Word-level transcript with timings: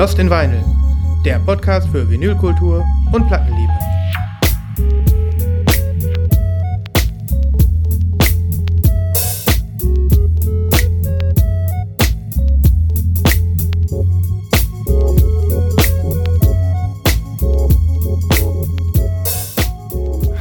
Lost 0.00 0.18
in 0.18 0.30
Vinyl, 0.30 0.64
der 1.26 1.38
Podcast 1.40 1.86
für 1.90 2.08
Vinylkultur 2.08 2.82
und 3.12 3.26
Plattenliebe. 3.26 3.70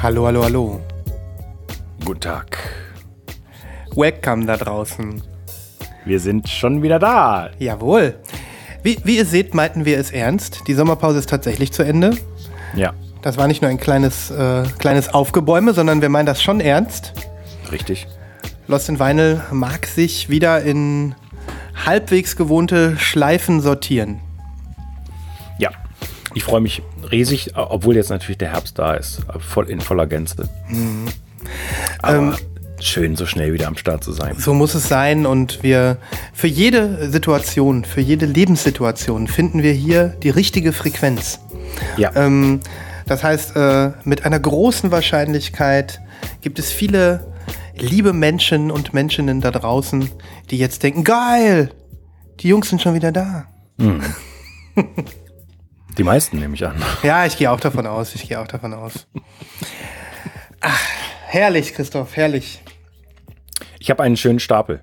Hallo, 0.01 0.25
hallo, 0.25 0.43
hallo. 0.45 0.79
Guten 2.05 2.21
Tag. 2.21 2.57
Welcome 3.93 4.45
da 4.45 4.55
draußen. 4.55 5.21
Wir 6.05 6.21
sind 6.21 6.47
schon 6.47 6.81
wieder 6.81 6.97
da. 6.97 7.49
Jawohl. 7.59 8.15
Wie, 8.83 8.97
wie 9.03 9.17
ihr 9.17 9.25
seht, 9.25 9.53
meinten 9.53 9.85
wir 9.85 9.97
es 9.99 10.11
ernst. 10.11 10.61
Die 10.67 10.73
Sommerpause 10.73 11.19
ist 11.19 11.29
tatsächlich 11.29 11.71
zu 11.71 11.83
Ende. 11.83 12.11
Ja, 12.75 12.93
Das 13.21 13.37
war 13.37 13.47
nicht 13.47 13.61
nur 13.61 13.69
ein 13.69 13.79
kleines, 13.79 14.31
äh, 14.31 14.63
kleines 14.77 15.13
Aufgebäume, 15.13 15.73
sondern 15.73 16.01
wir 16.01 16.09
meinen 16.09 16.25
das 16.25 16.41
schon 16.41 16.59
ernst. 16.61 17.13
richtig. 17.71 18.07
Lost 18.67 18.87
in 18.87 18.99
Vinyl 18.99 19.41
mag 19.51 19.87
sich 19.87 20.29
wieder 20.29 20.61
in 20.61 21.15
halbwegs 21.85 22.35
gewohnte 22.35 22.97
Schleifen 22.99 23.61
sortieren. 23.61 24.19
Ja, 25.57 25.71
ich 26.35 26.43
freue 26.43 26.61
mich 26.61 26.83
riesig, 27.11 27.53
obwohl 27.55 27.95
jetzt 27.95 28.09
natürlich 28.11 28.37
der 28.37 28.51
Herbst 28.53 28.77
da 28.77 28.93
ist, 28.93 29.21
voll 29.39 29.69
in 29.69 29.81
voller 29.81 30.05
Gänze. 30.05 30.47
Aber 32.03 32.37
schön, 32.81 33.15
so 33.15 33.25
schnell 33.25 33.53
wieder 33.53 33.67
am 33.67 33.77
Start 33.77 34.03
zu 34.03 34.11
sein. 34.11 34.35
So 34.37 34.53
muss 34.53 34.75
es 34.75 34.87
sein 34.87 35.25
und 35.25 35.63
wir 35.63 35.97
für 36.33 36.47
jede 36.47 37.09
Situation, 37.11 37.85
für 37.85 38.01
jede 38.01 38.25
Lebenssituation 38.25 39.27
finden 39.27 39.63
wir 39.63 39.73
hier 39.73 40.09
die 40.23 40.29
richtige 40.29 40.73
Frequenz. 40.73 41.39
Ja, 41.97 42.11
Ähm, 42.15 42.59
das 43.05 43.23
heißt, 43.23 43.55
äh, 43.55 43.91
mit 44.03 44.25
einer 44.25 44.39
großen 44.39 44.91
Wahrscheinlichkeit 44.91 45.99
gibt 46.41 46.59
es 46.59 46.71
viele 46.71 47.33
liebe 47.75 48.13
Menschen 48.13 48.69
und 48.69 48.93
Menschinnen 48.93 49.41
da 49.41 49.49
draußen, 49.49 50.11
die 50.51 50.59
jetzt 50.59 50.83
denken, 50.83 51.03
geil, 51.03 51.71
die 52.39 52.49
Jungs 52.49 52.69
sind 52.69 52.81
schon 52.81 52.93
wieder 52.93 53.11
da. 53.11 53.45
die 55.97 56.03
meisten 56.03 56.37
nehme 56.37 56.53
ich 56.53 56.65
an. 56.65 56.75
Ja, 57.01 57.25
ich 57.25 57.37
gehe 57.37 57.49
auch 57.49 57.59
davon 57.59 57.87
aus, 57.87 58.13
ich 58.13 58.27
gehe 58.27 58.39
auch 58.39 58.47
davon 58.47 58.73
aus. 58.73 59.07
Ach, 60.61 60.79
herrlich, 61.25 61.73
Christoph, 61.73 62.15
herrlich. 62.15 62.61
Ich 63.79 63.89
habe 63.89 64.03
einen 64.03 64.17
schönen 64.17 64.39
Stapel 64.39 64.81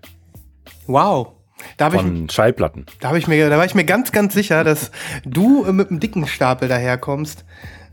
Wow. 0.87 1.33
Da 1.77 1.87
habe 1.87 1.97
ich, 1.97 2.03
von 2.03 2.29
Schallplatten. 2.29 2.87
da 3.01 3.15
ich 3.17 3.29
mir, 3.29 3.49
da 3.49 3.57
war 3.57 3.65
ich 3.65 3.75
mir 3.75 3.85
ganz, 3.85 4.13
ganz 4.13 4.35
sicher, 4.35 4.63
dass 4.63 4.91
du 5.25 5.65
äh, 5.65 5.73
mit 5.73 5.91
einem 5.91 6.01
dicken 6.01 6.27
Stapel 6.27 6.69
daherkommst. 6.69 7.45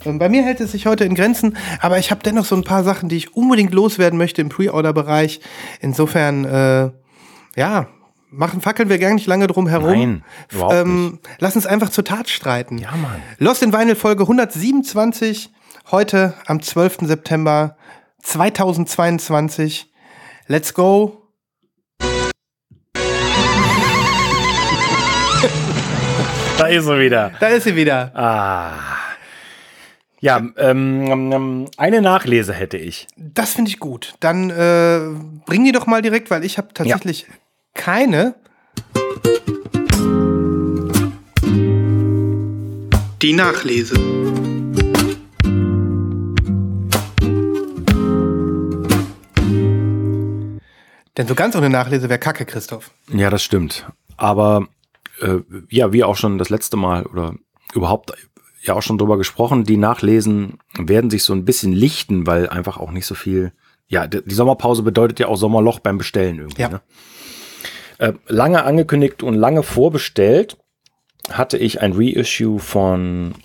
Ähm, 0.05 0.19
Bei 0.19 0.29
mir 0.29 0.43
hält 0.43 0.59
es 0.59 0.73
sich 0.73 0.85
heute 0.85 1.05
in 1.05 1.15
Grenzen, 1.15 1.57
aber 1.79 1.97
ich 1.97 2.11
habe 2.11 2.21
dennoch 2.23 2.45
so 2.45 2.55
ein 2.55 2.63
paar 2.63 2.83
Sachen, 2.83 3.09
die 3.09 3.17
ich 3.17 3.35
unbedingt 3.35 3.73
loswerden 3.73 4.17
möchte 4.17 4.41
im 4.41 4.49
Pre-Order-Bereich. 4.49 5.39
Insofern, 5.79 6.45
äh, 6.45 6.91
ja, 7.55 7.87
machen, 8.29 8.61
fackeln 8.61 8.89
wir 8.89 8.99
gar 8.99 9.13
nicht 9.13 9.27
lange 9.27 9.47
drum 9.47 9.67
herum. 9.67 9.89
Nein, 9.91 10.23
überhaupt 10.51 10.73
ähm, 10.73 11.19
Lass 11.39 11.55
uns 11.55 11.65
einfach 11.65 11.89
zur 11.89 12.03
Tat 12.03 12.29
streiten. 12.29 12.77
Ja, 12.77 12.91
Mann. 12.91 13.21
Lost 13.37 13.63
in 13.63 13.71
Vinyl 13.71 13.95
Folge 13.95 14.23
127, 14.23 15.51
heute 15.89 16.33
am 16.47 16.61
12. 16.61 16.97
September 17.03 17.77
2022. 18.21 19.92
Let's 20.47 20.73
go. 20.73 21.19
Da 26.55 26.67
ist 26.67 26.85
er 26.85 26.99
wieder. 26.99 27.31
Da 27.39 27.47
ist 27.47 27.63
sie 27.63 27.75
wieder. 27.75 28.11
Ah. 28.15 28.73
Ja, 30.21 30.37
ähm, 30.57 31.31
ähm, 31.31 31.67
eine 31.77 32.01
Nachlese 32.01 32.53
hätte 32.53 32.77
ich. 32.77 33.07
Das 33.17 33.53
finde 33.53 33.69
ich 33.69 33.79
gut. 33.79 34.13
Dann 34.19 34.49
äh, 34.51 34.99
bring 35.45 35.65
die 35.65 35.71
doch 35.71 35.87
mal 35.87 36.01
direkt, 36.01 36.29
weil 36.29 36.45
ich 36.45 36.57
habe 36.57 36.69
tatsächlich 36.73 37.25
keine. 37.73 38.35
Die 43.21 43.33
Nachlese. 43.33 43.95
Denn 51.17 51.27
so 51.27 51.35
ganz 51.35 51.55
ohne 51.55 51.69
Nachlese 51.69 52.09
wäre 52.09 52.19
Kacke, 52.19 52.45
Christoph. 52.45 52.91
Ja, 53.11 53.29
das 53.29 53.43
stimmt. 53.43 53.85
Aber 54.17 54.67
äh, 55.21 55.39
ja, 55.69 55.93
wie 55.93 56.03
auch 56.03 56.15
schon 56.15 56.37
das 56.37 56.49
letzte 56.49 56.77
Mal 56.77 57.05
oder 57.05 57.35
überhaupt 57.73 58.13
ja 58.61 58.73
auch 58.73 58.81
schon 58.81 58.97
drüber 58.97 59.17
gesprochen, 59.17 59.63
die 59.63 59.77
Nachlesen 59.77 60.59
werden 60.77 61.09
sich 61.09 61.23
so 61.23 61.33
ein 61.33 61.45
bisschen 61.45 61.73
lichten, 61.73 62.25
weil 62.25 62.49
einfach 62.49 62.77
auch 62.77 62.91
nicht 62.91 63.05
so 63.05 63.15
viel. 63.15 63.51
Ja, 63.87 64.07
die 64.07 64.33
Sommerpause 64.33 64.81
bedeutet 64.81 65.19
ja 65.19 65.27
auch 65.27 65.35
Sommerloch 65.35 65.79
beim 65.79 65.97
Bestellen 65.97 66.39
irgendwie. 66.39 66.61
Ja. 66.61 66.69
Ne? 66.69 66.81
Äh, 67.99 68.13
lange 68.27 68.63
angekündigt 68.63 69.21
und 69.21 69.35
lange 69.35 69.61
vorbestellt 69.61 70.57
hatte 71.29 71.57
ich 71.57 71.81
ein 71.81 71.93
Reissue 71.93 72.59
von 72.59 73.35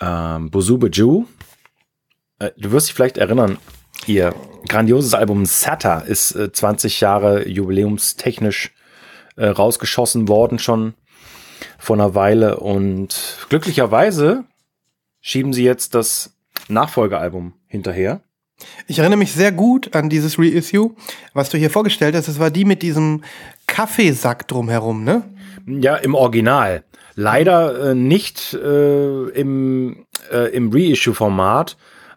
ähm, 0.00 0.50
Bozube 0.50 0.88
Jew. 0.90 1.24
Äh, 2.38 2.52
du 2.56 2.72
wirst 2.72 2.88
dich 2.88 2.94
vielleicht 2.94 3.18
erinnern, 3.18 3.58
ihr 4.08 4.34
grandioses 4.68 5.14
Album 5.14 5.46
Sata 5.46 6.00
ist 6.00 6.34
äh, 6.34 6.52
20 6.52 7.00
Jahre 7.00 7.48
jubiläumstechnisch 7.48 8.72
äh, 9.36 9.46
rausgeschossen 9.46 10.28
worden 10.28 10.58
schon 10.58 10.94
vor 11.78 11.96
einer 11.96 12.14
Weile 12.14 12.58
und 12.58 13.38
glücklicherweise 13.48 14.44
schieben 15.20 15.52
sie 15.52 15.64
jetzt 15.64 15.94
das 15.94 16.36
Nachfolgealbum 16.68 17.54
hinterher. 17.66 18.20
Ich 18.86 18.98
erinnere 18.98 19.18
mich 19.18 19.32
sehr 19.32 19.52
gut 19.52 19.94
an 19.94 20.08
dieses 20.08 20.38
Reissue, 20.38 20.94
was 21.34 21.50
du 21.50 21.58
hier 21.58 21.70
vorgestellt 21.70 22.14
hast. 22.14 22.28
Das 22.28 22.38
war 22.38 22.50
die 22.50 22.64
mit 22.64 22.82
diesem 22.82 23.22
Kaffeesack 23.66 24.48
drumherum, 24.48 25.04
ne? 25.04 25.22
Ja, 25.66 25.96
im 25.96 26.14
Original. 26.14 26.84
Leider 27.14 27.90
äh, 27.90 27.94
nicht 27.94 28.54
äh, 28.54 29.28
im, 29.30 30.06
äh, 30.30 30.54
im 30.54 30.70
Reissue-Format, 30.72 31.76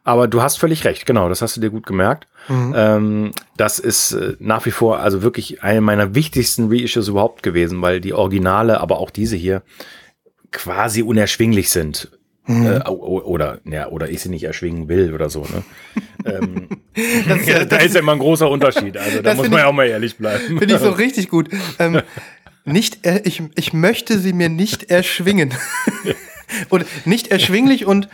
aber 0.09 0.27
du 0.27 0.41
hast 0.41 0.57
völlig 0.59 0.83
recht, 0.85 1.05
genau, 1.05 1.29
das 1.29 1.41
hast 1.41 1.55
du 1.55 1.61
dir 1.61 1.69
gut 1.69 1.85
gemerkt. 1.85 2.27
Ähm, 2.49 3.31
das 3.57 3.77
ist 3.79 4.11
äh, 4.13 4.35
nach 4.39 4.65
wie 4.65 4.71
vor 4.71 4.99
also 4.99 5.21
wirklich 5.21 5.61
eine 5.63 5.81
meiner 5.81 6.15
wichtigsten 6.15 6.69
Reissues 6.71 7.07
überhaupt 7.07 7.43
gewesen, 7.43 7.81
weil 7.81 8.01
die 8.01 8.13
Originale, 8.13 8.79
aber 8.81 8.99
auch 8.99 9.11
diese 9.11 9.35
hier 9.35 9.61
quasi 10.51 11.01
unerschwinglich 11.03 11.69
sind. 11.69 12.09
Äh, 12.47 12.79
o- 12.87 12.93
o- 12.93 13.21
oder, 13.21 13.59
ja, 13.65 13.89
oder 13.89 14.09
ich 14.09 14.21
sie 14.21 14.29
nicht 14.29 14.43
erschwingen 14.43 14.87
will 14.89 15.13
oder 15.13 15.29
so. 15.29 15.41
Ne? 15.41 15.63
ähm, 16.25 16.67
Das, 17.27 17.45
ja, 17.45 17.57
äh, 17.59 17.65
da 17.67 17.75
das 17.77 17.85
ist 17.85 17.93
ja 17.93 17.99
immer 18.01 18.13
ein 18.13 18.19
großer 18.19 18.49
Unterschied. 18.49 18.97
Also 18.97 19.21
da 19.23 19.35
muss 19.35 19.49
man 19.49 19.59
ja 19.59 19.67
auch 19.67 19.73
mal 19.73 19.85
ehrlich 19.87 20.17
bleiben. 20.17 20.57
finde 20.57 20.73
ich 20.73 20.79
so 20.79 20.89
richtig 20.89 21.29
gut. 21.29 21.49
Ähm, 21.77 22.01
nicht, 22.65 23.05
äh, 23.05 23.21
ich, 23.25 23.43
ich 23.55 23.73
möchte 23.73 24.17
sie 24.17 24.33
mir 24.33 24.49
nicht 24.49 24.89
erschwingen. 24.89 25.53
und 26.69 26.85
nicht 27.05 27.27
erschwinglich 27.27 27.85
und 27.85 28.09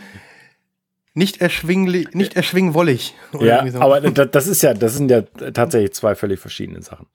nicht 1.16 1.40
erschwinglich, 1.40 2.12
nicht 2.14 2.36
erschwingwollig. 2.36 3.14
Oder 3.32 3.64
Ja, 3.64 3.70
so. 3.70 3.80
aber 3.80 4.00
da- 4.00 4.24
das 4.26 4.46
ist 4.46 4.62
ja, 4.62 4.74
das 4.74 4.94
sind 4.96 5.10
ja 5.10 5.22
tatsächlich 5.22 5.92
zwei 5.94 6.14
völlig 6.14 6.38
verschiedene 6.38 6.82
Sachen. 6.82 7.06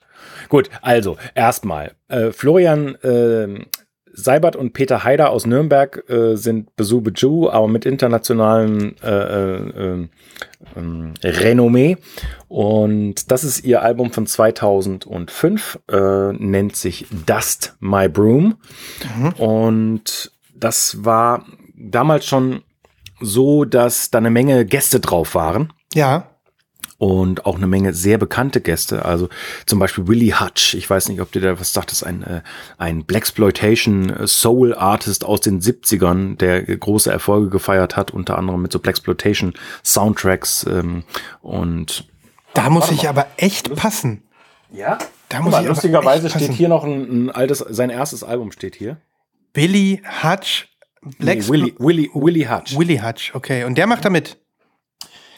Gut, 0.49 0.69
also 0.81 1.17
erstmal 1.35 1.93
äh, 2.09 2.31
Florian 2.31 2.95
äh, 2.95 3.65
Seibert 4.13 4.57
und 4.57 4.73
Peter 4.73 5.05
Haider 5.05 5.29
aus 5.29 5.45
Nürnberg 5.45 6.03
äh, 6.09 6.35
sind 6.35 6.75
Besube 6.75 7.13
Jew, 7.15 7.47
aber 7.49 7.69
mit 7.69 7.85
internationalem 7.85 8.95
äh, 9.01 9.07
äh, 9.09 9.55
äh, 9.69 10.07
ähm, 10.75 11.13
Renommee. 11.23 11.95
Und 12.49 13.31
das 13.31 13.45
ist 13.45 13.63
ihr 13.63 13.81
Album 13.81 14.11
von 14.11 14.27
2005, 14.27 15.79
äh, 15.89 16.33
nennt 16.33 16.75
sich 16.75 17.05
Dust 17.25 17.75
My 17.79 18.09
Broom. 18.09 18.57
Und 19.37 20.31
das 20.53 21.05
war 21.05 21.45
damals 21.75 22.25
schon 22.25 22.61
so, 23.21 23.65
dass 23.65 24.11
da 24.11 24.17
eine 24.17 24.31
Menge 24.31 24.65
Gäste 24.65 24.99
drauf 24.99 25.35
waren 25.35 25.71
ja, 25.93 26.27
und 27.01 27.47
auch 27.47 27.55
eine 27.55 27.65
Menge 27.65 27.93
sehr 27.93 28.19
bekannte 28.19 28.61
Gäste. 28.61 29.05
Also 29.05 29.27
zum 29.65 29.79
Beispiel 29.79 30.07
Willie 30.07 30.39
Hutch. 30.39 30.75
Ich 30.75 30.87
weiß 30.87 31.09
nicht, 31.09 31.19
ob 31.19 31.31
dir 31.31 31.41
da 31.41 31.59
was 31.59 31.73
sagt. 31.73 31.89
Das 31.89 32.01
ist 32.01 32.03
ein, 32.03 32.21
äh, 32.21 32.41
ein 32.77 33.05
Blaxploitation 33.05 34.27
Soul 34.27 34.75
Artist 34.75 35.25
aus 35.25 35.41
den 35.41 35.61
70ern, 35.61 36.37
der 36.37 36.61
große 36.61 37.11
Erfolge 37.11 37.49
gefeiert 37.49 37.97
hat, 37.97 38.11
unter 38.11 38.37
anderem 38.37 38.61
mit 38.61 38.71
so 38.71 38.77
Blaxploitation 38.77 39.53
Soundtracks 39.83 40.63
ähm, 40.69 41.03
und 41.41 42.07
da 42.53 42.69
muss 42.69 42.91
ich 42.91 43.09
aber 43.09 43.27
echt 43.37 43.73
passen. 43.75 44.21
ja. 44.71 44.99
Da 45.29 45.39
muss 45.39 45.53
mal, 45.53 45.61
ich 45.61 45.65
aber 45.65 45.69
lustigerweise 45.69 46.29
steht 46.29 46.51
hier 46.51 46.67
noch 46.67 46.83
ein, 46.83 47.27
ein 47.27 47.29
altes, 47.31 47.59
sein 47.59 47.89
erstes 47.89 48.23
Album 48.23 48.51
steht 48.51 48.75
hier. 48.75 48.97
Billy 49.53 50.03
Hutch, 50.21 50.67
Black 51.01 51.39
Nee, 51.39 51.47
Willie, 51.47 51.73
Willie, 51.79 52.09
Willie 52.13 52.49
Hutch. 52.49 52.77
Willy 52.77 52.97
Hutch, 52.97 53.33
okay. 53.33 53.63
Und 53.63 53.77
der 53.77 53.87
macht 53.87 54.05
da 54.05 54.09
mit. 54.09 54.37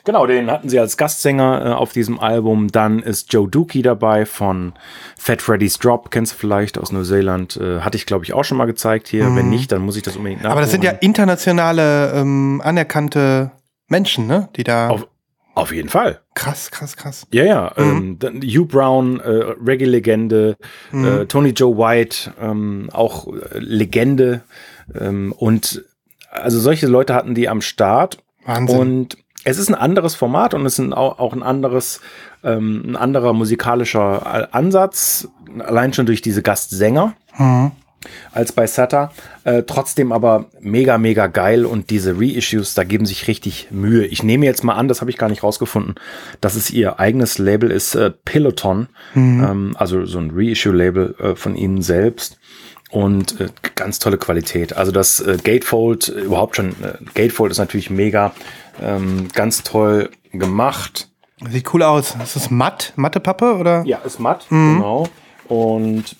Genau, 0.05 0.27
den 0.27 0.51
hatten 0.51 0.67
sie 0.67 0.79
als 0.79 0.97
Gastsänger 0.97 1.65
äh, 1.65 1.69
auf 1.69 1.93
diesem 1.93 2.19
Album. 2.19 2.67
Dann 2.69 2.99
ist 2.99 3.31
Joe 3.31 3.47
Dookie 3.47 3.81
dabei 3.81 4.25
von 4.25 4.73
Fat 5.17 5.41
Freddy's 5.41 5.79
Drop, 5.79 6.11
kennst 6.11 6.33
du 6.33 6.37
vielleicht 6.37 6.77
aus 6.77 6.91
Neuseeland. 6.91 7.55
Äh, 7.55 7.79
hatte 7.79 7.95
ich, 7.95 8.05
glaube 8.05 8.25
ich, 8.25 8.33
auch 8.33 8.43
schon 8.43 8.57
mal 8.57 8.65
gezeigt 8.65 9.07
hier. 9.07 9.29
Mhm. 9.29 9.37
Wenn 9.37 9.49
nicht, 9.49 9.71
dann 9.71 9.81
muss 9.81 9.95
ich 9.95 10.03
das 10.03 10.17
unbedingt 10.17 10.41
nachholen. 10.41 10.51
Aber 10.51 10.61
das 10.61 10.71
sind 10.71 10.83
ja 10.83 10.91
internationale, 10.91 12.11
ähm, 12.15 12.61
anerkannte 12.63 13.51
Menschen, 13.87 14.27
ne? 14.27 14.49
Die 14.57 14.65
da. 14.65 14.89
Auf, 14.89 15.07
auf 15.55 15.71
jeden 15.71 15.87
Fall. 15.87 16.19
Krass, 16.33 16.69
krass, 16.69 16.97
krass. 16.97 17.25
Ja, 17.31 17.45
ja. 17.45 17.73
Mhm. 17.77 18.17
Ähm, 18.21 18.41
Hugh 18.41 18.65
Brown, 18.65 19.21
äh, 19.21 19.29
Reggae-Legende, 19.65 20.57
mhm. 20.91 21.05
äh, 21.05 21.25
Tony 21.27 21.51
Joe 21.51 21.77
White, 21.77 22.33
ähm, 22.41 22.89
auch 22.91 23.27
äh, 23.27 23.59
Legende. 23.59 24.41
Ähm, 24.99 25.31
und 25.31 25.83
also 26.31 26.59
solche 26.59 26.87
Leute 26.87 27.13
hatten 27.13 27.35
die 27.35 27.49
am 27.49 27.61
Start. 27.61 28.17
Wahnsinn. 28.45 28.77
Und 28.77 29.17
es 29.45 29.57
ist 29.57 29.69
ein 29.69 29.75
anderes 29.75 30.15
Format 30.15 30.53
und 30.53 30.65
es 30.65 30.79
ist 30.79 30.93
auch, 30.93 31.19
auch 31.19 31.33
ein 31.33 31.43
anderes, 31.43 32.01
ähm, 32.43 32.83
ein 32.85 32.95
anderer 32.95 33.33
musikalischer 33.33 34.53
Ansatz, 34.53 35.27
allein 35.59 35.93
schon 35.93 36.05
durch 36.05 36.21
diese 36.21 36.41
Gastsänger. 36.41 37.13
Mhm. 37.37 37.71
Als 38.33 38.51
bei 38.51 38.67
Sata. 38.67 39.13
Äh, 39.45 39.63
trotzdem 39.63 40.11
aber 40.11 40.47
mega, 40.59 40.97
mega 40.97 41.27
geil 41.27 41.65
und 41.65 41.89
diese 41.89 42.19
Reissues, 42.19 42.73
da 42.73 42.83
geben 42.83 43.05
sich 43.05 43.29
richtig 43.29 43.69
Mühe. 43.71 44.05
Ich 44.05 44.23
nehme 44.23 44.45
jetzt 44.45 44.65
mal 44.65 44.73
an, 44.73 44.89
das 44.89 44.99
habe 44.99 45.09
ich 45.09 45.17
gar 45.17 45.29
nicht 45.29 45.41
rausgefunden, 45.41 45.95
dass 46.41 46.55
es 46.55 46.69
ihr 46.69 46.99
eigenes 46.99 47.37
Label 47.37 47.71
ist, 47.71 47.95
äh, 47.95 48.11
Peloton. 48.11 48.89
Mhm. 49.13 49.43
Ähm, 49.43 49.75
also 49.77 50.05
so 50.05 50.19
ein 50.19 50.31
Reissue-Label 50.33 51.15
äh, 51.17 51.35
von 51.35 51.55
ihnen 51.55 51.81
selbst 51.81 52.39
und 52.93 53.41
äh, 53.41 53.49
ganz 53.73 53.97
tolle 53.97 54.19
Qualität. 54.19 54.77
Also 54.77 54.91
das 54.91 55.19
äh, 55.19 55.37
Gatefold, 55.43 56.09
überhaupt 56.09 56.55
schon, 56.55 56.69
äh, 56.83 56.93
Gatefold 57.15 57.51
ist 57.51 57.57
natürlich 57.57 57.89
mega, 57.89 58.33
ähm, 58.81 59.29
ganz 59.33 59.63
toll 59.63 60.11
gemacht. 60.31 61.09
Sieht 61.49 61.73
cool 61.73 61.81
aus. 61.81 62.15
Ist 62.23 62.35
das 62.35 62.51
matt? 62.51 62.93
Matte 62.95 63.19
Pappe 63.19 63.55
oder? 63.55 63.83
Ja, 63.85 63.97
ist 63.99 64.19
matt, 64.19 64.45
mhm. 64.51 64.75
genau. 64.75 65.09
Und 65.47 66.15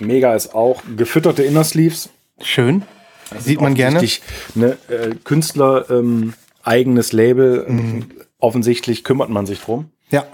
mega 0.00 0.34
ist 0.34 0.52
auch 0.52 0.82
gefütterte 0.96 1.44
Inner 1.44 1.62
Sleeves. 1.62 2.10
Schön. 2.40 2.82
Das 3.30 3.44
Sieht 3.44 3.60
man 3.60 3.74
gerne. 3.74 4.04
Ne, 4.56 4.76
äh, 4.88 5.14
Künstler 5.22 5.88
ähm, 5.90 6.34
eigenes 6.64 7.12
Label. 7.12 7.66
Mhm. 7.68 8.10
Offensichtlich 8.40 9.04
kümmert 9.04 9.30
man 9.30 9.46
sich 9.46 9.60
drum. 9.60 9.90
Ja. 10.10 10.26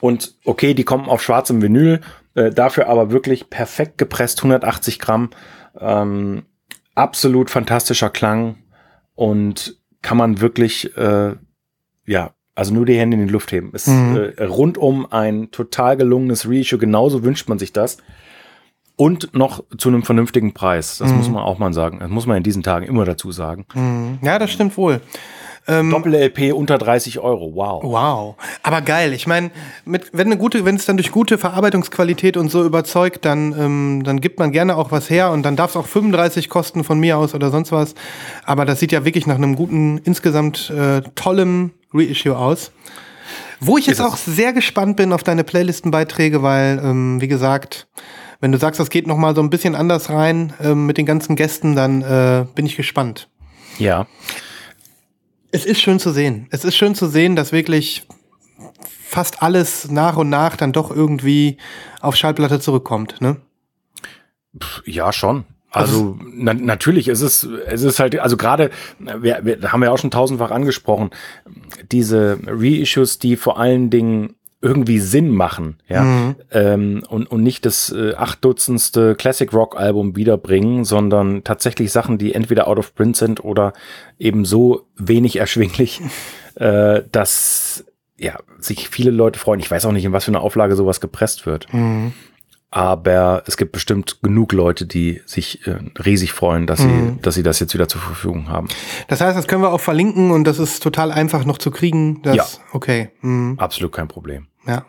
Und 0.00 0.34
okay, 0.44 0.74
die 0.74 0.84
kommen 0.84 1.08
auf 1.08 1.22
schwarzem 1.22 1.62
Vinyl, 1.62 2.00
äh, 2.34 2.50
dafür 2.50 2.88
aber 2.88 3.10
wirklich 3.10 3.50
perfekt 3.50 3.98
gepresst, 3.98 4.38
180 4.40 4.98
Gramm. 4.98 5.30
Ähm, 5.78 6.44
absolut 6.94 7.50
fantastischer 7.50 8.10
Klang 8.10 8.56
und 9.14 9.76
kann 10.02 10.16
man 10.16 10.40
wirklich, 10.40 10.96
äh, 10.96 11.34
ja, 12.06 12.30
also 12.54 12.74
nur 12.74 12.86
die 12.86 12.98
Hände 12.98 13.16
in 13.16 13.26
die 13.26 13.32
Luft 13.32 13.52
heben. 13.52 13.72
Ist 13.72 13.88
mhm. 13.88 14.32
äh, 14.36 14.44
rundum 14.44 15.06
ein 15.10 15.50
total 15.50 15.96
gelungenes 15.96 16.48
Reissue, 16.48 16.78
genauso 16.78 17.22
wünscht 17.22 17.48
man 17.48 17.58
sich 17.58 17.72
das. 17.72 17.98
Und 18.96 19.32
noch 19.32 19.62
zu 19.76 19.88
einem 19.88 20.02
vernünftigen 20.02 20.54
Preis. 20.54 20.98
Das 20.98 21.10
mhm. 21.12 21.18
muss 21.18 21.28
man 21.28 21.44
auch 21.44 21.58
mal 21.60 21.72
sagen. 21.72 22.00
Das 22.00 22.10
muss 22.10 22.26
man 22.26 22.36
in 22.36 22.42
diesen 22.42 22.64
Tagen 22.64 22.84
immer 22.84 23.04
dazu 23.04 23.30
sagen. 23.30 23.64
Mhm. 23.74 24.18
Ja, 24.22 24.40
das 24.40 24.50
stimmt 24.50 24.76
wohl. 24.76 25.00
Ähm, 25.68 25.90
Doppel-LP 25.90 26.54
unter 26.54 26.78
30 26.78 27.18
Euro, 27.20 27.52
wow. 27.54 27.82
Wow. 27.82 28.34
Aber 28.62 28.80
geil. 28.80 29.12
Ich 29.12 29.26
meine, 29.26 29.50
wenn 29.84 30.26
eine 30.26 30.38
gute, 30.38 30.64
wenn 30.64 30.76
es 30.76 30.86
dann 30.86 30.96
durch 30.96 31.12
gute 31.12 31.36
Verarbeitungsqualität 31.36 32.38
und 32.38 32.50
so 32.50 32.64
überzeugt, 32.64 33.26
dann, 33.26 33.54
ähm, 33.58 34.02
dann 34.02 34.20
gibt 34.20 34.38
man 34.38 34.50
gerne 34.50 34.76
auch 34.76 34.90
was 34.90 35.10
her 35.10 35.30
und 35.30 35.42
dann 35.42 35.56
darf 35.56 35.70
es 35.70 35.76
auch 35.76 35.86
35 35.86 36.48
kosten 36.48 36.84
von 36.84 36.98
mir 36.98 37.18
aus 37.18 37.34
oder 37.34 37.50
sonst 37.50 37.70
was. 37.70 37.94
Aber 38.44 38.64
das 38.64 38.80
sieht 38.80 38.92
ja 38.92 39.04
wirklich 39.04 39.26
nach 39.26 39.36
einem 39.36 39.56
guten, 39.56 39.98
insgesamt 39.98 40.70
äh, 40.70 41.02
tollem 41.14 41.72
Reissue 41.92 42.36
aus. 42.36 42.72
Wo 43.60 43.76
ich 43.76 43.86
jetzt 43.86 44.00
auch 44.00 44.16
sehr 44.16 44.52
gespannt 44.52 44.96
bin 44.96 45.12
auf 45.12 45.22
deine 45.22 45.44
Playlistenbeiträge, 45.44 46.42
weil, 46.42 46.80
ähm, 46.82 47.20
wie 47.20 47.28
gesagt, 47.28 47.88
wenn 48.40 48.52
du 48.52 48.58
sagst, 48.58 48.78
das 48.78 48.88
geht 48.88 49.06
noch 49.06 49.16
mal 49.16 49.34
so 49.34 49.42
ein 49.42 49.50
bisschen 49.50 49.74
anders 49.74 50.10
rein 50.10 50.52
ähm, 50.62 50.86
mit 50.86 50.96
den 50.96 51.06
ganzen 51.06 51.34
Gästen, 51.34 51.74
dann 51.74 52.02
äh, 52.02 52.46
bin 52.54 52.66
ich 52.66 52.76
gespannt. 52.76 53.28
Ja. 53.78 54.06
Es 55.50 55.64
ist 55.64 55.80
schön 55.80 55.98
zu 55.98 56.10
sehen. 56.10 56.46
Es 56.50 56.64
ist 56.64 56.76
schön 56.76 56.94
zu 56.94 57.06
sehen, 57.06 57.36
dass 57.36 57.52
wirklich 57.52 58.06
fast 59.08 59.42
alles 59.42 59.90
nach 59.90 60.16
und 60.16 60.28
nach 60.28 60.56
dann 60.56 60.72
doch 60.72 60.90
irgendwie 60.94 61.56
auf 62.00 62.16
Schallplatte 62.16 62.60
zurückkommt, 62.60 63.20
ne? 63.20 63.36
Ja, 64.84 65.12
schon. 65.12 65.44
Also, 65.70 66.16
also 66.16 66.18
na, 66.32 66.54
natürlich 66.54 67.08
ist 67.08 67.20
es, 67.20 67.44
es 67.44 67.82
ist 67.82 68.00
halt, 68.00 68.18
also 68.18 68.36
gerade, 68.36 68.70
wir, 68.98 69.40
wir 69.44 69.72
haben 69.72 69.82
ja 69.82 69.90
auch 69.90 69.98
schon 69.98 70.10
tausendfach 70.10 70.50
angesprochen, 70.50 71.10
diese 71.92 72.38
Reissues, 72.46 73.18
die 73.18 73.36
vor 73.36 73.58
allen 73.58 73.90
Dingen 73.90 74.34
irgendwie 74.60 74.98
Sinn 74.98 75.30
machen, 75.30 75.76
ja, 75.86 76.02
mhm. 76.02 76.36
ähm, 76.50 77.02
und, 77.08 77.30
und 77.30 77.42
nicht 77.42 77.64
das 77.64 77.92
äh, 77.92 78.14
achtdutzendste 78.14 79.14
Classic 79.14 79.52
Rock 79.52 79.78
Album 79.78 80.16
wiederbringen, 80.16 80.84
sondern 80.84 81.44
tatsächlich 81.44 81.92
Sachen, 81.92 82.18
die 82.18 82.34
entweder 82.34 82.66
out 82.66 82.78
of 82.78 82.94
print 82.94 83.16
sind 83.16 83.44
oder 83.44 83.72
eben 84.18 84.44
so 84.44 84.86
wenig 84.96 85.36
erschwinglich, 85.36 86.00
äh, 86.56 87.02
dass 87.12 87.84
ja 88.16 88.36
sich 88.58 88.88
viele 88.88 89.12
Leute 89.12 89.38
freuen. 89.38 89.60
Ich 89.60 89.70
weiß 89.70 89.86
auch 89.86 89.92
nicht, 89.92 90.04
in 90.04 90.12
was 90.12 90.24
für 90.24 90.32
eine 90.32 90.40
Auflage 90.40 90.74
sowas 90.74 91.00
gepresst 91.00 91.46
wird. 91.46 91.72
Mhm. 91.72 92.12
Aber 92.70 93.44
es 93.46 93.56
gibt 93.56 93.72
bestimmt 93.72 94.18
genug 94.22 94.52
Leute, 94.52 94.86
die 94.86 95.22
sich 95.24 95.66
äh, 95.66 95.78
riesig 96.04 96.32
freuen, 96.32 96.66
dass 96.66 96.80
mhm. 96.80 97.14
sie, 97.14 97.22
dass 97.22 97.34
sie 97.34 97.42
das 97.42 97.60
jetzt 97.60 97.72
wieder 97.72 97.88
zur 97.88 98.00
Verfügung 98.00 98.50
haben. 98.50 98.68
Das 99.06 99.22
heißt, 99.22 99.38
das 99.38 99.46
können 99.46 99.62
wir 99.62 99.72
auch 99.72 99.80
verlinken 99.80 100.32
und 100.32 100.44
das 100.44 100.58
ist 100.58 100.82
total 100.82 101.10
einfach 101.10 101.46
noch 101.46 101.56
zu 101.58 101.70
kriegen. 101.70 102.20
Das, 102.22 102.36
ja. 102.36 102.44
Okay. 102.72 103.10
Mhm. 103.22 103.54
Absolut 103.58 103.92
kein 103.92 104.08
Problem. 104.08 104.47
Ja. 104.68 104.84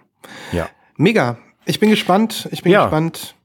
Ja. 0.52 0.70
Mega. 0.98 1.38
Ich 1.66 1.80
bin 1.80 1.90
gespannt. 1.90 2.48
Ich 2.52 2.64
bin 2.64 2.72
ja. 2.72 2.84
gespannt. 2.84 3.36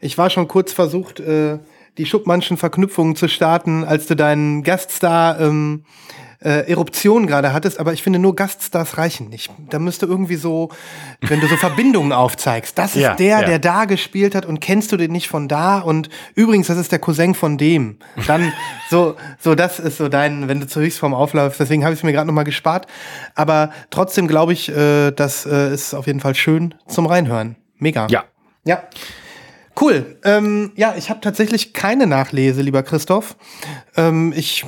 Ich 0.00 0.16
war 0.18 0.30
schon 0.30 0.48
kurz 0.48 0.72
versucht, 0.72 1.20
äh, 1.20 1.58
die 1.98 2.06
Schubmannschen 2.06 2.56
Verknüpfungen 2.56 3.16
zu 3.16 3.28
starten, 3.28 3.84
als 3.84 4.06
du 4.06 4.16
deinen 4.16 4.62
Gaststar 4.62 5.40
ähm, 5.40 5.84
äh, 6.44 6.70
Eruption 6.70 7.26
gerade 7.26 7.52
hattest, 7.52 7.78
aber 7.78 7.92
ich 7.92 8.02
finde 8.02 8.18
nur 8.18 8.34
Gaststars 8.34 8.98
reichen 8.98 9.28
nicht. 9.28 9.50
Da 9.70 9.78
müsste 9.78 10.06
irgendwie 10.06 10.36
so, 10.36 10.70
wenn 11.20 11.40
du 11.40 11.46
so 11.46 11.56
Verbindungen 11.58 12.12
aufzeigst, 12.12 12.76
das 12.78 12.96
ist 12.96 13.02
ja, 13.02 13.14
der, 13.14 13.40
ja. 13.40 13.44
der 13.44 13.58
da 13.58 13.84
gespielt 13.84 14.34
hat 14.34 14.46
und 14.46 14.60
kennst 14.60 14.92
du 14.92 14.96
den 14.96 15.12
nicht 15.12 15.28
von 15.28 15.48
da 15.48 15.78
und 15.78 16.08
übrigens, 16.34 16.66
das 16.66 16.78
ist 16.78 16.92
der 16.92 16.98
Cousin 16.98 17.34
von 17.34 17.58
dem. 17.58 17.98
Dann 18.26 18.52
so, 18.90 19.16
so 19.38 19.54
das 19.54 19.78
ist 19.78 19.98
so 19.98 20.08
dein, 20.08 20.48
wenn 20.48 20.60
du 20.60 20.66
zur 20.66 20.82
Höchstform 20.82 21.14
aufläufst, 21.14 21.60
deswegen 21.60 21.84
habe 21.84 21.94
ich 21.94 22.00
es 22.00 22.04
mir 22.04 22.12
gerade 22.12 22.26
nochmal 22.26 22.44
gespart. 22.44 22.86
Aber 23.34 23.70
trotzdem 23.90 24.28
glaube 24.28 24.52
ich, 24.52 24.68
äh, 24.68 25.10
das 25.10 25.46
äh, 25.46 25.72
ist 25.72 25.94
auf 25.94 26.06
jeden 26.06 26.20
Fall 26.20 26.34
schön 26.34 26.74
zum 26.86 27.06
Reinhören. 27.06 27.56
Mega. 27.78 28.06
Ja. 28.10 28.24
Ja. 28.64 28.82
Cool. 29.80 30.18
Ähm, 30.24 30.72
ja, 30.76 30.94
ich 30.96 31.10
habe 31.10 31.20
tatsächlich 31.20 31.72
keine 31.72 32.06
Nachlese, 32.06 32.62
lieber 32.62 32.82
Christoph. 32.82 33.36
Ähm, 33.96 34.32
ich 34.36 34.64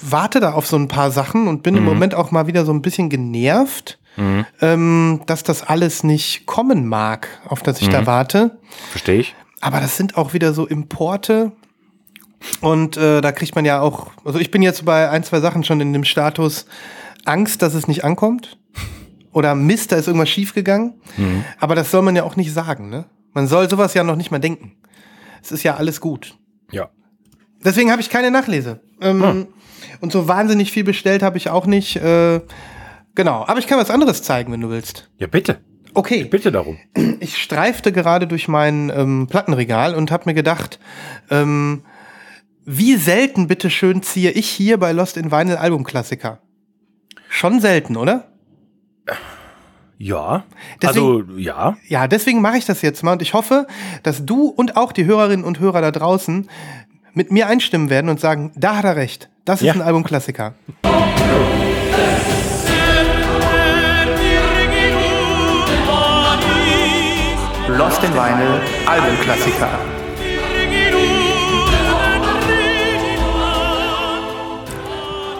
warte 0.00 0.40
da 0.40 0.52
auf 0.52 0.66
so 0.66 0.76
ein 0.76 0.88
paar 0.88 1.10
Sachen 1.10 1.48
und 1.48 1.62
bin 1.62 1.74
mhm. 1.74 1.78
im 1.78 1.84
Moment 1.84 2.14
auch 2.14 2.30
mal 2.30 2.46
wieder 2.46 2.64
so 2.64 2.72
ein 2.72 2.82
bisschen 2.82 3.08
genervt, 3.08 3.98
mhm. 4.16 4.46
ähm, 4.60 5.20
dass 5.26 5.42
das 5.42 5.62
alles 5.62 6.04
nicht 6.04 6.46
kommen 6.46 6.86
mag, 6.86 7.28
auf 7.48 7.62
das 7.62 7.80
ich 7.80 7.88
mhm. 7.88 7.92
da 7.92 8.06
warte. 8.06 8.58
Verstehe 8.90 9.20
ich. 9.20 9.34
Aber 9.60 9.80
das 9.80 9.96
sind 9.96 10.16
auch 10.16 10.34
wieder 10.34 10.52
so 10.52 10.66
Importe. 10.66 11.52
Und 12.60 12.96
äh, 12.96 13.20
da 13.20 13.32
kriegt 13.32 13.54
man 13.54 13.64
ja 13.64 13.80
auch, 13.80 14.10
also 14.24 14.38
ich 14.38 14.50
bin 14.50 14.62
jetzt 14.62 14.84
bei 14.84 15.10
ein, 15.10 15.24
zwei 15.24 15.40
Sachen 15.40 15.64
schon 15.64 15.80
in 15.80 15.92
dem 15.92 16.04
Status 16.04 16.66
Angst, 17.24 17.62
dass 17.62 17.74
es 17.74 17.88
nicht 17.88 18.04
ankommt. 18.04 18.58
Oder 19.32 19.54
Mist, 19.54 19.92
da 19.92 19.96
ist 19.96 20.06
irgendwas 20.06 20.30
schiefgegangen. 20.30 20.94
Mhm. 21.16 21.44
Aber 21.58 21.74
das 21.74 21.90
soll 21.90 22.02
man 22.02 22.14
ja 22.14 22.22
auch 22.22 22.36
nicht 22.36 22.52
sagen, 22.52 22.88
ne? 22.88 23.06
Man 23.32 23.48
soll 23.48 23.68
sowas 23.68 23.92
ja 23.92 24.02
noch 24.02 24.16
nicht 24.16 24.30
mal 24.30 24.38
denken. 24.38 24.76
Es 25.42 25.52
ist 25.52 25.62
ja 25.62 25.76
alles 25.76 26.00
gut. 26.00 26.38
Ja. 26.70 26.88
Deswegen 27.62 27.90
habe 27.90 28.00
ich 28.00 28.08
keine 28.08 28.30
Nachlese. 28.30 28.80
Ähm, 29.00 29.22
hm. 29.22 29.46
Und 30.00 30.12
so 30.12 30.28
wahnsinnig 30.28 30.72
viel 30.72 30.84
bestellt 30.84 31.22
habe 31.22 31.36
ich 31.36 31.50
auch 31.50 31.66
nicht. 31.66 31.96
Äh, 31.96 32.40
genau. 33.14 33.44
Aber 33.46 33.58
ich 33.58 33.66
kann 33.66 33.78
was 33.78 33.90
anderes 33.90 34.22
zeigen, 34.22 34.52
wenn 34.52 34.60
du 34.60 34.70
willst. 34.70 35.10
Ja, 35.18 35.26
bitte. 35.26 35.58
Okay. 35.94 36.22
Ich 36.22 36.30
bitte 36.30 36.52
darum. 36.52 36.78
Ich 37.20 37.42
streifte 37.42 37.90
gerade 37.90 38.26
durch 38.26 38.48
mein 38.48 38.92
ähm, 38.94 39.26
Plattenregal 39.30 39.94
und 39.94 40.10
habe 40.10 40.24
mir 40.26 40.34
gedacht, 40.34 40.78
ähm, 41.30 41.82
wie 42.66 42.96
selten, 42.96 43.46
bitteschön, 43.46 44.02
ziehe 44.02 44.32
ich 44.32 44.48
hier 44.48 44.76
bei 44.76 44.92
Lost 44.92 45.16
in 45.16 45.30
Vinyl 45.30 45.56
Albumklassiker? 45.56 46.40
Schon 47.28 47.60
selten, 47.60 47.96
oder? 47.96 48.28
Ja, 49.98 50.44
deswegen, 50.82 51.06
also 51.06 51.22
ja. 51.38 51.76
Ja, 51.88 52.06
deswegen 52.06 52.42
mache 52.42 52.58
ich 52.58 52.66
das 52.66 52.82
jetzt 52.82 53.02
mal 53.02 53.12
und 53.12 53.22
ich 53.22 53.32
hoffe, 53.32 53.66
dass 54.02 54.26
du 54.26 54.48
und 54.48 54.76
auch 54.76 54.92
die 54.92 55.06
Hörerinnen 55.06 55.44
und 55.44 55.58
Hörer 55.58 55.80
da 55.80 55.90
draußen 55.90 56.50
mit 57.16 57.32
mir 57.32 57.48
einstimmen 57.48 57.88
werden 57.88 58.10
und 58.10 58.20
sagen, 58.20 58.52
da 58.54 58.76
hat 58.76 58.84
er 58.84 58.94
recht. 58.94 59.30
Das 59.46 59.62
ist 59.62 59.66
ja. 59.66 59.72
ein 59.72 59.80
Albumklassiker. 59.80 60.52
Lost 67.68 68.04
in 68.04 68.12
Vinyl 68.12 68.60
Albumklassiker. 68.86 69.70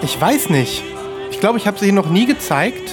Ich 0.02 0.18
weiß 0.18 0.49
nicht. 0.50 0.83
Ich 1.30 1.40
glaube, 1.40 1.59
ich 1.59 1.66
habe 1.66 1.78
sie 1.78 1.92
noch 1.92 2.09
nie 2.09 2.25
gezeigt. 2.25 2.92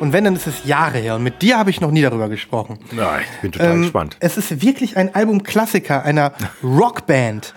Und 0.00 0.12
wenn, 0.12 0.24
dann 0.24 0.34
ist 0.34 0.46
es 0.46 0.64
Jahre 0.64 0.98
her. 0.98 1.16
Und 1.16 1.22
mit 1.22 1.42
dir 1.42 1.58
habe 1.58 1.70
ich 1.70 1.80
noch 1.80 1.90
nie 1.90 2.02
darüber 2.02 2.28
gesprochen. 2.28 2.78
Ja, 2.96 3.18
ich 3.18 3.40
bin 3.42 3.52
total 3.52 3.72
Ähm, 3.74 3.82
gespannt. 3.82 4.16
Es 4.20 4.36
ist 4.38 4.62
wirklich 4.62 4.96
ein 4.96 5.14
Album-Klassiker 5.14 6.02
einer 6.04 6.32
Rockband. 6.62 7.54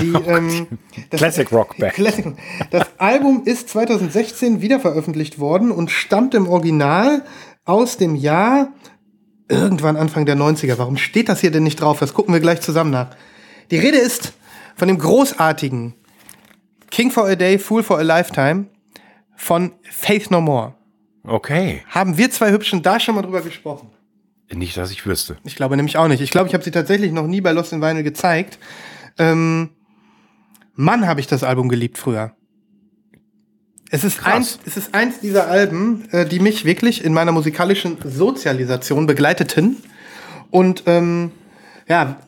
Die, 0.00 0.12
ähm, 0.12 0.66
das, 1.10 1.18
Classic 1.18 1.50
Rock 1.52 1.76
Band. 1.78 1.94
Classic. 1.94 2.26
Das 2.70 2.86
Album 2.98 3.42
ist 3.44 3.68
2016 3.70 4.60
wiederveröffentlicht 4.60 5.38
worden 5.38 5.70
und 5.70 5.90
stammt 5.90 6.34
im 6.34 6.48
Original 6.48 7.24
aus 7.64 7.96
dem 7.96 8.14
Jahr 8.14 8.72
irgendwann 9.48 9.96
Anfang 9.96 10.26
der 10.26 10.36
90er. 10.36 10.78
Warum 10.78 10.96
steht 10.96 11.28
das 11.28 11.40
hier 11.40 11.50
denn 11.50 11.62
nicht 11.62 11.80
drauf? 11.80 11.98
Das 11.98 12.14
gucken 12.14 12.32
wir 12.32 12.40
gleich 12.40 12.60
zusammen 12.60 12.90
nach. 12.90 13.10
Die 13.70 13.78
Rede 13.78 13.98
ist 13.98 14.34
von 14.76 14.88
dem 14.88 14.98
großartigen 14.98 15.94
King 16.90 17.10
for 17.10 17.26
a 17.26 17.34
Day, 17.34 17.58
Fool 17.58 17.82
for 17.82 17.98
a 17.98 18.02
Lifetime 18.02 18.66
von 19.36 19.72
Faith 19.82 20.30
No 20.30 20.40
More. 20.40 20.74
Okay. 21.24 21.82
Haben 21.88 22.16
wir 22.16 22.30
zwei 22.30 22.50
Hübschen 22.52 22.82
da 22.82 22.98
schon 23.00 23.14
mal 23.14 23.22
drüber 23.22 23.42
gesprochen? 23.42 23.90
Nicht, 24.50 24.76
dass 24.76 24.90
ich 24.90 25.04
wüsste. 25.04 25.36
Ich 25.44 25.56
glaube 25.56 25.76
nämlich 25.76 25.98
auch 25.98 26.08
nicht. 26.08 26.22
Ich 26.22 26.30
glaube, 26.30 26.48
ich 26.48 26.54
habe 26.54 26.64
sie 26.64 26.70
tatsächlich 26.70 27.12
noch 27.12 27.26
nie 27.26 27.42
bei 27.42 27.52
Lost 27.52 27.72
in 27.72 27.82
Vinyl 27.82 28.02
gezeigt. 28.02 28.58
Ähm, 29.18 29.70
Mann, 30.80 31.08
habe 31.08 31.18
ich 31.18 31.26
das 31.26 31.42
Album 31.42 31.68
geliebt 31.68 31.98
früher. 31.98 32.36
Es 33.90 34.04
ist, 34.04 34.18
Krass. 34.18 34.32
eins, 34.32 34.58
es 34.64 34.76
ist 34.76 34.94
eins 34.94 35.18
dieser 35.18 35.48
Alben, 35.48 36.08
äh, 36.12 36.24
die 36.24 36.38
mich 36.38 36.64
wirklich 36.64 37.04
in 37.04 37.12
meiner 37.12 37.32
musikalischen 37.32 37.96
Sozialisation 38.04 39.06
begleiteten. 39.06 39.78
Und 40.50 40.84
ähm, 40.86 41.32
ja, 41.88 42.20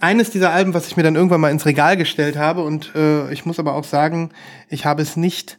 eines 0.00 0.30
dieser 0.30 0.52
Alben, 0.52 0.72
was 0.72 0.86
ich 0.86 0.96
mir 0.96 1.02
dann 1.02 1.16
irgendwann 1.16 1.40
mal 1.40 1.50
ins 1.50 1.66
Regal 1.66 1.96
gestellt 1.96 2.36
habe. 2.36 2.62
Und 2.62 2.94
äh, 2.94 3.32
ich 3.32 3.44
muss 3.44 3.58
aber 3.58 3.74
auch 3.74 3.82
sagen, 3.82 4.30
ich 4.68 4.84
habe 4.84 5.02
es 5.02 5.16
nicht 5.16 5.58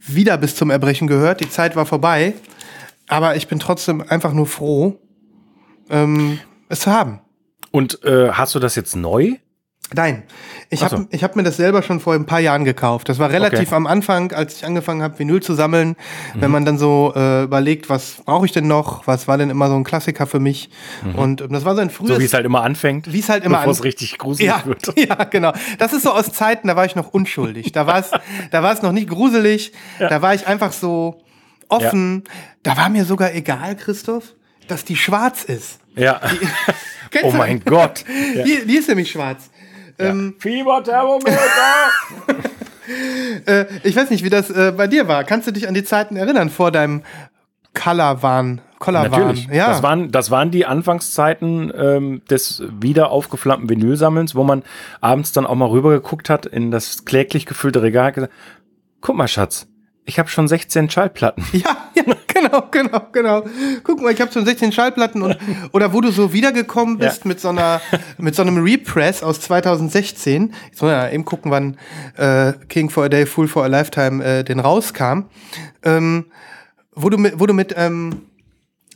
wieder 0.00 0.38
bis 0.38 0.56
zum 0.56 0.70
Erbrechen 0.70 1.08
gehört. 1.08 1.40
Die 1.40 1.50
Zeit 1.50 1.76
war 1.76 1.84
vorbei. 1.84 2.32
Aber 3.06 3.36
ich 3.36 3.48
bin 3.48 3.58
trotzdem 3.58 4.00
einfach 4.00 4.32
nur 4.32 4.46
froh, 4.46 4.98
ähm, 5.90 6.38
es 6.70 6.80
zu 6.80 6.90
haben. 6.90 7.20
Und 7.70 8.02
äh, 8.02 8.30
hast 8.30 8.54
du 8.54 8.60
das 8.60 8.76
jetzt 8.76 8.96
neu? 8.96 9.36
Nein, 9.94 10.24
ich 10.68 10.82
Ach 10.82 10.90
so. 10.90 10.96
habe 10.98 11.08
ich 11.10 11.24
hab 11.24 11.34
mir 11.34 11.42
das 11.42 11.56
selber 11.56 11.82
schon 11.82 11.98
vor 11.98 12.14
ein 12.14 12.26
paar 12.26 12.40
Jahren 12.40 12.64
gekauft. 12.64 13.08
Das 13.08 13.18
war 13.18 13.30
relativ 13.30 13.68
Okay. 13.68 13.74
am 13.74 13.86
Anfang, 13.86 14.32
als 14.32 14.56
ich 14.56 14.66
angefangen 14.66 15.02
habe, 15.02 15.18
Vinyl 15.18 15.40
zu 15.40 15.54
sammeln. 15.54 15.96
Mhm. 16.34 16.40
Wenn 16.42 16.50
man 16.50 16.64
dann 16.66 16.76
so 16.76 17.14
äh, 17.16 17.44
überlegt, 17.44 17.88
was 17.88 18.22
brauche 18.24 18.44
ich 18.44 18.52
denn 18.52 18.66
noch? 18.66 19.06
Was 19.06 19.28
war 19.28 19.38
denn 19.38 19.48
immer 19.48 19.68
so 19.68 19.76
ein 19.76 19.84
Klassiker 19.84 20.26
für 20.26 20.40
mich? 20.40 20.68
Und 21.16 21.40
ähm, 21.40 21.52
das 21.52 21.64
war 21.64 21.74
so 21.74 21.80
ein 21.80 21.88
frühes... 21.88 22.10
Mhm. 22.10 22.14
So 22.14 22.20
wie 22.20 22.24
es 22.26 22.34
halt 22.34 22.44
immer 22.44 22.62
anfängt. 22.62 23.10
Wie 23.10 23.20
es 23.20 23.30
halt 23.30 23.44
immer 23.44 23.58
Bevor 23.58 23.72
es 23.72 23.84
richtig 23.84 24.18
gruselig 24.18 24.48
ja, 24.48 24.62
wird. 24.66 24.92
ja, 24.96 25.24
genau. 25.24 25.52
Das 25.78 25.94
ist 25.94 26.02
so 26.02 26.12
aus 26.12 26.32
Zeiten, 26.32 26.68
da 26.68 26.76
war 26.76 26.84
ich 26.84 26.94
noch 26.94 27.08
unschuldig. 27.14 27.72
Da 27.72 27.86
war 27.86 27.98
es, 27.98 28.10
da 28.50 28.62
war 28.62 28.72
es 28.72 28.82
noch 28.82 28.92
nicht 28.92 29.08
gruselig. 29.08 29.72
Da 29.98 30.20
war 30.20 30.34
ich 30.34 30.46
einfach 30.46 30.72
so 30.72 31.22
offen. 31.68 32.24
Da 32.62 32.76
war 32.76 32.88
mir 32.90 33.04
sogar 33.04 33.32
egal, 33.34 33.76
Christoph, 33.76 34.34
dass 34.66 34.84
die 34.84 34.96
schwarz 34.96 35.44
ist. 35.44 35.78
Ja. 35.94 36.20
Kennst 37.10 37.24
Oh 37.34 37.36
mein 37.36 37.60
Gott. 37.64 38.04
Ja. 38.34 38.44
Die, 38.44 38.66
die 38.66 38.76
ist 38.76 38.88
nämlich 38.88 39.10
schwarz. 39.10 39.50
Ähm, 39.98 40.34
Fieberthermometer. 40.38 41.36
äh, 43.46 43.66
ich 43.82 43.96
weiß 43.96 44.10
nicht, 44.10 44.24
wie 44.24 44.30
das 44.30 44.50
äh, 44.50 44.72
bei 44.76 44.86
dir 44.86 45.08
war. 45.08 45.24
Kannst 45.24 45.46
du 45.46 45.52
dich 45.52 45.68
an 45.68 45.74
die 45.74 45.84
Zeiten 45.84 46.16
erinnern 46.16 46.50
vor 46.50 46.70
deinem 46.70 47.02
Colorwahn? 47.74 48.60
Colorwahn, 48.78 49.10
Natürlich. 49.10 49.48
ja. 49.48 49.68
Das, 49.68 49.82
waren, 49.82 50.12
das 50.12 50.30
waren 50.30 50.52
die 50.52 50.64
Anfangszeiten 50.64 51.72
ähm, 51.76 52.22
des 52.30 52.62
wieder 52.80 53.10
aufgeflammten 53.10 53.68
Vinylsammelns, 53.68 54.36
wo 54.36 54.44
man 54.44 54.62
abends 55.00 55.32
dann 55.32 55.46
auch 55.46 55.56
mal 55.56 55.68
rübergeguckt 55.68 56.30
hat 56.30 56.46
in 56.46 56.70
das 56.70 57.04
kläglich 57.04 57.44
gefüllte 57.44 57.82
Regal 57.82 58.28
guck 59.00 59.16
mal, 59.16 59.28
Schatz, 59.28 59.66
ich 60.08 60.18
habe 60.18 60.28
schon 60.28 60.48
16 60.48 60.88
Schallplatten. 60.90 61.44
Ja, 61.52 61.76
ja, 61.94 62.02
genau, 62.26 62.62
genau, 62.70 63.00
genau. 63.12 63.44
Guck 63.84 64.00
mal, 64.00 64.12
ich 64.12 64.20
habe 64.20 64.32
schon 64.32 64.44
16 64.46 64.72
Schallplatten 64.72 65.22
und 65.22 65.36
oder 65.72 65.92
wo 65.92 66.00
du 66.00 66.10
so 66.10 66.32
wiedergekommen 66.32 66.98
bist 66.98 67.24
Ja. 67.24 67.28
mit 67.28 67.40
so 67.40 67.48
einer 67.50 67.80
mit 68.16 68.34
so 68.34 68.42
einem 68.42 68.62
Repress 68.62 69.22
aus 69.22 69.40
2016. 69.42 70.54
Jetzt 70.66 70.80
muss 70.80 70.90
man 70.90 70.90
ja 70.92 71.10
eben 71.10 71.24
gucken, 71.24 71.50
wann 71.50 71.76
äh, 72.16 72.54
King 72.68 72.88
for 72.90 73.04
a 73.04 73.08
Day, 73.08 73.26
Fool 73.26 73.48
for 73.48 73.64
a 73.64 73.66
Lifetime 73.66 74.24
äh, 74.24 74.44
den 74.44 74.60
rauskam. 74.60 75.26
Ähm, 75.82 76.26
wo 76.94 77.10
du 77.10 77.18
mit, 77.18 77.38
wo 77.38 77.46
du 77.46 77.54
mit 77.54 77.74
ähm, 77.76 78.22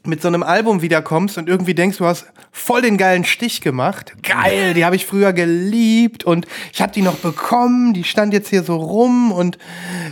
mit 0.04 0.20
so 0.20 0.28
einem 0.28 0.42
Album 0.42 0.82
wiederkommst 0.82 1.38
und 1.38 1.48
irgendwie 1.48 1.74
denkst, 1.74 1.98
du 1.98 2.06
hast 2.06 2.26
voll 2.50 2.82
den 2.82 2.96
geilen 2.96 3.24
Stich 3.24 3.60
gemacht. 3.60 4.14
Geil, 4.22 4.74
die 4.74 4.84
habe 4.84 4.96
ich 4.96 5.06
früher 5.06 5.32
geliebt 5.32 6.24
und 6.24 6.46
ich 6.72 6.82
habe 6.82 6.92
die 6.92 7.02
noch 7.02 7.16
bekommen, 7.16 7.94
die 7.94 8.04
stand 8.04 8.32
jetzt 8.32 8.48
hier 8.48 8.64
so 8.64 8.76
rum 8.76 9.30
und 9.30 9.58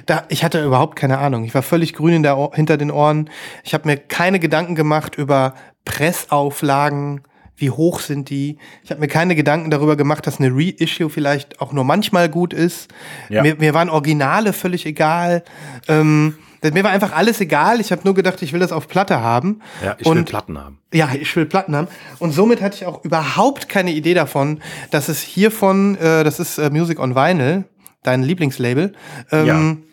da 0.06 0.24
ich 0.28 0.44
hatte 0.44 0.64
überhaupt 0.64 0.96
keine 0.96 1.18
Ahnung. 1.18 1.44
Ich 1.44 1.54
war 1.54 1.62
völlig 1.62 1.92
grün 1.92 2.22
der, 2.22 2.50
hinter 2.54 2.76
den 2.76 2.90
Ohren. 2.90 3.30
Ich 3.64 3.74
habe 3.74 3.88
mir 3.88 3.96
keine 3.96 4.38
Gedanken 4.38 4.76
gemacht 4.76 5.16
über 5.16 5.54
Pressauflagen, 5.84 7.22
wie 7.56 7.70
hoch 7.70 8.00
sind 8.00 8.30
die. 8.30 8.58
Ich 8.84 8.90
habe 8.90 9.00
mir 9.00 9.08
keine 9.08 9.34
Gedanken 9.34 9.70
darüber 9.70 9.96
gemacht, 9.96 10.26
dass 10.26 10.38
eine 10.38 10.50
Reissue 10.52 11.10
vielleicht 11.10 11.60
auch 11.60 11.72
nur 11.72 11.84
manchmal 11.84 12.28
gut 12.28 12.52
ist. 12.52 12.88
Ja. 13.28 13.42
Mir, 13.42 13.56
mir 13.56 13.74
waren 13.74 13.90
Originale 13.90 14.52
völlig 14.52 14.86
egal. 14.86 15.42
Ähm, 15.88 16.36
mir 16.62 16.84
war 16.84 16.90
einfach 16.90 17.12
alles 17.12 17.40
egal. 17.40 17.80
Ich 17.80 17.90
habe 17.92 18.02
nur 18.04 18.14
gedacht, 18.14 18.42
ich 18.42 18.52
will 18.52 18.60
das 18.60 18.72
auf 18.72 18.86
Platte 18.88 19.20
haben. 19.20 19.60
Ja, 19.84 19.96
ich 19.98 20.06
will 20.06 20.18
und 20.18 20.24
Platten 20.28 20.58
haben. 20.58 20.78
ja, 20.92 21.08
ich 21.18 21.34
will 21.36 21.46
Platten 21.46 21.74
haben. 21.74 21.88
Und 22.18 22.32
somit 22.32 22.60
hatte 22.60 22.76
ich 22.76 22.86
auch 22.86 23.04
überhaupt 23.04 23.68
keine 23.68 23.92
Idee 23.92 24.14
davon, 24.14 24.60
dass 24.90 25.08
es 25.08 25.20
hiervon, 25.20 25.96
äh, 25.96 26.22
das 26.24 26.38
ist 26.40 26.58
äh, 26.58 26.70
Music 26.70 26.98
on 27.00 27.14
Vinyl, 27.14 27.64
dein 28.02 28.22
Lieblingslabel. 28.22 28.92
Ähm, 29.32 29.84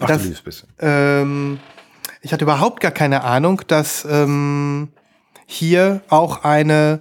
Ach, 0.00 0.06
das- 0.06 0.18
du 0.22 0.24
liebes 0.28 0.42
bisschen. 0.42 0.68
ähm, 0.80 1.58
ich 2.22 2.32
hatte 2.32 2.44
überhaupt 2.44 2.80
gar 2.80 2.90
keine 2.90 3.22
Ahnung, 3.22 3.62
dass 3.68 4.04
ähm, 4.10 4.88
hier 5.46 6.00
auch 6.08 6.42
eine 6.42 7.00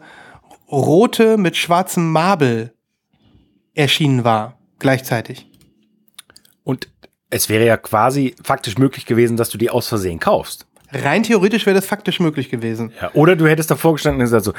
rote 0.72 1.38
mit 1.38 1.58
schwarzem 1.58 2.12
Marble 2.12 2.74
erschienen 3.74 4.24
war, 4.24 4.58
gleichzeitig. 4.80 5.48
Und 6.64 6.90
es 7.36 7.50
wäre 7.50 7.66
ja 7.66 7.78
quasi 7.78 8.34
faktisch 8.44 8.78
möglich 8.78 9.06
gewesen, 9.06 9.36
dass 9.38 9.50
du 9.50 9.58
die 9.58 9.70
aus 9.70 9.88
Versehen 9.90 10.20
kaufst. 10.20 10.66
Rein 10.94 11.24
theoretisch 11.24 11.66
wäre 11.66 11.76
das 11.76 11.86
faktisch 11.86 12.20
möglich 12.20 12.50
gewesen. 12.50 12.94
Ja, 13.02 13.12
oder 13.14 13.36
du 13.36 13.48
hättest 13.48 13.70
davor 13.70 13.94
gestanden 13.94 14.22
und 14.22 14.26
gesagt 14.26 14.46
so, 14.46 14.54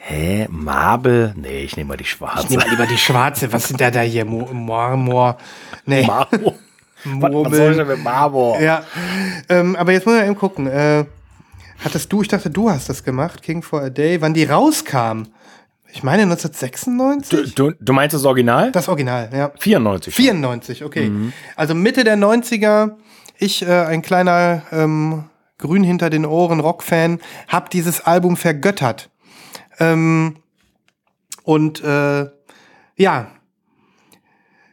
hä, 0.00 0.46
Marble? 0.50 1.34
Nee, 1.36 1.62
ich 1.64 1.76
nehme 1.76 1.88
mal 1.88 1.96
die 1.96 2.04
Ich 2.04 2.10
schwarze. 2.10 2.46
nehme 2.48 2.62
mal 2.64 2.70
lieber 2.70 2.86
die 2.86 2.96
schwarze. 2.98 3.52
Was 3.52 3.66
sind 3.68 3.80
da 3.80 3.90
da 3.90 4.00
hier? 4.02 4.24
Mo- 4.24 4.48
Marmor. 4.52 5.36
Nee. 5.86 6.06
Marmor. 6.06 6.54
Was, 7.04 7.56
soll 7.56 7.70
ich 7.72 7.76
denn 7.78 7.86
mit 7.88 8.04
Marmor? 8.04 8.60
Ja, 8.60 8.84
ähm, 9.48 9.74
aber 9.74 9.92
jetzt 9.92 10.06
muss 10.06 10.14
man 10.14 10.24
eben 10.26 10.36
gucken. 10.36 10.66
Äh, 10.66 11.06
hattest 11.82 12.12
du, 12.12 12.22
ich 12.22 12.28
dachte, 12.28 12.50
du 12.50 12.70
hast 12.70 12.88
das 12.88 13.02
gemacht, 13.02 13.42
King 13.42 13.62
for 13.62 13.80
a 13.82 13.88
Day, 13.90 14.20
wann 14.20 14.34
die 14.34 14.44
rauskam. 14.44 15.22
Ich 15.92 16.02
meine 16.02 16.22
1996? 16.22 17.54
Du, 17.54 17.70
du, 17.70 17.76
du 17.80 17.92
meinst 17.92 18.14
das 18.14 18.24
Original? 18.24 18.72
das 18.72 18.88
Original, 18.88 19.30
ja. 19.32 19.52
94. 19.58 20.14
94, 20.14 20.84
okay. 20.84 21.08
Mhm. 21.08 21.32
Also 21.56 21.74
Mitte 21.74 22.04
der 22.04 22.16
90er, 22.16 22.96
ich, 23.38 23.62
äh, 23.62 23.84
ein 23.86 24.02
kleiner 24.02 24.62
ähm, 24.70 25.24
Grün 25.58 25.84
hinter 25.84 26.10
den 26.10 26.24
Ohren 26.26 26.60
Rockfan, 26.60 27.20
hab 27.48 27.70
dieses 27.70 28.00
Album 28.00 28.36
vergöttert. 28.36 29.10
Ähm, 29.78 30.36
und 31.42 31.82
äh, 31.82 32.26
ja, 32.96 33.30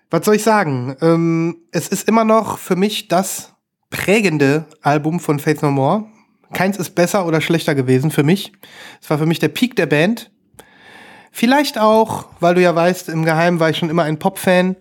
was 0.09 0.25
soll 0.25 0.35
ich 0.35 0.43
sagen? 0.43 0.95
Ähm, 1.01 1.57
es 1.71 1.87
ist 1.87 2.07
immer 2.07 2.23
noch 2.23 2.57
für 2.57 2.75
mich 2.75 3.07
das 3.07 3.53
prägende 3.89 4.65
Album 4.81 5.19
von 5.19 5.39
Faith 5.39 5.61
No 5.61 5.71
More. 5.71 6.05
Keins 6.53 6.77
ist 6.77 6.91
besser 6.91 7.25
oder 7.25 7.41
schlechter 7.41 7.75
gewesen 7.75 8.11
für 8.11 8.23
mich. 8.23 8.53
Es 9.01 9.09
war 9.09 9.17
für 9.17 9.25
mich 9.25 9.39
der 9.39 9.49
Peak 9.49 9.75
der 9.75 9.85
Band. 9.85 10.31
Vielleicht 11.37 11.77
auch, 11.77 12.25
weil 12.39 12.55
du 12.55 12.61
ja 12.63 12.73
weißt, 12.73 13.09
im 13.09 13.23
Geheimen 13.23 13.59
war 13.59 13.69
ich 13.69 13.77
schon 13.77 13.91
immer 13.91 14.01
ein 14.01 14.17
Pop-Fan, 14.17 14.75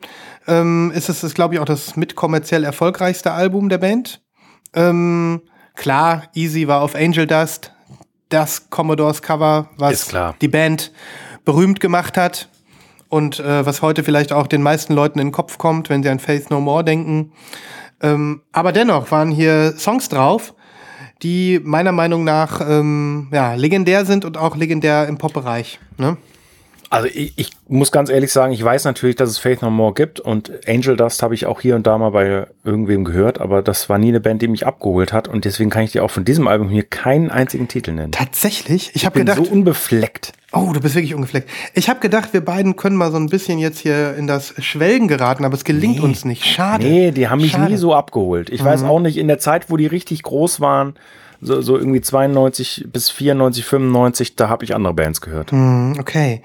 ähm, 0.46 0.90
ist 0.94 1.10
es, 1.10 1.34
glaube 1.34 1.52
ich, 1.52 1.60
auch 1.60 1.66
das 1.66 1.96
mit 1.96 2.16
kommerziell 2.16 2.64
erfolgreichste 2.64 3.32
Album 3.32 3.68
der 3.68 3.76
Band. 3.76 4.22
Ähm, 4.72 5.42
klar, 5.74 6.22
Easy 6.32 6.66
war 6.66 6.80
auf 6.80 6.94
Angel 6.94 7.26
Dust, 7.26 7.72
das 8.30 8.70
Commodores 8.70 9.20
Cover, 9.20 9.68
was 9.76 10.08
die 10.40 10.48
Band 10.48 10.92
berühmt 11.44 11.78
gemacht 11.78 12.16
hat 12.16 12.48
und 13.10 13.38
äh, 13.38 13.66
was 13.66 13.82
heute 13.82 14.02
vielleicht 14.02 14.32
auch 14.32 14.46
den 14.46 14.62
meisten 14.62 14.94
Leuten 14.94 15.18
in 15.18 15.26
den 15.26 15.32
Kopf 15.32 15.58
kommt, 15.58 15.90
wenn 15.90 16.02
sie 16.02 16.08
an 16.08 16.20
Faith 16.20 16.48
No 16.48 16.62
More 16.62 16.82
denken. 16.82 17.32
Ähm, 18.00 18.40
aber 18.52 18.72
dennoch 18.72 19.10
waren 19.10 19.30
hier 19.30 19.74
Songs 19.76 20.08
drauf, 20.08 20.54
die 21.22 21.60
meiner 21.62 21.92
Meinung 21.92 22.24
nach 22.24 22.62
ähm, 22.66 23.28
ja, 23.30 23.52
legendär 23.52 24.06
sind 24.06 24.24
und 24.24 24.38
auch 24.38 24.56
legendär 24.56 25.06
im 25.06 25.18
Pop-Bereich. 25.18 25.80
Ne? 25.98 26.16
Also 26.96 27.08
ich, 27.12 27.32
ich 27.36 27.50
muss 27.68 27.92
ganz 27.92 28.10
ehrlich 28.10 28.32
sagen, 28.32 28.52
ich 28.52 28.62
weiß 28.64 28.84
natürlich, 28.84 29.16
dass 29.16 29.30
es 29.30 29.38
Faith 29.38 29.62
No 29.62 29.70
More 29.70 29.94
gibt 29.94 30.18
und 30.20 30.50
Angel 30.68 30.96
Dust 30.96 31.22
habe 31.22 31.34
ich 31.34 31.46
auch 31.46 31.60
hier 31.60 31.74
und 31.76 31.86
da 31.86 31.98
mal 31.98 32.10
bei 32.10 32.46
irgendwem 32.64 33.04
gehört, 33.04 33.40
aber 33.40 33.62
das 33.62 33.88
war 33.88 33.98
nie 33.98 34.08
eine 34.08 34.20
Band, 34.20 34.42
die 34.42 34.48
mich 34.48 34.66
abgeholt 34.66 35.12
hat 35.12 35.28
und 35.28 35.44
deswegen 35.44 35.70
kann 35.70 35.82
ich 35.82 35.92
dir 35.92 36.02
auch 36.04 36.10
von 36.10 36.24
diesem 36.24 36.48
Album 36.48 36.68
hier 36.68 36.82
keinen 36.84 37.30
einzigen 37.30 37.68
Titel 37.68 37.92
nennen. 37.92 38.12
Tatsächlich? 38.12 38.90
Ich 38.94 39.04
habe 39.06 39.18
gedacht, 39.18 39.38
so 39.44 39.50
unbefleckt. 39.50 40.32
Oh, 40.52 40.70
du 40.72 40.80
bist 40.80 40.94
wirklich 40.94 41.14
ungefleckt. 41.14 41.50
Ich 41.74 41.88
habe 41.90 42.00
gedacht, 42.00 42.32
wir 42.32 42.40
beiden 42.42 42.76
können 42.76 42.96
mal 42.96 43.10
so 43.10 43.18
ein 43.18 43.28
bisschen 43.28 43.58
jetzt 43.58 43.78
hier 43.80 44.14
in 44.16 44.26
das 44.26 44.54
Schwelgen 44.64 45.08
geraten, 45.08 45.44
aber 45.44 45.54
es 45.54 45.64
gelingt 45.64 45.96
Nee. 45.96 46.02
uns 46.02 46.24
nicht. 46.24 46.44
Schade. 46.46 46.84
Nee, 46.86 47.10
die 47.10 47.28
haben 47.28 47.40
mich 47.40 47.50
Schade. 47.52 47.64
Mhm. 47.64 47.70
nie 47.72 47.76
so 47.76 47.94
abgeholt. 47.94 48.48
Ich 48.50 48.64
weiß 48.64 48.84
auch 48.84 49.00
nicht, 49.00 49.18
in 49.18 49.28
der 49.28 49.38
Zeit, 49.38 49.70
wo 49.70 49.76
die 49.76 49.86
richtig 49.86 50.22
groß 50.22 50.60
waren, 50.60 50.94
so, 51.40 51.60
so 51.62 51.76
irgendwie 51.76 52.00
92 52.00 52.86
bis 52.92 53.10
94, 53.10 53.64
95, 53.64 54.36
da 54.36 54.48
habe 54.48 54.64
ich 54.64 54.74
andere 54.74 54.94
Bands 54.94 55.20
gehört. 55.20 55.52
Hm, 55.52 55.96
Okay. 55.98 56.42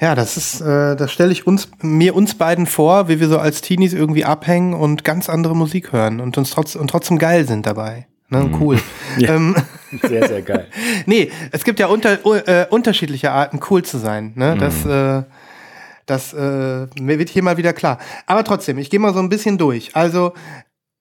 Ja, 0.00 0.14
das 0.14 0.36
ist, 0.36 0.60
äh, 0.60 0.96
das 0.96 1.12
stelle 1.12 1.32
ich 1.32 1.46
uns, 1.46 1.68
mir 1.80 2.14
uns 2.14 2.34
beiden 2.34 2.66
vor, 2.66 3.08
wie 3.08 3.20
wir 3.20 3.28
so 3.28 3.38
als 3.38 3.60
Teenies 3.60 3.92
irgendwie 3.92 4.24
abhängen 4.24 4.74
und 4.74 5.04
ganz 5.04 5.28
andere 5.28 5.56
Musik 5.56 5.92
hören 5.92 6.20
und 6.20 6.36
uns 6.38 6.50
trotz, 6.50 6.74
und 6.74 6.88
trotzdem 6.88 7.18
geil 7.18 7.46
sind 7.46 7.66
dabei. 7.66 8.06
Ne, 8.28 8.50
cool. 8.60 8.76
Mhm. 8.76 8.80
Ja. 9.18 9.34
Ähm, 9.34 9.54
Sehr, 10.02 10.26
sehr 10.26 10.42
geil. 10.42 10.66
nee, 11.06 11.30
es 11.52 11.62
gibt 11.62 11.78
ja 11.78 11.86
unter, 11.86 12.18
äh, 12.48 12.66
unterschiedliche 12.68 13.30
Arten, 13.30 13.60
cool 13.70 13.84
zu 13.84 13.98
sein. 13.98 14.32
Ne? 14.34 14.56
Das, 14.58 14.84
äh, 14.84 15.22
das 16.06 16.32
äh, 16.32 16.86
mir 17.00 17.18
wird 17.18 17.28
hier 17.28 17.44
mal 17.44 17.56
wieder 17.58 17.72
klar. 17.72 17.98
Aber 18.26 18.42
trotzdem, 18.42 18.78
ich 18.78 18.90
gehe 18.90 18.98
mal 18.98 19.14
so 19.14 19.20
ein 19.20 19.28
bisschen 19.28 19.56
durch. 19.56 19.94
Also, 19.94 20.32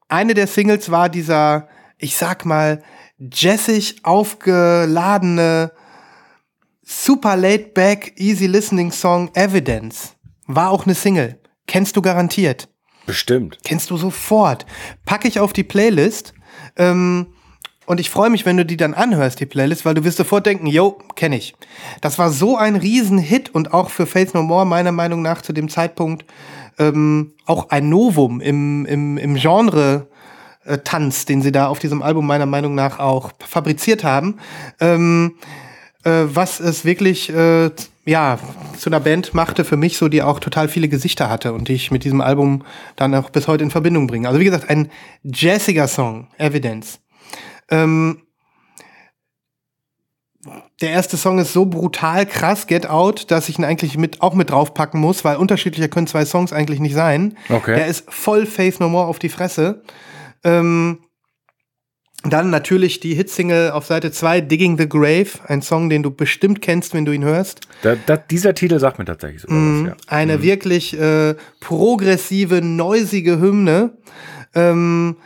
eine 0.09 0.35
der 0.35 0.45
Singles 0.45 0.91
war 0.91 1.09
dieser, 1.09 1.67
ich 1.97 2.15
sag 2.17 2.45
mal, 2.45 2.83
jazzig 3.31 3.97
aufgeladene, 4.03 5.71
super 6.83 7.35
laid 7.35 7.73
back, 7.73 8.13
easy 8.17 8.47
listening 8.47 8.91
Song 8.91 9.29
Evidence. 9.33 10.15
War 10.47 10.71
auch 10.71 10.85
eine 10.85 10.95
Single. 10.95 11.39
Kennst 11.67 11.95
du 11.95 12.01
garantiert. 12.01 12.67
Bestimmt. 13.05 13.59
Kennst 13.63 13.89
du 13.89 13.97
sofort. 13.97 14.65
Packe 15.05 15.27
ich 15.27 15.39
auf 15.39 15.53
die 15.53 15.63
Playlist. 15.63 16.33
Ähm, 16.75 17.27
und 17.85 17.99
ich 17.99 18.09
freue 18.09 18.29
mich, 18.29 18.45
wenn 18.45 18.57
du 18.57 18.65
die 18.65 18.77
dann 18.77 18.93
anhörst, 18.93 19.39
die 19.39 19.45
Playlist, 19.45 19.83
weil 19.83 19.93
du 19.93 20.03
wirst 20.05 20.17
sofort 20.17 20.45
denken, 20.45 20.67
yo, 20.67 20.97
kenne 21.15 21.37
ich. 21.37 21.53
Das 21.99 22.17
war 22.17 22.31
so 22.31 22.55
ein 22.57 22.75
Riesenhit 22.75 23.53
und 23.53 23.73
auch 23.73 23.89
für 23.89 24.05
Faith 24.05 24.33
No 24.33 24.41
More 24.41 24.65
meiner 24.65 24.93
Meinung 24.93 25.21
nach 25.21 25.41
zu 25.41 25.51
dem 25.51 25.67
Zeitpunkt 25.67 26.25
ähm, 26.79 27.33
auch 27.45 27.69
ein 27.69 27.89
Novum 27.89 28.39
im, 28.41 28.85
im, 28.85 29.17
im 29.17 29.35
Genre. 29.35 30.07
Äh, 30.65 30.79
Tanz, 30.79 31.25
den 31.25 31.41
sie 31.41 31.51
da 31.51 31.67
auf 31.67 31.79
diesem 31.79 32.01
Album 32.01 32.25
meiner 32.25 32.45
Meinung 32.45 32.75
nach 32.75 32.99
auch 32.99 33.31
fabriziert 33.39 34.03
haben, 34.03 34.39
ähm, 34.79 35.35
äh, 36.03 36.23
was 36.25 36.59
es 36.59 36.85
wirklich 36.85 37.29
äh, 37.29 37.71
ja 38.05 38.39
zu 38.77 38.89
einer 38.89 38.99
Band 38.99 39.33
machte 39.33 39.63
für 39.63 39.77
mich 39.77 39.97
so, 39.97 40.07
die 40.07 40.21
auch 40.21 40.39
total 40.39 40.67
viele 40.67 40.89
Gesichter 40.89 41.29
hatte 41.29 41.53
und 41.53 41.67
die 41.67 41.73
ich 41.73 41.91
mit 41.91 42.03
diesem 42.03 42.21
Album 42.21 42.63
dann 42.95 43.15
auch 43.15 43.29
bis 43.29 43.47
heute 43.47 43.63
in 43.63 43.71
Verbindung 43.71 44.07
bringe. 44.07 44.27
Also 44.27 44.39
wie 44.39 44.45
gesagt, 44.45 44.69
ein 44.69 44.89
jazziger 45.23 45.87
Song, 45.87 46.27
Evidence. 46.37 46.99
Ähm, 47.69 48.23
der 50.81 50.89
erste 50.91 51.15
Song 51.15 51.39
ist 51.39 51.53
so 51.53 51.65
brutal 51.65 52.25
krass, 52.25 52.67
Get 52.67 52.89
Out, 52.89 53.31
dass 53.31 53.47
ich 53.47 53.57
ihn 53.57 53.63
eigentlich 53.63 53.97
mit, 53.97 54.21
auch 54.21 54.33
mit 54.33 54.49
draufpacken 54.49 54.99
muss, 54.99 55.23
weil 55.23 55.37
unterschiedlicher 55.37 55.87
können 55.87 56.07
zwei 56.07 56.25
Songs 56.25 56.51
eigentlich 56.51 56.81
nicht 56.81 56.95
sein. 56.95 57.37
Okay. 57.47 57.75
Der 57.75 57.87
ist 57.87 58.03
voll 58.11 58.45
Faith 58.45 58.81
No 58.81 58.89
More 58.89 59.07
auf 59.07 59.19
die 59.19 59.29
Fresse. 59.29 59.83
Ähm, 60.43 60.99
dann 62.23 62.49
natürlich 62.49 63.01
die 63.01 63.15
Hitsingle 63.15 63.73
auf 63.73 63.85
Seite 63.85 64.11
2, 64.11 64.41
Digging 64.41 64.77
the 64.77 64.87
Grave, 64.87 65.27
ein 65.47 65.61
Song, 65.61 65.89
den 65.89 66.03
du 66.03 66.11
bestimmt 66.11 66.61
kennst, 66.61 66.93
wenn 66.93 67.03
du 67.03 67.11
ihn 67.11 67.25
hörst. 67.25 67.67
Da, 67.81 67.95
da, 68.05 68.15
dieser 68.15 68.53
Titel 68.53 68.79
sagt 68.79 68.97
mir 68.97 69.05
tatsächlich 69.05 69.41
sogar 69.41 69.57
was, 69.57 69.87
ja. 69.87 69.95
Eine 70.07 70.41
wirklich 70.41 70.97
äh, 70.97 71.35
progressive, 71.59 72.61
noisige 72.61 73.39
Hymne. 73.39 73.97
Ähm, 74.55 75.17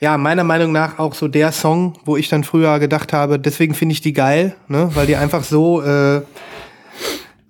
ja, 0.00 0.18
meiner 0.18 0.42
Meinung 0.42 0.72
nach 0.72 0.98
auch 0.98 1.14
so 1.14 1.28
der 1.28 1.52
Song, 1.52 1.96
wo 2.04 2.16
ich 2.16 2.28
dann 2.28 2.42
früher 2.42 2.80
gedacht 2.80 3.12
habe, 3.12 3.38
deswegen 3.38 3.74
finde 3.74 3.92
ich 3.92 4.00
die 4.00 4.12
geil, 4.12 4.56
ne? 4.66 4.90
weil 4.94 5.06
die 5.06 5.14
einfach 5.14 5.44
so, 5.44 5.80
äh, 5.80 6.22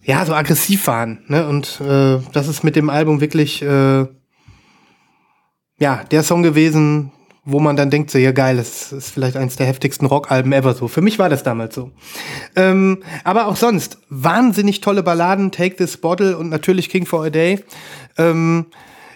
ja, 0.02 0.26
so 0.26 0.34
aggressiv 0.34 0.86
waren. 0.86 1.24
Ne? 1.28 1.48
Und 1.48 1.80
äh, 1.80 2.18
das 2.34 2.48
ist 2.48 2.62
mit 2.62 2.76
dem 2.76 2.90
Album 2.90 3.22
wirklich, 3.22 3.62
äh, 3.62 4.04
ja, 5.82 6.04
der 6.12 6.22
Song 6.22 6.44
gewesen, 6.44 7.10
wo 7.44 7.58
man 7.58 7.74
dann 7.74 7.90
denkt, 7.90 8.12
so, 8.12 8.18
ja 8.18 8.30
geil, 8.30 8.56
das 8.56 8.92
ist 8.92 9.10
vielleicht 9.10 9.36
eins 9.36 9.56
der 9.56 9.66
heftigsten 9.66 10.06
Rockalben 10.06 10.52
ever 10.52 10.74
so. 10.74 10.86
Für 10.86 11.00
mich 11.00 11.18
war 11.18 11.28
das 11.28 11.42
damals 11.42 11.74
so. 11.74 11.90
Ähm, 12.54 13.02
aber 13.24 13.48
auch 13.48 13.56
sonst, 13.56 13.98
wahnsinnig 14.08 14.80
tolle 14.80 15.02
Balladen, 15.02 15.50
Take 15.50 15.74
This 15.74 15.96
Bottle 15.96 16.38
und 16.38 16.50
natürlich 16.50 16.88
King 16.88 17.04
for 17.04 17.24
a 17.24 17.30
Day. 17.30 17.64
Ähm, 18.16 18.66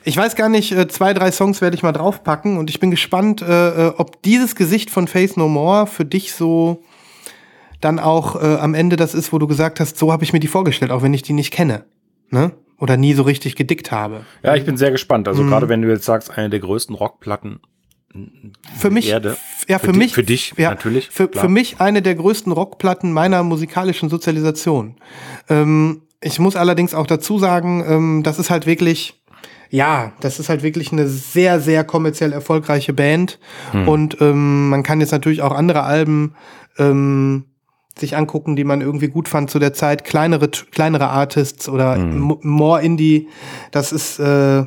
ich 0.02 0.16
weiß 0.16 0.34
gar 0.34 0.48
nicht, 0.48 0.72
äh, 0.72 0.88
zwei, 0.88 1.14
drei 1.14 1.30
Songs 1.30 1.60
werde 1.60 1.76
ich 1.76 1.84
mal 1.84 1.92
draufpacken 1.92 2.58
und 2.58 2.68
ich 2.68 2.80
bin 2.80 2.90
gespannt, 2.90 3.42
äh, 3.42 3.86
äh, 3.86 3.92
ob 3.96 4.20
dieses 4.22 4.56
Gesicht 4.56 4.90
von 4.90 5.06
Faith 5.06 5.36
No 5.36 5.46
More 5.46 5.86
für 5.86 6.04
dich 6.04 6.34
so 6.34 6.82
dann 7.80 8.00
auch 8.00 8.42
äh, 8.42 8.56
am 8.56 8.74
Ende 8.74 8.96
das 8.96 9.14
ist, 9.14 9.32
wo 9.32 9.38
du 9.38 9.46
gesagt 9.46 9.78
hast, 9.78 9.98
so 9.98 10.10
habe 10.10 10.24
ich 10.24 10.32
mir 10.32 10.40
die 10.40 10.48
vorgestellt, 10.48 10.90
auch 10.90 11.02
wenn 11.02 11.14
ich 11.14 11.22
die 11.22 11.32
nicht 11.32 11.52
kenne. 11.52 11.84
Ne? 12.30 12.50
Oder 12.78 12.96
nie 12.96 13.14
so 13.14 13.22
richtig 13.22 13.56
gedickt 13.56 13.90
habe. 13.90 14.26
Ja, 14.42 14.54
ich 14.54 14.64
bin 14.64 14.76
sehr 14.76 14.90
gespannt. 14.90 15.26
Mhm. 15.26 15.30
Also 15.30 15.44
gerade 15.44 15.68
wenn 15.68 15.82
du 15.82 15.88
jetzt 15.88 16.04
sagst, 16.04 16.36
eine 16.36 16.50
der 16.50 16.60
größten 16.60 16.94
Rockplatten 16.94 17.60
Für 18.78 18.90
mich, 18.90 19.08
Erde. 19.08 19.36
ja, 19.68 19.78
für, 19.78 19.86
Für 19.86 19.92
di- 19.92 19.98
mich, 19.98 20.14
für 20.14 20.22
dich 20.22 20.52
ja, 20.56 20.70
natürlich, 20.70 21.08
Für, 21.08 21.28
klar. 21.28 21.44
für 21.44 21.50
mich 21.50 21.80
eine 21.80 22.02
der 22.02 22.14
größten 22.14 22.52
Rockplatten 22.52 23.12
meiner 23.12 23.42
musikalischen 23.42 24.08
Sozialisation. 24.10 24.96
Ähm, 25.48 26.02
ich 26.20 26.38
muss 26.38 26.56
allerdings 26.56 26.94
auch 26.94 27.06
dazu 27.06 27.38
sagen, 27.38 27.84
ähm, 27.86 28.22
das 28.22 28.38
ist 28.38 28.50
halt 28.50 28.66
wirklich, 28.66 29.22
ja, 29.70 30.12
das 30.20 30.38
ist 30.38 30.48
halt 30.48 30.62
wirklich 30.62 30.92
eine 30.92 31.06
sehr, 31.08 31.60
sehr 31.60 31.84
kommerziell 31.84 32.32
erfolgreiche 32.32 32.92
Band. 32.92 33.38
Hm. 33.72 33.88
Und 33.88 34.20
ähm, 34.20 34.68
man 34.68 34.82
kann 34.82 35.00
jetzt 35.00 35.12
natürlich 35.12 35.42
auch 35.42 35.52
andere 35.52 35.82
Alben 35.82 36.34
ähm, 36.78 37.44
sich 37.98 38.16
angucken, 38.16 38.56
die 38.56 38.64
man 38.64 38.80
irgendwie 38.82 39.08
gut 39.08 39.28
fand 39.28 39.50
zu 39.50 39.58
der 39.58 39.72
Zeit. 39.72 40.04
Kleinere, 40.04 40.48
kleinere 40.48 41.08
Artists 41.08 41.68
oder 41.68 41.94
Hm. 41.96 42.30
m- 42.30 42.38
more 42.42 42.82
Indie. 42.82 43.28
Das 43.70 43.92
ist, 43.92 44.18
äh, 44.18 44.64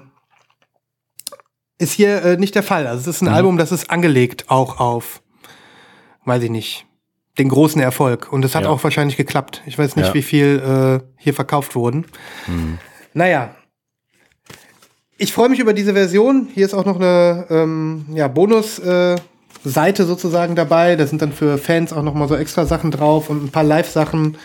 ist 1.77 1.93
hier 1.93 2.23
äh, 2.23 2.37
nicht 2.37 2.55
der 2.55 2.63
Fall. 2.63 2.87
Also 2.87 3.01
es 3.09 3.15
ist 3.17 3.21
ein 3.21 3.29
Mhm. 3.29 3.33
Album, 3.35 3.57
das 3.57 3.71
ist 3.71 3.89
angelegt 3.91 4.45
auch 4.49 4.79
auf, 4.79 5.21
weiß 6.25 6.43
ich 6.43 6.49
nicht, 6.49 6.85
den 7.37 7.49
großen 7.49 7.79
Erfolg. 7.81 8.33
Und 8.33 8.43
es 8.43 8.55
hat 8.55 8.63
Ja. 8.63 8.69
auch 8.69 8.83
wahrscheinlich 8.83 9.15
geklappt. 9.15 9.61
Ich 9.65 9.77
weiß 9.77 9.95
nicht, 9.95 10.07
Ja. 10.07 10.13
wie 10.13 10.21
viel 10.23 11.01
äh, 11.03 11.07
hier 11.17 11.33
verkauft 11.33 11.75
wurden. 11.75 12.05
Naja. 13.13 13.55
Ich 15.17 15.33
freue 15.33 15.49
mich 15.49 15.59
über 15.59 15.73
diese 15.73 15.93
Version. 15.93 16.47
Hier 16.53 16.65
ist 16.65 16.73
auch 16.73 16.85
noch 16.85 16.95
eine 16.95 17.45
ähm, 17.49 18.05
ja, 18.13 18.27
Bonus-Seite 18.27 19.21
äh, 19.21 19.21
Seite 19.63 20.05
sozusagen 20.05 20.55
dabei. 20.55 20.95
Da 20.95 21.05
sind 21.07 21.21
dann 21.21 21.33
für 21.33 21.57
Fans 21.57 21.93
auch 21.93 22.03
noch 22.03 22.13
mal 22.13 22.27
so 22.27 22.35
extra 22.35 22.65
Sachen 22.65 22.91
drauf 22.91 23.29
und 23.29 23.43
ein 23.43 23.49
paar 23.49 23.63
Live-Sachen 23.63 24.37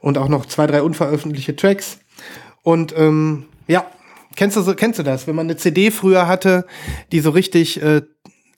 und 0.00 0.18
auch 0.18 0.28
noch 0.28 0.46
zwei, 0.46 0.66
drei 0.66 0.82
unveröffentlichte 0.82 1.56
Tracks. 1.56 1.98
Und 2.62 2.94
ähm, 2.96 3.46
ja, 3.66 3.86
kennst 4.36 4.56
du, 4.56 4.62
so, 4.62 4.74
kennst 4.74 4.98
du 4.98 5.02
das? 5.02 5.26
Wenn 5.26 5.34
man 5.34 5.46
eine 5.46 5.56
CD 5.56 5.90
früher 5.90 6.26
hatte, 6.26 6.66
die 7.12 7.20
so 7.20 7.30
richtig 7.30 7.82
äh, 7.82 8.02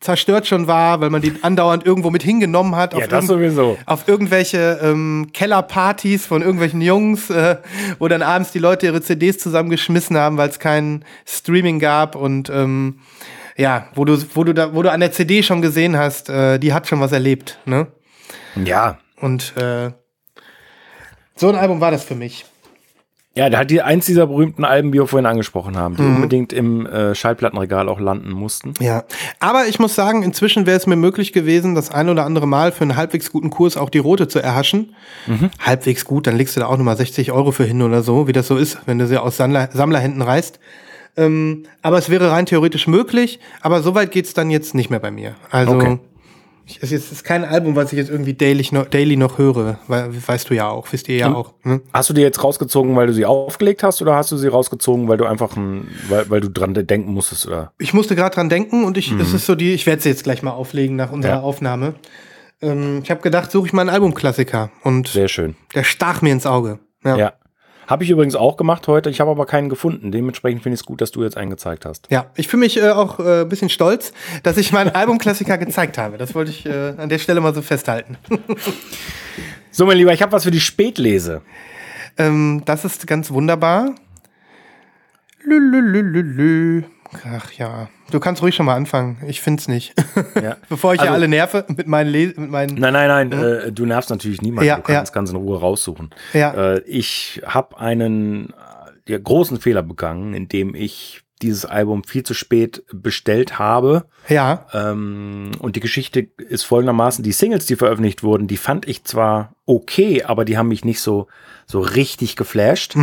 zerstört 0.01 0.47
schon 0.47 0.67
war, 0.67 1.01
weil 1.03 1.11
man 1.11 1.21
die 1.21 1.35
andauernd 1.43 1.85
irgendwo 1.85 2.11
mit 2.11 2.23
hingenommen 2.23 2.75
hat. 2.75 2.95
Ja, 2.95 3.01
auf 3.01 3.09
das 3.09 3.27
sowieso. 3.27 3.77
auf 3.85 4.09
irgendwelche 4.09 4.81
ähm, 4.83 5.29
Kellerpartys 5.35 6.27
von 6.27 6.41
irgendwelchen 6.41 6.81
Jungs, 6.81 7.29
äh, 7.29 7.57
wo 7.99 8.09
dann 8.09 8.23
abends 8.23 8.51
die 8.51 8.59
Leute 8.59 8.87
ihre 8.87 9.03
CDs 9.03 9.39
zusammengeschmissen 9.39 10.17
haben, 10.17 10.39
weil 10.39 10.49
es 10.49 10.59
kein 10.59 11.05
Streaming 11.27 11.79
gab 11.79 12.17
und 12.17 12.49
ähm, 12.49 13.01
ja, 13.61 13.89
wo 13.95 14.05
du, 14.05 14.17
wo 14.35 14.45
du 14.45 14.55
da, 14.55 14.75
wo 14.75 14.83
du 14.83 14.91
an 14.91 15.01
der 15.01 15.13
CD 15.13 15.43
schon 15.43 15.61
gesehen 15.63 15.97
hast, 15.97 16.29
äh, 16.31 16.59
die 16.59 16.73
hat 16.73 16.89
schon 16.89 17.01
was 17.01 17.13
erlebt, 17.13 17.59
ne? 17.67 17.89
Ja. 18.65 18.99
Und 19.21 19.55
äh, 19.57 19.91
so 21.37 21.49
ein 21.49 21.57
Album 21.57 21.81
war 21.81 21.91
das 21.91 22.05
für 22.05 22.15
mich. 22.15 22.47
Ja, 23.37 23.49
der 23.49 23.61
hat 23.61 23.71
die 23.71 23.81
eins 23.81 24.07
dieser 24.07 24.27
berühmten 24.27 24.65
Alben, 24.65 24.91
die 24.91 24.99
wir 24.99 25.07
vorhin 25.07 25.25
angesprochen 25.27 25.77
haben, 25.77 25.93
Mhm. 25.95 25.97
die 25.99 26.03
unbedingt 26.03 26.53
im 26.53 26.85
äh, 26.87 27.15
Schallplattenregal 27.15 27.89
auch 27.89 28.01
landen 28.01 28.33
mussten. 28.33 28.75
Ja, 28.81 29.05
aber 29.39 29.67
ich 29.69 29.79
muss 29.79 29.95
sagen, 29.95 30.25
inzwischen 30.25 30.67
wäre 30.67 30.77
es 30.77 30.89
mir 30.89 30.97
möglich 30.97 31.33
gewesen, 31.33 31.75
das 31.77 31.91
ein 31.93 32.09
oder 32.09 32.25
andere 32.25 32.49
Mal 32.49 32.73
für 32.73 32.83
einen 32.83 32.97
halbwegs 32.97 33.31
guten 33.31 33.51
Kurs 33.51 33.77
auch 33.77 33.89
die 33.89 33.99
rote 33.99 34.27
zu 34.27 34.41
erhaschen. 34.41 34.97
Halbwegs 35.61 36.05
gut, 36.05 36.27
dann 36.27 36.37
legst 36.37 36.57
du 36.57 36.61
da 36.61 36.67
auch 36.67 36.77
nochmal 36.77 36.97
60 36.97 37.31
Euro 37.31 37.53
für 37.53 37.65
hin 37.65 37.83
oder 37.83 38.03
so, 38.03 38.27
wie 38.27 38.33
das 38.33 38.49
so 38.49 38.57
ist, 38.57 38.79
wenn 38.87 38.99
du 38.99 39.07
sie 39.07 39.17
aus 39.19 39.37
Sammler, 39.37 39.69
Sammlerhänden 39.73 40.23
reißt. 40.23 40.59
Ähm, 41.17 41.65
aber 41.83 41.99
es 41.99 42.09
wäre 42.09 42.31
rein 42.31 42.47
theoretisch 42.47 42.87
möglich, 42.87 43.41
aber 43.61 43.83
so 43.83 43.95
weit 43.95 44.11
geht's 44.13 44.35
dann 44.35 44.51
jetzt 44.51 44.75
nicht 44.75 44.91
mehr 44.91 45.01
bei 45.01 45.11
mir. 45.11 45.35
Also 45.51 45.73
Okay. 45.75 45.99
ich, 46.67 46.79
es 46.83 46.93
ist 46.93 47.25
kein 47.25 47.45
Album, 47.45 47.75
was 47.75 47.93
ich 47.93 47.99
jetzt 47.99 48.11
irgendwie 48.11 48.35
daily 48.35 48.65
noch, 48.71 48.87
daily 48.87 49.17
noch 49.17 49.37
höre, 49.39 49.81
weil, 49.89 50.11
weißt 50.27 50.49
du 50.51 50.55
ja 50.55 50.69
auch, 50.69 50.87
wisst 50.93 51.09
ihr 51.09 51.17
ja 51.17 51.35
auch. 51.35 51.53
Ne? 51.65 51.81
Hast 51.93 52.11
du 52.11 52.15
die 52.15 52.21
jetzt 52.21 52.43
rausgezogen, 52.45 52.95
weil 52.95 53.09
du 53.09 53.13
sie 53.13 53.27
aufgelegt 53.27 53.83
hast, 53.83 54.01
oder 54.01 54.15
hast 54.15 54.31
du 54.31 54.37
sie 54.37 54.47
rausgezogen, 54.49 55.09
weil 55.09 55.17
du 55.17 55.25
einfach 55.27 55.57
ein, 55.57 55.89
weil, 56.09 56.31
weil 56.31 56.41
du 56.41 56.49
dran 56.49 56.75
denken 56.75 57.13
musstest, 57.13 57.47
oder? 57.49 57.73
Ich 57.79 57.93
musste 57.93 58.15
gerade 58.15 58.35
dran 58.35 58.49
denken 58.49 58.85
und 58.85 58.97
ich, 58.97 59.11
es 59.13 59.33
ist 59.35 59.47
so 59.47 59.55
die, 59.57 59.73
ich 59.73 59.87
werde 59.87 60.01
sie 60.03 60.11
jetzt 60.11 60.23
gleich 60.25 60.43
mal 60.43 60.53
auflegen 60.53 60.95
nach 60.97 61.11
unserer 61.11 61.33
Ja. 61.37 61.41
Aufnahme. 61.41 61.95
Ähm, 62.63 63.01
ich 63.03 63.11
habe 63.11 63.21
gedacht, 63.21 63.51
suche 63.51 63.67
ich 63.67 63.73
mal 63.73 63.83
einen 63.83 63.91
Albumklassiker 63.91 64.71
und 64.85 65.09
Sehr 65.09 65.29
schön. 65.29 65.57
der 65.75 65.83
stach 65.83 66.23
mir 66.23 66.33
ins 66.33 66.47
Auge. 66.47 66.79
Ja. 67.05 67.17
Ja. 67.17 67.33
Habe 67.91 68.05
ich 68.05 68.11
übrigens 68.11 68.37
auch 68.37 68.57
gemacht 68.57 68.87
heute. 68.87 69.11
Ich 69.11 69.19
habe 69.21 69.33
aber 69.33 69.47
keinen 69.47 69.69
gefunden. 69.69 70.13
Dementsprechend 70.13 70.63
finde 70.63 70.75
ich 70.75 70.81
es 70.83 70.87
gut, 70.87 71.01
dass 71.01 71.11
du 71.11 71.25
jetzt 71.25 71.37
einen 71.37 71.51
gezeigt 71.51 71.85
hast. 71.85 72.07
Ja, 72.09 72.27
ich 72.37 72.47
fühle 72.47 72.61
mich 72.61 72.77
äh, 72.77 72.91
auch 72.91 73.19
äh, 73.19 73.41
ein 73.41 73.49
bisschen 73.49 73.69
stolz, 73.69 74.13
dass 74.45 74.57
ich 74.59 74.71
meinen 74.71 74.91
Albumklassiker 74.91 75.59
gezeigt 75.59 75.99
habe. 75.99 76.17
Das 76.17 76.37
wollte 76.37 76.53
ich 76.53 76.65
äh, 76.67 76.95
an 76.97 77.09
der 77.09 77.19
Stelle 77.19 77.41
mal 77.41 77.53
so 77.53 77.63
festhalten. 77.63 78.17
So, 79.73 79.87
mein 79.87 79.97
Lieber, 79.97 80.13
ich 80.13 80.21
habe 80.21 80.33
was 80.33 80.43
für 80.43 80.51
die 80.51 80.61
Spätlese. 80.61 81.43
Ähm, 82.19 82.63
das 82.65 82.85
ist 82.85 83.07
ganz 83.07 83.31
wunderbar. 83.31 83.95
Lülülülülü. 85.45 86.83
Ach 87.25 87.51
ja, 87.53 87.89
du 88.11 88.21
kannst 88.21 88.43
ruhig 88.43 88.55
schon 88.55 88.67
mal 88.67 88.77
anfangen. 88.77 89.19
Ich 89.27 89.41
find's 89.41 89.69
nicht. 89.69 89.95
Ja. 90.43 90.57
Bevor 90.69 90.95
ich 90.95 91.01
Also- 91.01 91.11
ja 91.11 91.15
alle 91.15 91.29
nerve 91.29 91.65
mit 91.77 91.87
meinen, 91.87 92.11
Le 92.11 92.27
mit 92.29 92.51
meinen 92.51 92.75
Nein, 92.77 92.93
nein, 92.93 93.29
nein, 93.29 93.33
äh, 93.33 93.73
du 93.73 93.85
nervst 93.85 94.11
natürlich 94.11 94.41
niemanden. 94.43 94.69
Ja, 94.69 94.77
du 94.77 94.83
kannst 94.83 95.11
ja. 95.11 95.15
ganz 95.15 95.31
in 95.31 95.37
Ruhe 95.37 95.59
raussuchen. 95.59 96.11
Ja. 96.33 96.75
Äh, 96.75 96.81
ich 96.87 97.43
habe 97.45 97.79
einen 97.79 98.53
ja, 99.09 99.19
großen 99.19 99.61
Fehler 99.61 99.83
begangen, 99.83 100.35
indem 100.35 100.75
ich 100.75 101.23
dieses 101.43 101.65
Album 101.65 102.05
viel 102.05 102.23
zu 102.23 102.35
spät 102.35 102.85
bestellt 102.93 103.59
habe. 103.59 104.05
Ja, 104.29 104.67
Ähm, 104.75 105.53
und 105.59 105.75
die 105.77 105.81
Geschichte 105.81 106.29
ist 106.37 106.65
folgendermaßen, 106.65 107.25
die 107.25 107.33
Singles, 107.33 107.67
die 107.67 107.77
veröffentlicht 107.77 108.23
wurden, 108.23 108.47
die 108.47 108.59
fand 108.59 108.87
ich 108.87 109.05
zwar 109.05 109.55
okay, 109.67 110.23
aber 110.23 110.45
die 110.45 110.59
haben 110.59 110.69
mich 110.69 110.85
nicht 110.85 111.01
so, 111.01 111.29
so 111.67 111.81
richtig 111.81 112.37
geflasht. 112.37 112.95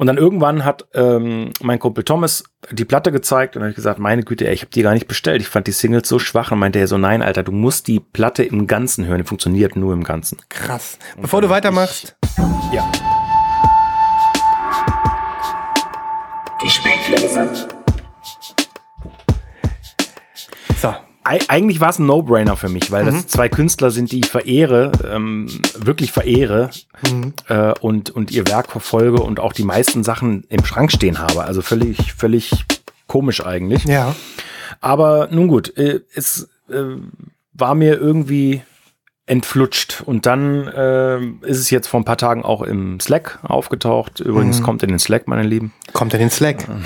Und 0.00 0.06
dann 0.06 0.16
irgendwann 0.16 0.64
hat 0.64 0.86
ähm, 0.94 1.50
mein 1.60 1.78
Kumpel 1.78 2.04
Thomas 2.04 2.44
die 2.70 2.86
Platte 2.86 3.12
gezeigt 3.12 3.54
und 3.54 3.60
habe 3.60 3.68
ich 3.68 3.76
gesagt, 3.76 3.98
meine 3.98 4.22
Güte, 4.22 4.48
ey, 4.48 4.54
ich 4.54 4.62
habe 4.62 4.70
die 4.70 4.80
gar 4.80 4.94
nicht 4.94 5.06
bestellt. 5.06 5.42
Ich 5.42 5.48
fand 5.48 5.66
die 5.66 5.72
Singles 5.72 6.08
so 6.08 6.18
schwach 6.18 6.52
und 6.52 6.58
meinte 6.58 6.78
er 6.78 6.86
so, 6.86 6.96
nein, 6.96 7.20
Alter, 7.20 7.42
du 7.42 7.52
musst 7.52 7.86
die 7.86 8.00
Platte 8.00 8.42
im 8.42 8.66
Ganzen 8.66 9.04
hören. 9.04 9.18
Die 9.18 9.28
funktioniert 9.28 9.76
nur 9.76 9.92
im 9.92 10.02
Ganzen. 10.02 10.38
krass. 10.48 10.98
Bevor 11.20 11.42
du 11.42 11.50
weitermachst, 11.50 12.16
Ja. 12.72 12.90
Die 16.64 16.70
Spätleser. 16.70 17.79
Eigentlich 21.48 21.80
war 21.80 21.90
es 21.90 21.98
ein 21.98 22.06
No-Brainer 22.06 22.56
für 22.56 22.68
mich, 22.68 22.90
weil 22.90 23.04
das 23.04 23.26
zwei 23.26 23.48
Künstler 23.48 23.90
sind, 23.90 24.10
die 24.12 24.20
ich 24.20 24.26
verehre, 24.26 24.92
ähm, 25.08 25.46
wirklich 25.78 26.12
verehre 26.12 26.70
äh, 27.48 27.72
und, 27.80 28.10
und 28.10 28.30
ihr 28.30 28.46
Werk 28.48 28.70
verfolge 28.70 29.22
und 29.22 29.38
auch 29.38 29.52
die 29.52 29.64
meisten 29.64 30.02
Sachen 30.02 30.44
im 30.48 30.64
Schrank 30.64 30.90
stehen 30.90 31.18
habe. 31.18 31.44
Also 31.44 31.62
völlig, 31.62 32.12
völlig 32.14 32.64
komisch 33.06 33.44
eigentlich. 33.44 33.84
Ja. 33.84 34.14
Aber 34.80 35.28
nun 35.30 35.48
gut, 35.48 35.76
äh, 35.76 36.00
es 36.14 36.48
äh, 36.68 36.96
war 37.52 37.74
mir 37.74 37.98
irgendwie 37.98 38.62
entflutscht. 39.30 40.02
Und 40.04 40.26
dann 40.26 40.66
äh, 40.66 41.18
ist 41.46 41.58
es 41.58 41.70
jetzt 41.70 41.86
vor 41.86 42.00
ein 42.00 42.04
paar 42.04 42.16
Tagen 42.18 42.44
auch 42.44 42.62
im 42.62 42.98
Slack 43.00 43.38
aufgetaucht. 43.42 44.18
Übrigens 44.20 44.60
kommt 44.62 44.82
in 44.82 44.88
den 44.90 44.98
Slack, 44.98 45.28
meine 45.28 45.44
Lieben. 45.44 45.72
Kommt 45.92 46.12
in 46.14 46.20
den 46.20 46.30
Slack. 46.30 46.66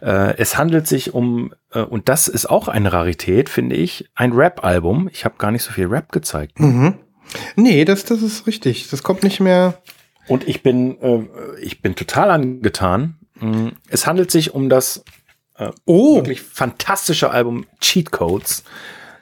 Äh, 0.00 0.36
es 0.38 0.58
handelt 0.58 0.88
sich 0.88 1.14
um, 1.14 1.54
äh, 1.70 1.78
und 1.80 2.08
das 2.08 2.26
ist 2.26 2.46
auch 2.50 2.66
eine 2.66 2.92
Rarität, 2.92 3.48
finde 3.48 3.76
ich, 3.76 4.10
ein 4.16 4.32
Rap-Album. 4.32 5.08
Ich 5.12 5.24
habe 5.24 5.36
gar 5.38 5.52
nicht 5.52 5.62
so 5.62 5.70
viel 5.70 5.86
Rap 5.86 6.10
gezeigt. 6.10 6.58
Nee, 7.54 7.84
das, 7.84 8.04
das 8.04 8.20
ist 8.20 8.48
richtig. 8.48 8.88
Das 8.90 9.04
kommt 9.04 9.22
nicht 9.22 9.38
mehr. 9.38 9.74
Und 10.26 10.48
ich 10.48 10.64
bin, 10.64 11.00
äh, 11.00 11.20
ich 11.60 11.82
bin 11.82 11.94
total 11.94 12.32
angetan. 12.32 13.14
Mm, 13.38 13.68
Es 13.90 14.08
handelt 14.08 14.32
sich 14.32 14.54
um 14.54 14.68
das 14.68 15.04
Oh, 15.84 16.16
wirklich 16.16 16.42
fantastische 16.42 17.30
Album 17.30 17.66
Cheat 17.80 18.10
Codes 18.10 18.64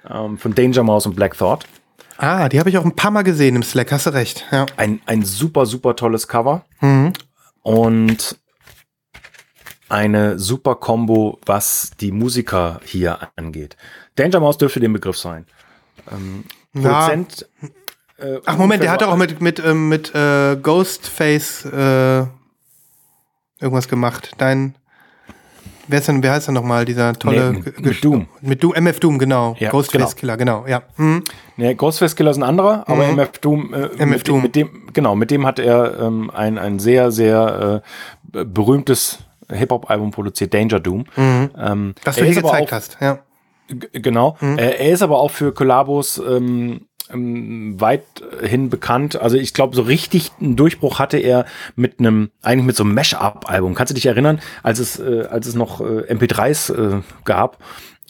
ähm, 0.09 0.39
von 0.39 0.55
Danger 0.55 0.83
Mouse 0.83 1.05
und 1.05 1.15
Black 1.15 1.37
Thought. 1.37 1.67
Ah, 2.21 2.49
die 2.49 2.59
habe 2.61 2.71
ich 2.71 2.79
auch 2.79 2.85
ein 2.85 2.95
paar 2.97 3.11
Mal 3.11 3.23
gesehen 3.23 3.57
im 3.57 3.63
Slack. 3.63 3.91
Hast 3.93 4.07
du 4.07 4.11
recht. 4.11 4.45
Ja. 4.53 4.67
Ein, 4.77 5.01
ein 5.07 5.23
super, 5.25 5.67
super 5.67 5.97
tolles 5.97 6.29
Cover. 6.29 6.65
Und 7.63 8.37
eine 9.89 10.39
super 10.39 10.77
Combo, 10.77 11.39
was 11.45 11.91
die 12.01 12.13
Musiker 12.13 12.81
hier 12.85 13.19
angeht. 13.37 13.77
Danger 14.17 14.41
Mouse 14.41 14.59
dürfte 14.59 14.81
den 14.81 14.93
Begriff 14.93 15.19
sein. 15.19 15.47
Ähm, 16.11 16.45
Ja. 16.75 17.07
Produzent. 17.09 17.49
äh, 18.19 18.39
Ach 18.47 18.57
Moment, 18.57 18.83
der 18.83 18.93
hat 18.93 19.03
auch 19.03 19.17
mit 19.17 19.41
mit 19.41 19.59
ähm, 19.59 19.89
mit 19.89 20.15
äh, 20.15 20.57
Ghostface 20.57 21.65
äh, 21.65 22.19
irgendwas 23.61 23.89
gemacht. 23.89 24.31
Dein 24.39 24.77
Wer 25.91 25.99
ist 25.99 26.09
denn, 26.09 26.23
wer 26.23 26.33
heißt 26.33 26.47
denn 26.49 26.55
nochmal, 26.55 26.85
dieser 26.85 27.13
tolle 27.15 27.53
Nee, 27.53 27.63
mit- 27.81 28.05
Doom. 28.05 28.27
Mit 28.41 28.63
Doom, 28.63 28.75
MF 28.75 29.01
Doom, 29.01 29.19
genau. 29.19 29.57
Ja, 29.59 29.71
Ghostface 29.71 29.93
genau. 30.15 30.19
Killer, 30.21 30.37
genau, 30.37 30.67
ja. 30.67 30.83
Hm. 30.97 31.25
Nee, 31.57 31.75
Ghostface 31.75 32.15
Killer 32.17 32.31
ist 32.31 32.37
ein 32.37 32.43
anderer, 32.43 32.85
aber 32.89 33.07
MF 33.09 33.39
Doom, 33.41 33.75
äh, 33.75 33.87
MF 33.97 34.07
mit, 34.07 34.29
Doom. 34.29 34.43
mit 34.43 34.57
dem, 34.57 34.71
genau, 34.93 35.15
mit 35.17 35.31
dem 35.31 35.45
hat 35.47 35.59
er 35.59 35.99
ähm, 36.01 36.31
ein, 36.31 36.59
ein 36.59 36.79
sehr, 36.79 37.11
sehr 37.11 37.83
äh, 38.33 38.45
berühmtes 38.45 39.19
Hip-Hop-Album 39.51 40.13
produziert, 40.13 40.55
Danger 40.55 40.79
Doom. 40.81 41.05
Ähm, 41.17 41.95
Was 42.05 42.19
er 42.19 42.25
du 42.27 42.31
hier 42.33 42.41
gezeigt 42.43 42.69
auch, 42.69 42.77
hast, 42.77 42.99
ja. 43.01 43.19
Genau. 43.93 44.37
Äh, 44.41 44.57
er 44.85 44.91
ist 44.93 45.03
aber 45.03 45.19
auch 45.21 45.31
für 45.31 45.53
Kollabos 45.53 46.19
ähm, 46.19 46.87
ähm, 47.13 47.81
weithin 47.81 48.71
bekannt. 48.71 49.21
Also 49.21 49.37
ich 49.37 49.55
glaube, 49.55 49.77
so 49.77 49.83
richtig 49.83 50.31
einen 50.41 50.57
Durchbruch 50.57 50.99
hatte 50.99 51.19
er 51.19 51.45
mit 51.77 51.99
einem, 51.99 52.31
eigentlich 52.43 52.67
mit 52.67 52.77
so 52.77 52.85
einem 52.85 52.95
Mash-Up-Album. 52.95 53.75
Kannst 53.75 53.91
du 53.91 53.95
dich 53.95 54.07
erinnern, 54.07 54.41
als 54.63 54.79
es, 54.79 54.99
äh, 54.99 55.27
als 55.31 55.47
es 55.47 55.55
noch 55.55 55.81
äh, 55.81 56.13
MP3s 56.13 56.99
äh, 56.99 57.03
gab? 57.25 57.59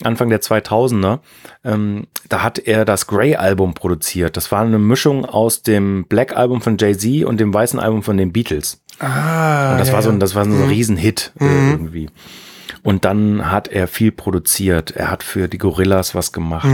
Anfang 0.03 0.29
der 0.29 0.41
2000er, 0.41 1.19
ähm, 1.63 2.07
da 2.27 2.41
hat 2.41 2.57
er 2.59 2.85
das 2.85 3.05
Grey-Album 3.05 3.75
produziert. 3.75 4.35
Das 4.35 4.51
war 4.51 4.61
eine 4.61 4.79
Mischung 4.79 5.25
aus 5.25 5.61
dem 5.61 6.05
Black-Album 6.05 6.61
von 6.61 6.77
Jay-Z 6.79 7.23
und 7.25 7.39
dem 7.39 7.53
weißen 7.53 7.79
Album 7.79 8.01
von 8.01 8.17
den 8.17 8.31
Beatles. 8.31 8.81
Ah, 8.99 9.73
Und 9.73 9.79
das 9.79 9.89
ja, 9.89 9.93
war 9.93 10.01
so 10.01 10.09
ein, 10.09 10.19
das 10.19 10.35
war 10.35 10.45
so 10.45 10.51
ein 10.51 10.69
Riesenhit 10.69 11.33
äh, 11.39 11.71
irgendwie. 11.71 12.09
Und 12.83 13.05
dann 13.05 13.51
hat 13.51 13.67
er 13.67 13.87
viel 13.87 14.11
produziert. 14.11 14.91
Er 14.91 15.11
hat 15.11 15.23
für 15.23 15.47
die 15.47 15.57
Gorillas 15.57 16.15
was 16.15 16.31
gemacht. 16.31 16.67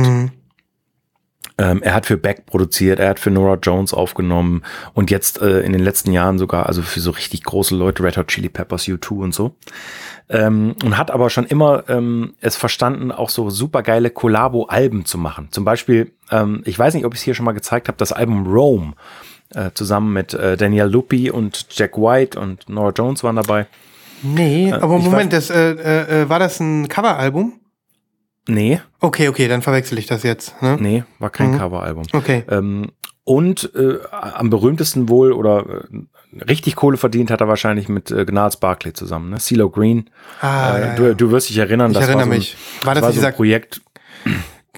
Ähm, 1.59 1.81
er 1.81 1.95
hat 1.95 2.05
für 2.05 2.17
Beck 2.17 2.45
produziert, 2.45 2.99
er 2.99 3.09
hat 3.09 3.19
für 3.19 3.31
Nora 3.31 3.57
Jones 3.61 3.93
aufgenommen 3.93 4.63
und 4.93 5.09
jetzt 5.09 5.41
äh, 5.41 5.61
in 5.61 5.73
den 5.73 5.81
letzten 5.81 6.11
Jahren 6.11 6.37
sogar, 6.37 6.67
also 6.67 6.83
für 6.83 6.99
so 6.99 7.11
richtig 7.11 7.43
große 7.43 7.75
Leute, 7.75 8.03
Red 8.03 8.17
Hot 8.17 8.27
Chili 8.27 8.49
Peppers, 8.49 8.83
U2 8.83 9.11
und 9.23 9.33
so. 9.33 9.55
Ähm, 10.29 10.75
und 10.83 10.97
hat 10.97 11.09
aber 11.09 11.29
schon 11.29 11.45
immer 11.45 11.85
ähm, 11.87 12.35
es 12.41 12.57
verstanden, 12.57 13.11
auch 13.11 13.29
so 13.29 13.49
super 13.49 13.81
geile 13.81 14.09
Collabo-Alben 14.09 15.05
zu 15.05 15.17
machen. 15.17 15.47
Zum 15.51 15.63
Beispiel, 15.65 16.11
ähm, 16.31 16.61
ich 16.65 16.77
weiß 16.77 16.93
nicht, 16.93 17.05
ob 17.05 17.13
ich 17.13 17.21
es 17.21 17.23
hier 17.23 17.33
schon 17.33 17.45
mal 17.45 17.53
gezeigt 17.53 17.87
habe, 17.87 17.97
das 17.97 18.11
Album 18.11 18.45
Rome 18.45 18.93
äh, 19.55 19.71
zusammen 19.73 20.13
mit 20.13 20.33
äh, 20.33 20.57
Daniel 20.57 20.87
Lupi 20.87 21.31
und 21.31 21.67
Jack 21.71 21.97
White 21.97 22.39
und 22.39 22.67
Nora 22.69 22.91
Jones 22.91 23.23
waren 23.23 23.37
dabei. 23.37 23.67
Nee, 24.21 24.71
aber 24.73 24.97
ich 24.97 25.05
Moment, 25.05 25.33
das, 25.33 25.49
äh, 25.49 25.71
äh, 25.71 26.21
äh, 26.23 26.29
war 26.29 26.39
das 26.39 26.59
ein 26.59 26.87
Coveralbum? 26.87 27.53
Nee, 28.47 28.81
Okay, 28.99 29.27
okay, 29.27 29.47
dann 29.47 29.61
verwechsel 29.61 29.97
ich 29.99 30.05
das 30.07 30.23
jetzt. 30.23 30.61
Ne? 30.61 30.77
nee, 30.79 31.03
war 31.19 31.29
kein 31.29 31.57
Coveralbum. 31.57 32.03
Okay. 32.13 32.43
Ähm, 32.49 32.91
und 33.23 33.71
äh, 33.75 33.97
am 34.11 34.49
berühmtesten 34.49 35.09
wohl 35.09 35.33
oder 35.33 35.65
äh, 35.91 36.43
richtig 36.49 36.75
Kohle 36.77 36.95
verdient 36.97 37.29
hat 37.29 37.41
er 37.41 37.47
wahrscheinlich 37.49 37.89
mit 37.89 38.09
äh, 38.09 38.23
Gnarls 38.25 38.57
Barkley 38.57 38.93
zusammen, 38.93 39.29
ne? 39.31 39.37
CeeLo 39.37 39.69
Green. 39.69 40.09
Ah, 40.41 40.77
äh, 40.77 40.81
ja, 40.87 40.95
du, 40.95 41.03
ja. 41.07 41.13
du 41.13 41.31
wirst 41.31 41.49
dich 41.49 41.57
erinnern, 41.57 41.91
Ich 41.91 41.97
das 41.97 42.07
erinnere 42.07 42.19
war 42.21 42.25
so 42.25 42.31
ein, 42.31 42.37
mich. 42.37 42.57
War 42.83 42.95
das 42.95 43.03
war 43.03 43.09
nicht 43.09 43.19
so 43.19 43.25
ein 43.25 43.25
dieser- 43.25 43.35
Projekt. 43.35 43.81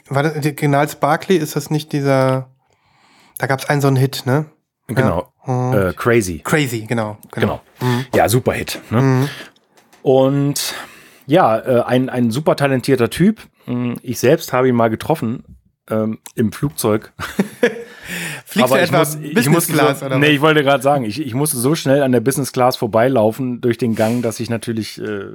War 0.09 0.23
das 0.23 0.39
die 0.39 0.55
Gnals 0.55 0.95
Barkley? 0.95 1.37
Ist 1.37 1.55
das 1.55 1.69
nicht 1.69 1.93
dieser. 1.93 2.49
Da 3.37 3.45
gab 3.47 3.59
es 3.59 3.69
einen 3.69 3.81
so 3.81 3.87
einen 3.87 3.97
Hit, 3.97 4.23
ne? 4.25 4.47
Genau. 4.87 5.31
Und- 5.45 5.73
Äh, 5.75 5.93
crazy. 5.95 6.39
Crazy, 6.43 6.81
genau. 6.87 7.17
Genau. 7.31 7.61
Ja, 8.15 8.27
super 8.29 8.53
Hit. 8.53 8.79
Ne? 8.89 9.29
Und 10.01 10.73
ja, 11.27 11.57
äh, 11.59 11.83
ein, 11.83 12.09
ein 12.09 12.31
super 12.31 12.55
talentierter 12.55 13.09
Typ. 13.09 13.41
Mm, 13.69 13.93
Ich 14.01 14.19
selbst 14.19 14.51
habe 14.53 14.67
ihn 14.67 14.75
mal 14.75 14.89
getroffen 14.89 15.43
ähm, 15.89 16.19
im 16.35 16.51
Flugzeug. 16.51 17.13
Fliegst 18.45 18.71
du 18.71 18.75
ich 18.77 18.81
etwa 18.81 18.99
muss- 18.99 19.15
Business 19.17 19.49
musste 19.49 19.73
Class 19.73 20.01
oder 20.03 20.17
Nee, 20.17 20.29
ich 20.29 20.41
wollte 20.41 20.63
gerade 20.63 20.81
sagen, 20.81 21.03
ich, 21.05 21.21
ich 21.23 21.33
musste 21.35 21.57
so 21.57 21.75
schnell 21.75 22.01
an 22.01 22.11
der 22.11 22.19
Business 22.19 22.51
Class 22.51 22.77
vorbeilaufen 22.77 23.61
durch 23.61 23.77
den 23.77 23.93
Gang, 23.95 24.23
dass 24.23 24.39
ich 24.39 24.49
natürlich 24.49 24.99
äh, 24.99 25.25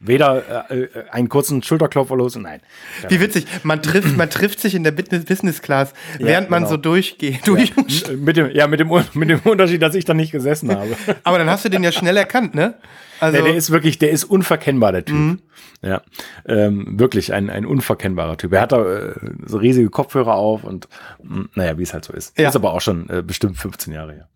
weder 0.00 0.70
äh, 0.70 0.82
äh, 0.82 0.88
einen 1.10 1.30
kurzen 1.30 1.62
Schulterklopfer 1.62 2.14
los, 2.14 2.36
nein. 2.36 2.60
Wie 3.08 3.20
witzig. 3.20 3.46
Man 3.62 3.80
trifft, 3.80 4.14
man 4.18 4.28
trifft 4.28 4.60
sich 4.60 4.74
in 4.74 4.84
der 4.84 4.90
Business 4.90 5.62
Class, 5.62 5.94
während 6.18 6.50
man 6.50 6.64
genau. 6.64 6.72
so 6.72 6.76
durchgeht. 6.76 7.46
Durch 7.46 7.72
Mit 8.14 8.36
dem, 8.36 8.50
ja, 8.54 8.66
mit 8.66 8.80
dem, 8.80 8.90
mit 9.14 9.30
dem 9.30 9.40
Unterschied, 9.44 9.80
dass 9.80 9.94
ich 9.94 10.04
da 10.04 10.12
nicht 10.12 10.32
gesessen 10.32 10.70
habe. 10.70 10.94
Aber 11.24 11.38
dann 11.38 11.48
hast 11.48 11.64
du 11.64 11.70
den 11.70 11.82
ja 11.82 11.92
schnell 11.92 12.18
erkannt, 12.18 12.54
ne? 12.54 12.74
Also, 13.20 13.36
Der, 13.36 13.44
der 13.44 13.54
ist 13.56 13.70
wirklich, 13.70 13.98
der 13.98 14.10
ist 14.10 14.24
unverkennbar, 14.24 14.92
der 14.92 15.04
Typ. 15.04 15.38
Ja, 15.82 16.02
ähm, 16.46 16.98
wirklich 16.98 17.32
ein, 17.32 17.50
ein 17.50 17.66
unverkennbarer 17.66 18.36
Typ. 18.36 18.52
Er 18.52 18.62
hat 18.62 18.72
da 18.72 18.84
äh, 18.84 19.14
so 19.44 19.58
riesige 19.58 19.90
Kopfhörer 19.90 20.34
auf 20.34 20.64
und 20.64 20.88
mh, 21.22 21.46
naja, 21.54 21.78
wie 21.78 21.82
es 21.82 21.92
halt 21.92 22.04
so 22.04 22.12
ist. 22.12 22.38
Ja. 22.38 22.48
Ist 22.48 22.56
aber 22.56 22.72
auch 22.72 22.80
schon 22.80 23.08
äh, 23.10 23.22
bestimmt 23.22 23.58
15 23.58 23.92
Jahre 23.92 24.12
her. 24.12 24.28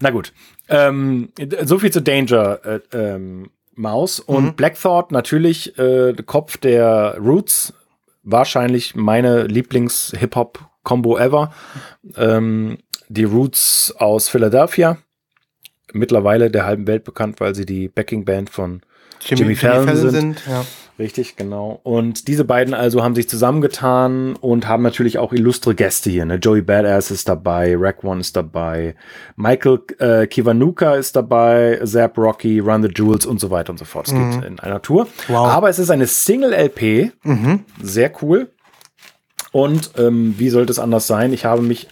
Na 0.00 0.10
gut, 0.10 0.32
ähm, 0.68 1.30
so 1.64 1.78
viel 1.78 1.92
zu 1.92 2.00
Danger 2.02 2.60
äh, 2.64 2.80
ähm, 2.92 3.50
Maus 3.74 4.20
und 4.20 4.56
Black 4.56 4.80
Thought 4.80 5.12
natürlich 5.12 5.78
äh, 5.78 6.14
Kopf 6.24 6.56
der 6.56 7.18
Roots, 7.18 7.74
wahrscheinlich 8.22 8.96
meine 8.96 9.44
Lieblings-Hip-Hop-Combo 9.44 11.18
ever. 11.18 11.52
Ähm, 12.16 12.78
die 13.08 13.24
Roots 13.24 13.94
aus 13.98 14.28
Philadelphia, 14.28 14.98
mittlerweile 15.96 16.50
der 16.50 16.66
halben 16.66 16.86
Welt 16.86 17.04
bekannt, 17.04 17.40
weil 17.40 17.54
sie 17.54 17.66
die 17.66 17.88
Backing 17.88 18.24
Band 18.24 18.50
von 18.50 18.82
Jimmy 19.20 19.54
Fallon 19.54 19.96
sind. 19.96 20.42
ja. 20.46 20.64
Richtig, 20.98 21.36
genau. 21.36 21.80
Und 21.82 22.26
diese 22.26 22.44
beiden 22.44 22.72
also 22.72 23.04
haben 23.04 23.14
sich 23.14 23.28
zusammengetan 23.28 24.34
und 24.36 24.66
haben 24.66 24.82
natürlich 24.82 25.18
auch 25.18 25.34
illustre 25.34 25.74
Gäste 25.74 26.08
hier. 26.08 26.24
Ne? 26.24 26.36
Joey 26.36 26.62
Badass 26.62 27.10
ist 27.10 27.28
dabei, 27.28 27.74
Rack 27.76 28.02
One 28.02 28.20
ist 28.20 28.34
dabei, 28.34 28.94
Michael 29.36 29.80
äh, 29.98 30.26
Kiwanuka 30.26 30.94
ist 30.94 31.14
dabei, 31.14 31.80
Zap 31.84 32.16
Rocky, 32.16 32.60
Run 32.60 32.82
the 32.82 32.88
Jewels 32.88 33.26
und 33.26 33.40
so 33.40 33.50
weiter 33.50 33.70
und 33.70 33.78
so 33.78 33.84
fort. 33.84 34.06
Es 34.08 34.14
mhm. 34.14 34.40
geht 34.40 34.44
in 34.48 34.58
einer 34.58 34.80
Tour. 34.80 35.06
Wow. 35.28 35.48
Aber 35.48 35.68
es 35.68 35.78
ist 35.78 35.90
eine 35.90 36.06
Single-LP. 36.06 37.12
Mhm. 37.24 37.64
Sehr 37.82 38.10
cool. 38.22 38.48
Und 39.52 39.90
ähm, 39.98 40.34
wie 40.38 40.48
sollte 40.48 40.72
es 40.72 40.78
anders 40.78 41.06
sein? 41.06 41.32
Ich 41.34 41.44
habe 41.44 41.60
mich 41.60 41.88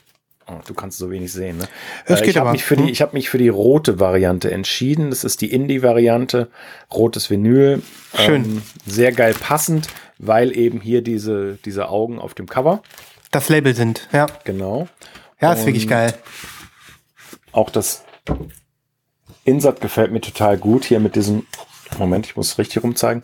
Oh, 0.47 0.61
du 0.67 0.75
kannst 0.75 0.99
so 0.99 1.11
wenig 1.11 1.33
sehen. 1.33 1.59
Ne? 1.59 1.69
Es 2.05 2.21
äh, 2.21 2.27
ich 2.27 2.37
habe 2.37 2.53
mich, 2.53 2.65
für 2.65 2.77
die, 2.77 2.91
ich 2.91 3.01
hab 3.01 3.15
mich 3.15 3.31
für 3.31 3.39
die 3.39 3.49
rote 3.49 3.99
Variante 3.99 4.51
entschieden. 4.51 5.11
Das 5.11 5.25
ist 5.25 5.41
die 5.41 5.51
Indie-Variante. 5.51 6.51
Rotes 6.93 7.31
Vinyl. 7.31 7.83
Schön. 8.15 8.45
Ähm, 8.45 8.63
sehr 8.85 9.13
geil 9.13 9.35
passend, 9.39 9.89
weil 10.19 10.57
eben 10.57 10.81
hier 10.81 11.01
diese, 11.03 11.59
diese 11.65 11.89
Augen 11.89 12.19
auf 12.19 12.35
dem 12.35 12.47
Cover. 12.47 12.83
Das 13.31 13.49
Label 13.49 13.75
sind, 13.75 14.07
ja. 14.13 14.27
Genau. 14.45 14.89
Ja, 15.41 15.53
ist 15.53 15.61
Und 15.61 15.67
wirklich 15.67 15.89
geil. 15.89 16.15
Auch 17.53 17.71
das 17.71 18.05
Insert 19.45 19.81
gefällt 19.81 20.13
mir 20.13 20.21
total 20.21 20.59
gut. 20.59 20.85
Hier 20.85 21.01
mit 21.01 21.17
diesem, 21.17 21.47
Moment, 21.99 22.27
ich 22.27 22.37
muss 22.37 22.53
es 22.53 22.59
richtig 22.59 22.83
rumzeigen. 22.83 23.23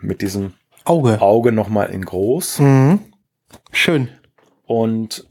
Mit 0.00 0.20
diesem 0.20 0.54
Auge, 0.84 1.20
Auge 1.20 1.52
nochmal 1.52 1.90
in 1.90 2.04
groß. 2.04 2.58
Mhm. 2.58 3.00
Schön. 3.72 4.08
Und 4.66 5.26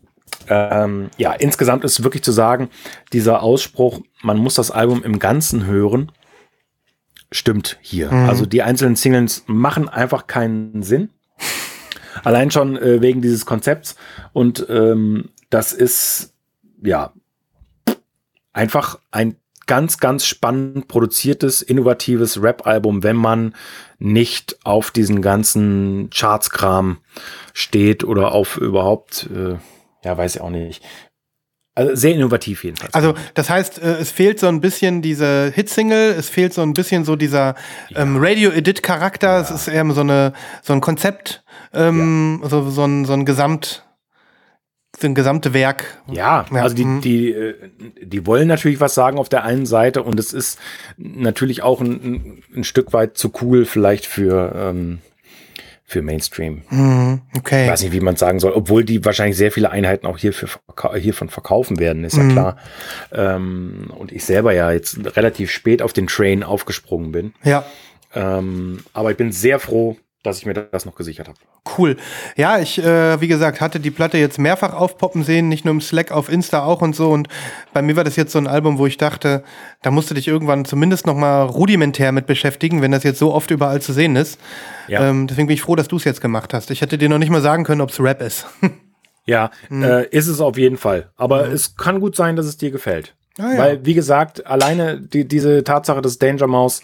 ähm, 0.49 1.09
ja, 1.17 1.33
insgesamt 1.33 1.83
ist 1.83 2.03
wirklich 2.03 2.23
zu 2.23 2.31
sagen, 2.31 2.69
dieser 3.11 3.41
Ausspruch, 3.41 4.01
man 4.21 4.37
muss 4.37 4.55
das 4.55 4.71
Album 4.71 5.03
im 5.03 5.19
Ganzen 5.19 5.65
hören, 5.65 6.11
stimmt 7.31 7.77
hier. 7.81 8.11
Mhm. 8.11 8.29
Also 8.29 8.45
die 8.45 8.61
einzelnen 8.61 8.95
Singles 8.95 9.43
machen 9.47 9.89
einfach 9.89 10.27
keinen 10.27 10.83
Sinn. 10.83 11.09
Allein 12.23 12.51
schon 12.51 12.77
äh, 12.77 13.01
wegen 13.01 13.21
dieses 13.21 13.45
Konzepts. 13.45 13.95
Und 14.33 14.65
ähm, 14.69 15.29
das 15.49 15.73
ist 15.73 16.33
ja 16.81 17.11
einfach 18.53 18.99
ein 19.11 19.35
ganz, 19.65 19.97
ganz 19.97 20.25
spannend 20.25 20.87
produziertes, 20.87 21.61
innovatives 21.61 22.41
Rap-Album, 22.41 23.03
wenn 23.03 23.15
man 23.15 23.55
nicht 23.99 24.57
auf 24.63 24.91
diesen 24.91 25.21
ganzen 25.21 26.09
Charts-Kram 26.09 26.97
steht 27.53 28.03
oder 28.03 28.33
auf 28.33 28.57
überhaupt 28.57 29.29
äh, 29.33 29.55
ja, 30.03 30.17
weiß 30.17 30.35
ich 30.35 30.41
auch 30.41 30.49
nicht. 30.49 30.83
Also 31.75 31.95
sehr 31.95 32.13
innovativ 32.13 32.63
jedenfalls. 32.63 32.93
Also 32.93 33.15
das 33.33 33.49
heißt, 33.49 33.81
äh, 33.81 33.95
es 33.95 34.11
fehlt 34.11 34.39
so 34.39 34.47
ein 34.47 34.61
bisschen 34.61 35.01
diese 35.01 35.51
Hitsingle, 35.53 36.11
es 36.11 36.29
fehlt 36.29 36.53
so 36.53 36.61
ein 36.61 36.73
bisschen 36.73 37.03
so 37.03 37.15
dieser 37.15 37.55
ja. 37.89 38.01
ähm, 38.01 38.17
Radio-Edit-Charakter, 38.19 39.27
ja. 39.27 39.41
es 39.41 39.49
ist 39.49 39.67
eher 39.67 39.89
so, 39.91 40.01
eine, 40.01 40.33
so 40.61 40.73
ein 40.73 40.81
Konzept, 40.81 41.43
ähm, 41.73 42.41
ja. 42.43 42.49
so, 42.49 42.69
so, 42.69 42.85
ein, 42.85 43.05
so 43.05 43.13
ein 43.13 43.25
Gesamt, 43.25 43.87
so 44.99 45.07
ein 45.07 45.15
gesamte 45.15 45.55
Werk. 45.55 45.99
Ja, 46.11 46.45
also 46.51 46.75
die, 46.75 46.85
mhm. 46.85 47.01
die, 47.01 47.31
äh, 47.31 47.55
die 48.03 48.27
wollen 48.27 48.47
natürlich 48.47 48.79
was 48.79 48.93
sagen 48.93 49.17
auf 49.17 49.29
der 49.29 49.43
einen 49.43 49.65
Seite 49.65 50.03
und 50.03 50.19
es 50.19 50.31
ist 50.31 50.59
natürlich 50.97 51.63
auch 51.63 51.81
ein, 51.81 52.43
ein 52.55 52.63
Stück 52.63 52.93
weit 52.93 53.17
zu 53.17 53.31
cool 53.41 53.65
vielleicht 53.65 54.05
für 54.05 54.53
ähm, 54.55 54.99
für 55.93 56.01
Mainstream. 56.01 56.63
Mm, 56.69 57.21
okay. 57.37 57.65
Ich 57.65 57.71
weiß 57.71 57.83
nicht, 57.83 57.93
wie 57.93 57.99
man 57.99 58.15
sagen 58.15 58.39
soll, 58.39 58.51
obwohl 58.51 58.83
die 58.83 59.05
wahrscheinlich 59.05 59.37
sehr 59.37 59.51
viele 59.51 59.69
Einheiten 59.69 60.07
auch 60.07 60.17
hierfür, 60.17 60.49
hiervon 60.95 61.29
verkaufen 61.29 61.79
werden, 61.79 62.03
ist 62.03 62.17
ja 62.17 62.23
mm. 62.23 62.31
klar. 62.31 62.57
Ähm, 63.13 63.91
und 63.95 64.11
ich 64.11 64.25
selber 64.25 64.53
ja 64.53 64.71
jetzt 64.71 65.15
relativ 65.15 65.51
spät 65.51 65.81
auf 65.81 65.93
den 65.93 66.07
Train 66.07 66.43
aufgesprungen 66.43 67.11
bin. 67.11 67.33
Ja. 67.43 67.63
Ähm, 68.15 68.79
aber 68.93 69.11
ich 69.11 69.17
bin 69.17 69.31
sehr 69.31 69.59
froh, 69.59 69.97
dass 70.23 70.37
ich 70.37 70.45
mir 70.45 70.53
das 70.53 70.85
noch 70.85 70.95
gesichert 70.95 71.27
habe. 71.27 71.37
Cool. 71.77 71.97
Ja, 72.37 72.57
ich, 72.57 72.81
äh, 72.81 73.19
wie 73.19 73.27
gesagt, 73.27 73.59
hatte 73.59 73.81
die 73.81 73.91
Platte 73.91 74.17
jetzt 74.17 74.39
mehrfach 74.39 74.73
aufpoppen 74.73 75.23
sehen, 75.23 75.49
nicht 75.49 75.65
nur 75.65 75.73
im 75.73 75.81
Slack, 75.81 76.11
auf 76.11 76.31
Insta 76.31 76.63
auch 76.63 76.81
und 76.81 76.95
so. 76.95 77.11
Und 77.11 77.27
bei 77.73 77.81
mir 77.81 77.97
war 77.97 78.05
das 78.05 78.15
jetzt 78.15 78.31
so 78.31 78.39
ein 78.39 78.47
Album, 78.47 78.77
wo 78.77 78.87
ich 78.87 78.97
dachte, 78.97 79.43
da 79.81 79.91
musst 79.91 80.09
du 80.09 80.15
dich 80.15 80.29
irgendwann 80.29 80.63
zumindest 80.63 81.05
noch 81.05 81.15
mal 81.15 81.43
rudimentär 81.43 82.13
mit 82.13 82.25
beschäftigen, 82.25 82.81
wenn 82.81 82.91
das 82.91 83.03
jetzt 83.03 83.19
so 83.19 83.33
oft 83.33 83.51
überall 83.51 83.81
zu 83.81 83.91
sehen 83.91 84.15
ist. 84.15 84.39
Ja. 84.87 85.09
Ähm, 85.09 85.27
deswegen 85.27 85.47
bin 85.47 85.55
ich 85.55 85.61
froh, 85.61 85.75
dass 85.75 85.89
du 85.89 85.97
es 85.97 86.05
jetzt 86.05 86.21
gemacht 86.21 86.53
hast. 86.53 86.71
Ich 86.71 86.79
hätte 86.79 86.97
dir 86.97 87.09
noch 87.09 87.19
nicht 87.19 87.29
mal 87.29 87.41
sagen 87.41 87.65
können, 87.65 87.81
ob 87.81 87.89
es 87.89 87.99
Rap 87.99 88.21
ist. 88.21 88.45
ja, 89.25 89.51
mhm. 89.67 89.83
äh, 89.83 90.05
ist 90.05 90.27
es 90.27 90.39
auf 90.39 90.57
jeden 90.57 90.77
Fall. 90.77 91.11
Aber 91.17 91.47
mhm. 91.47 91.51
es 91.51 91.75
kann 91.75 91.99
gut 91.99 92.15
sein, 92.15 92.37
dass 92.37 92.45
es 92.45 92.55
dir 92.55 92.71
gefällt. 92.71 93.13
Ah, 93.37 93.51
ja. 93.51 93.57
Weil, 93.57 93.85
wie 93.85 93.93
gesagt, 93.93 94.47
alleine 94.47 95.01
die, 95.01 95.27
diese 95.27 95.65
Tatsache, 95.65 96.01
dass 96.01 96.17
Danger 96.17 96.47
Mouse 96.47 96.81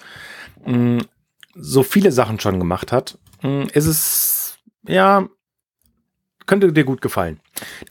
mh, 0.65 1.04
so 1.56 1.84
viele 1.84 2.12
Sachen 2.12 2.39
schon 2.41 2.60
gemacht 2.60 2.91
hat 2.91 3.17
hm, 3.39 3.67
ist 3.73 3.86
es, 3.86 4.58
ja, 4.88 5.28
könnte 6.45 6.71
dir 6.73 6.84
gut 6.84 7.02
gefallen. 7.02 7.39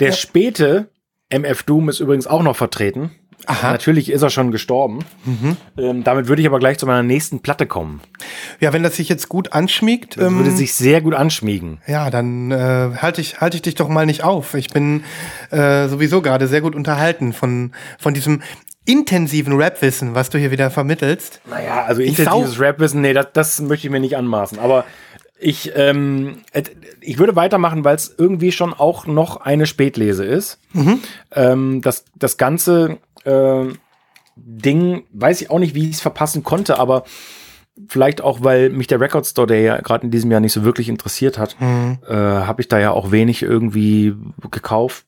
Der 0.01 0.09
ja. 0.09 0.15
späte 0.15 0.91
MF 1.31 1.63
Doom 1.63 1.89
ist 1.89 2.01
übrigens 2.01 2.27
auch 2.27 2.43
noch 2.43 2.57
vertreten. 2.57 3.11
Aha. 3.47 3.71
Natürlich 3.71 4.11
ist 4.11 4.23
er 4.23 4.31
schon 4.31 4.51
gestorben. 4.51 5.05
Mhm. 5.25 5.57
Ähm, 5.79 6.05
damit 6.05 6.29
würde 6.29 6.43
ich 6.43 6.49
aber 6.49 6.59
gleich 6.59 6.77
zu 6.79 6.87
meiner 6.87 7.05
nächsten 7.05 7.41
Platte 7.41 7.67
kommen. 7.67 8.01
Ja, 8.61 8.73
wenn 8.73 8.83
das 8.83 8.97
sich 8.97 9.09
jetzt 9.09 9.29
gut 9.29 9.53
anschmiegt. 9.53 10.17
Das 10.17 10.27
ähm, 10.27 10.39
würde 10.39 10.51
sich 10.51 10.75
sehr 10.75 11.01
gut 11.01 11.15
anschmiegen. 11.15 11.81
Ja, 11.87 12.11
dann 12.11 12.51
äh, 12.51 12.91
halte 12.97 13.21
ich, 13.21 13.41
halt 13.41 13.55
ich 13.55 13.63
dich 13.63 13.77
doch 13.77 13.89
mal 13.89 14.07
nicht 14.07 14.25
auf. 14.25 14.55
Ich 14.55 14.71
bin 14.71 15.05
äh, 15.51 15.89
sowieso 15.89 16.21
gerade 16.21 16.49
sehr 16.49 16.61
gut 16.61 16.75
unterhalten 16.75 17.33
von, 17.33 17.73
von 17.99 18.13
diesem 18.13 18.43
intensiven 18.85 19.61
Rapwissen, 19.61 20.15
was 20.15 20.31
du 20.31 20.39
hier 20.39 20.51
wieder 20.51 20.71
vermittelst. 20.71 21.41
Naja, 21.49 21.85
also 21.85 22.03
intensives 22.03 22.59
Rapwissen, 22.59 23.03
nee, 23.03 23.13
das, 23.13 23.29
das 23.35 23.61
möchte 23.61 23.87
ich 23.87 23.91
mir 23.91 24.01
nicht 24.01 24.17
anmaßen. 24.17 24.59
Aber 24.59 24.85
ich, 25.39 25.73
ähm, 25.77 26.43
ich 27.01 27.19
würde 27.19 27.37
weitermachen, 27.37 27.85
weil 27.85 27.97
es 27.97 28.15
irgendwie 28.17 28.53
schon 28.53 28.75
auch 28.75 29.07
noch 29.07 29.39
eine 29.39 29.67
Spätlese 29.67 30.25
ist. 30.25 30.59
Mhm. 30.73 31.01
Ähm, 31.33 31.81
das, 31.83 32.05
das 32.17 32.37
ganze 32.37 32.99
äh, 33.25 33.65
Ding, 34.37 35.05
weiß 35.13 35.41
ich 35.43 35.51
auch 35.51 35.59
nicht, 35.59 35.75
wie 35.75 35.89
ich 35.89 35.97
es 35.97 36.01
verpassen 36.01 36.43
konnte, 36.45 36.79
aber 36.79 37.05
vielleicht 37.89 38.21
auch, 38.21 38.43
weil 38.43 38.71
mich 38.71 38.89
der 38.89 39.01
Record 39.01 39.27
Store, 39.27 39.47
der 39.47 39.61
ja 39.61 39.81
gerade 39.81 40.05
in 40.05 40.11
diesem 40.11 40.31
Jahr 40.31 40.41
nicht 40.41 40.53
so 40.53 40.65
wirklich 40.65 40.89
interessiert 40.89 41.39
hat, 41.39 41.57
mhm. 41.61 41.99
äh, 42.09 42.15
habe 42.15 42.61
ich 42.61 42.69
da 42.69 42.79
ja 42.79 42.91
auch 42.91 43.11
wenig 43.13 43.43
irgendwie 43.43 44.15
gekauft 44.51 45.07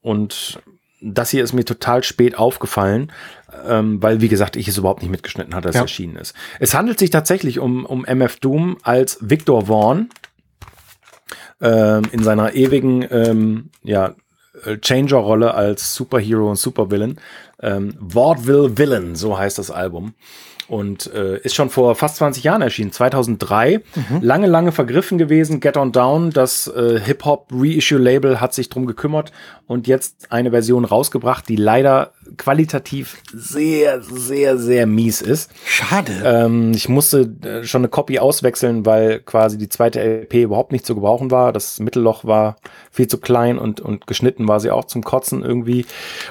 und 0.00 0.60
das 1.00 1.30
hier 1.30 1.42
ist 1.42 1.52
mir 1.52 1.64
total 1.64 2.04
spät 2.04 2.38
aufgefallen, 2.38 3.10
ähm, 3.66 4.02
weil, 4.02 4.20
wie 4.20 4.28
gesagt, 4.28 4.56
ich 4.56 4.68
es 4.68 4.78
überhaupt 4.78 5.02
nicht 5.02 5.10
mitgeschnitten 5.10 5.54
hatte, 5.54 5.68
dass 5.68 5.76
ja. 5.76 5.80
es 5.80 5.84
erschienen 5.84 6.16
ist. 6.16 6.34
Es 6.60 6.74
handelt 6.74 6.98
sich 6.98 7.10
tatsächlich 7.10 7.58
um, 7.58 7.84
um 7.84 8.04
MF 8.04 8.36
Doom 8.38 8.78
als 8.82 9.18
Victor 9.20 9.66
Vaughn 9.66 10.10
ähm, 11.60 12.02
in 12.12 12.22
seiner 12.22 12.54
ewigen 12.54 13.06
ähm, 13.10 13.70
ja, 13.82 14.14
Changer-Rolle 14.80 15.54
als 15.54 15.94
Superhero 15.94 16.50
und 16.50 16.56
Supervillain. 16.56 17.18
Ähm, 17.60 17.94
Vaudeville 18.00 18.76
Villain, 18.76 19.14
so 19.14 19.38
heißt 19.38 19.58
das 19.58 19.70
Album 19.70 20.14
und 20.72 21.12
äh, 21.12 21.38
ist 21.40 21.54
schon 21.54 21.68
vor 21.68 21.94
fast 21.96 22.16
20 22.16 22.44
Jahren 22.44 22.62
erschienen, 22.62 22.92
2003. 22.92 23.82
Mhm. 23.94 24.22
Lange, 24.22 24.46
lange 24.46 24.72
vergriffen 24.72 25.18
gewesen. 25.18 25.60
Get 25.60 25.76
On 25.76 25.92
Down, 25.92 26.30
das 26.30 26.66
äh, 26.66 26.98
Hip-Hop-Reissue-Label 26.98 28.40
hat 28.40 28.54
sich 28.54 28.70
drum 28.70 28.86
gekümmert 28.86 29.32
und 29.66 29.86
jetzt 29.86 30.32
eine 30.32 30.50
Version 30.50 30.86
rausgebracht, 30.86 31.46
die 31.46 31.56
leider 31.56 32.12
qualitativ 32.36 33.18
sehr, 33.32 34.02
sehr, 34.02 34.58
sehr 34.58 34.86
mies 34.86 35.22
ist. 35.22 35.50
Schade. 35.66 36.12
Ähm, 36.24 36.72
ich 36.74 36.88
musste 36.88 37.32
äh, 37.42 37.64
schon 37.64 37.82
eine 37.82 37.88
Copy 37.88 38.18
auswechseln, 38.18 38.86
weil 38.86 39.20
quasi 39.20 39.58
die 39.58 39.68
zweite 39.68 40.00
LP 40.00 40.34
überhaupt 40.34 40.72
nicht 40.72 40.86
zu 40.86 40.94
gebrauchen 40.94 41.30
war. 41.30 41.52
Das 41.52 41.80
Mittelloch 41.80 42.24
war 42.24 42.56
viel 42.90 43.08
zu 43.08 43.18
klein 43.18 43.58
und, 43.58 43.80
und 43.80 44.06
geschnitten 44.06 44.48
war 44.48 44.60
sie 44.60 44.70
auch 44.70 44.84
zum 44.84 45.02
Kotzen 45.02 45.42
irgendwie. 45.42 45.86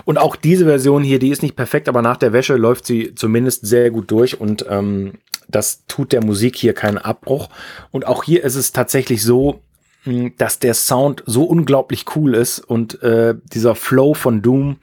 Und 0.06 0.18
auch 0.18 0.36
diese 0.36 0.66
Version 0.66 1.04
hier, 1.04 1.20
die 1.20 1.30
ist 1.30 1.44
nicht 1.44 1.56
perfekt, 1.56 1.90
aber 1.90 2.02
nach 2.02 2.18
der 2.18 2.34
Wäsche 2.34 2.56
läuft 2.56 2.86
sie 2.86 3.14
zumindest 3.16 3.66
sehr 3.66 3.92
gut 3.92 4.10
durch 4.12 4.40
und 4.40 4.66
ähm, 4.70 5.14
das 5.48 5.86
tut 5.88 6.14
der 6.14 6.24
Musik 6.24 6.56
hier 6.56 6.74
keinen 6.74 6.98
Abbruch. 6.98 7.50
Und 7.92 8.08
auch 8.08 8.24
hier 8.24 8.44
ist 8.44 8.56
es 8.56 8.72
tatsächlich 8.72 9.24
so, 9.24 9.62
hm, 10.04 10.34
dass 10.38 10.60
der 10.60 10.74
Sound 10.74 11.24
so 11.26 11.44
unglaublich 11.44 12.06
cool 12.16 12.34
ist 12.34 12.60
und 12.60 13.02
äh, 13.04 13.36
dieser 13.54 13.76
Flow 13.76 14.14
von 14.14 14.42
Doom 14.42 14.78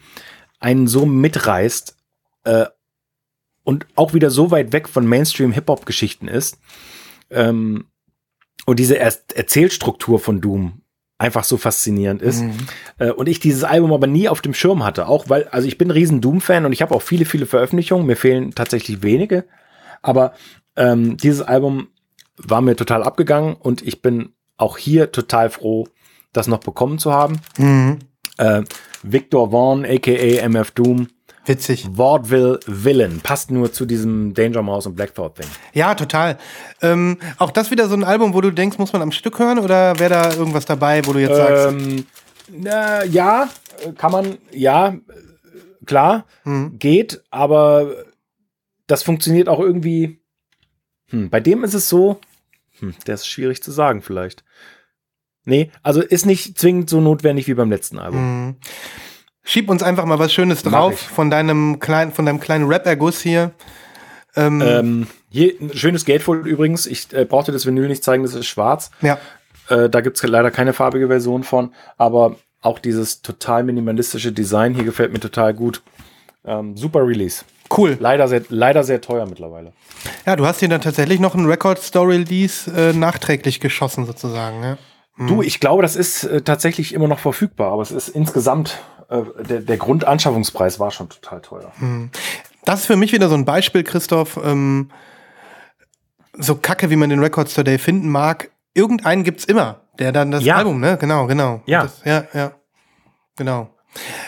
einen 0.61 0.87
so 0.87 1.07
mitreißt 1.07 1.97
äh, 2.44 2.66
und 3.64 3.87
auch 3.94 4.14
wieder 4.14 4.31
so 4.31 4.51
weit 4.51 4.73
weg 4.73 4.88
von 4.88 5.07
Mainstream-Hip-Hop-Geschichten 5.07 6.29
ist. 6.29 6.59
Ähm, 7.31 7.87
und 8.66 8.79
diese 8.79 8.99
er 8.99 9.12
Erzählstruktur 9.35 10.18
von 10.21 10.40
Doom 10.40 10.83
einfach 11.18 11.44
so 11.44 11.57
faszinierend 11.57 12.23
ist. 12.23 12.42
Mhm. 12.42 12.57
Äh, 12.99 13.11
und 13.11 13.29
ich 13.29 13.40
dieses 13.40 13.64
Album 13.64 13.92
aber 13.92 14.07
nie 14.07 14.29
auf 14.29 14.40
dem 14.40 14.55
Schirm 14.55 14.85
hatte. 14.85 15.09
Auch 15.09 15.29
weil, 15.29 15.49
also 15.49 15.66
ich 15.66 15.77
bin 15.77 15.88
ein 15.88 15.92
riesen 15.92 16.21
Doom-Fan 16.21 16.64
und 16.64 16.73
ich 16.73 16.81
habe 16.81 16.94
auch 16.94 17.03
viele, 17.03 17.25
viele 17.25 17.47
Veröffentlichungen. 17.47 18.07
Mir 18.07 18.16
fehlen 18.16 18.55
tatsächlich 18.55 19.03
wenige. 19.03 19.44
Aber 20.01 20.33
ähm, 20.77 21.16
dieses 21.16 21.42
Album 21.42 21.88
war 22.37 22.61
mir 22.61 22.77
total 22.77 23.03
abgegangen 23.03 23.55
und 23.55 23.83
ich 23.83 24.01
bin 24.01 24.33
auch 24.57 24.79
hier 24.79 25.11
total 25.11 25.51
froh, 25.51 25.88
das 26.33 26.47
noch 26.47 26.61
bekommen 26.61 26.99
zu 26.99 27.12
haben. 27.12 27.40
Mhm. 27.59 27.99
Äh, 28.37 28.62
Victor 29.02 29.50
Vaughn, 29.50 29.84
aka 29.84 30.48
MF 30.48 30.70
Doom. 30.72 31.08
Witzig. 31.46 31.88
Vaudeville 31.96 32.61
Villain. 32.66 33.20
Passt 33.20 33.50
nur 33.50 33.72
zu 33.72 33.87
diesem 33.87 34.34
Danger 34.34 34.62
Mouse 34.62 34.87
und 34.87 34.96
Black 34.96 35.14
Thought 35.14 35.37
Thing. 35.37 35.46
Ja, 35.72 35.94
total. 35.94 36.37
Ähm, 36.82 37.16
auch 37.38 37.50
das 37.50 37.70
wieder 37.70 37.88
so 37.88 37.94
ein 37.94 38.04
Album, 38.04 38.34
wo 38.34 38.42
du 38.42 38.50
denkst, 38.50 38.76
muss 38.76 38.92
man 38.92 39.00
am 39.00 39.12
Stück 39.12 39.38
hören 39.38 39.58
oder 39.58 39.98
wäre 39.98 40.11
da 40.11 40.34
irgendwas 40.34 40.66
dabei, 40.66 41.06
wo 41.06 41.14
du 41.14 41.20
jetzt 41.20 41.37
sagst, 41.37 41.68
Ähm, 41.68 42.04
na, 42.50 43.02
ja, 43.04 43.48
kann 43.96 44.12
man, 44.12 44.38
ja, 44.52 44.96
klar, 45.87 46.26
geht, 46.78 47.22
aber 47.30 48.04
das 48.87 49.02
funktioniert 49.02 49.48
auch 49.48 49.61
irgendwie. 49.61 50.20
Hm, 51.11 51.30
bei 51.30 51.40
dem 51.40 51.64
ist 51.64 51.74
es 51.74 51.88
so, 51.88 52.20
hm, 52.78 52.94
der 53.06 53.14
ist 53.14 53.26
schwierig 53.26 53.62
zu 53.62 53.70
sagen 53.72 54.02
vielleicht. 54.02 54.44
Nee, 55.48 55.70
also 55.82 56.02
ist 56.02 56.26
nicht 56.26 56.58
zwingend 56.58 56.90
so 56.90 57.00
notwendig 57.00 57.46
wie 57.46 57.54
beim 57.54 57.70
letzten 57.70 57.98
Album. 57.98 58.56
schieb 59.42 59.70
uns 59.70 59.82
einfach 59.82 60.04
mal 60.04 60.18
was 60.18 60.32
Schönes 60.32 60.62
drauf 60.62 60.98
von 61.00 61.30
deinem 61.30 61.78
kleinen, 61.80 62.12
von 62.12 62.26
deinem 62.26 62.38
kleinen 62.38 62.66
Rap-Erguss 62.68 63.20
hier. 63.22 63.52
Ähm, 64.37 64.61
Ähm, 64.61 65.06
hier 65.30 65.54
ein 65.61 65.70
schönes 65.74 66.04
Gatefold 66.04 66.44
übrigens. 66.46 66.87
Ich 66.87 67.12
äh, 67.14 67.24
brauchte 67.24 67.50
das 67.50 67.64
Vinyl 67.64 67.88
nicht 67.88 68.04
zeigen, 68.04 68.22
das 68.24 68.34
ist 68.34 68.46
schwarz. 68.46 68.90
ja. 69.00 69.18
Äh, 69.70 69.90
da 69.90 70.00
gibt's 70.00 70.22
leider 70.22 70.50
keine 70.50 70.72
farbige 70.72 71.08
Version 71.08 71.42
von, 71.42 71.74
aber 71.98 72.37
auch 72.62 72.78
dieses 72.78 73.20
total 73.22 73.64
minimalistische 73.64 74.32
Design 74.32 74.74
hier 74.74 74.84
gefällt 74.84 75.12
mir 75.12 75.20
total 75.20 75.52
gut. 75.54 75.82
Ähm, 76.44 76.76
super 76.76 77.06
Release. 77.06 77.44
Cool. 77.74 77.96
Leider 78.00 78.28
sehr, 78.28 78.42
leider 78.48 78.82
sehr 78.82 79.00
teuer 79.02 79.26
mittlerweile. 79.26 79.72
Ja, 80.26 80.37
du 80.37 80.46
hast 80.46 80.61
dir 80.62 80.68
dann 80.70 80.80
tatsächlich 80.80 81.20
noch 81.20 81.34
ein 81.34 81.44
Record 81.46 81.78
Store 81.78 82.08
Release 82.08 82.70
äh, 82.70 82.94
nachträglich 82.94 83.61
geschossen 83.61 84.06
sozusagen. 84.06 84.62
Ja? 84.62 84.78
Du, 85.26 85.42
ich 85.42 85.59
glaube, 85.59 85.83
das 85.83 85.96
ist 85.96 86.24
äh, 86.24 86.42
tatsächlich 86.42 86.94
immer 86.94 87.09
noch 87.09 87.18
verfügbar, 87.18 87.72
aber 87.72 87.83
es 87.83 87.90
ist 87.90 88.09
insgesamt, 88.09 88.78
äh, 89.09 89.22
der, 89.48 89.61
der 89.62 89.76
Grundanschaffungspreis 89.76 90.78
war 90.78 90.92
schon 90.92 91.09
total 91.09 91.40
teuer. 91.40 91.72
Das 92.64 92.81
ist 92.81 92.87
für 92.87 92.96
mich 92.96 93.12
wieder 93.12 93.28
so 93.28 93.35
ein 93.35 93.44
Beispiel, 93.44 93.83
Christoph. 93.83 94.38
Ähm, 94.44 94.90
so 96.35 96.54
kacke, 96.54 96.90
wie 96.90 96.96
man 96.96 97.11
den 97.11 97.18
Record 97.18 97.50
Store 97.50 97.64
Day 97.64 97.78
finden 97.78 98.09
mag. 98.09 98.50
Irgendeinen 98.74 99.24
gibt's 99.24 99.44
immer, 99.44 99.81
der 99.98 100.12
dann 100.12 100.31
das 100.31 100.44
Ja. 100.44 100.57
Album, 100.57 100.78
ne? 100.78 100.96
Genau, 101.00 101.26
genau. 101.26 101.62
Ja. 101.66 101.83
Das, 101.83 102.02
ja, 102.04 102.24
ja. 102.33 102.52
Genau. 103.37 103.70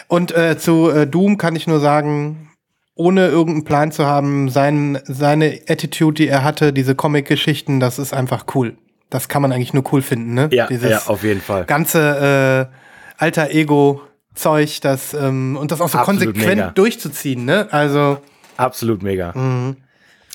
Und 0.09 0.37
äh, 0.37 0.59
zu 0.59 0.91
äh, 0.91 1.07
Doom 1.07 1.39
kann 1.39 1.55
ich 1.55 1.69
nur 1.69 1.79
sagen, 1.79 2.51
ohne 2.97 3.29
irgendeinen 3.29 3.65
Plan 3.65 3.93
zu 3.93 4.07
haben, 4.07 4.49
sein, 4.49 4.99
seine 5.05 5.61
Attitude, 5.69 6.15
die 6.15 6.29
er 6.29 6.43
hatte, 6.43 6.73
diese 6.73 6.95
Comic-Geschichten, 6.97 7.79
das 7.79 7.99
ist 7.99 8.13
einfach 8.13 8.47
cool. 8.55 8.77
Das 9.11 9.29
kann 9.29 9.43
man 9.43 9.53
eigentlich 9.53 9.75
nur 9.75 9.85
cool 9.93 10.03
finden, 10.03 10.35
ne? 10.35 10.49
Ja, 10.53 10.67
Dieses 10.69 10.91
ja, 10.91 11.03
auf 11.07 11.23
jeden 11.25 11.41
Fall. 11.41 11.65
ganze 11.65 12.69
äh, 12.71 13.23
alter 13.23 13.51
Ego-Zeug, 13.51 14.81
das 14.81 15.13
ähm, 15.15 15.57
und 15.57 15.73
das 15.73 15.81
auch 15.81 15.89
so 15.89 15.99
Absolut 15.99 16.25
konsequent 16.27 16.57
mega. 16.61 16.71
durchzuziehen, 16.71 17.45
ne? 17.45 17.69
Also 17.73 18.19
Absolut 18.57 19.03
mega. 19.03 19.35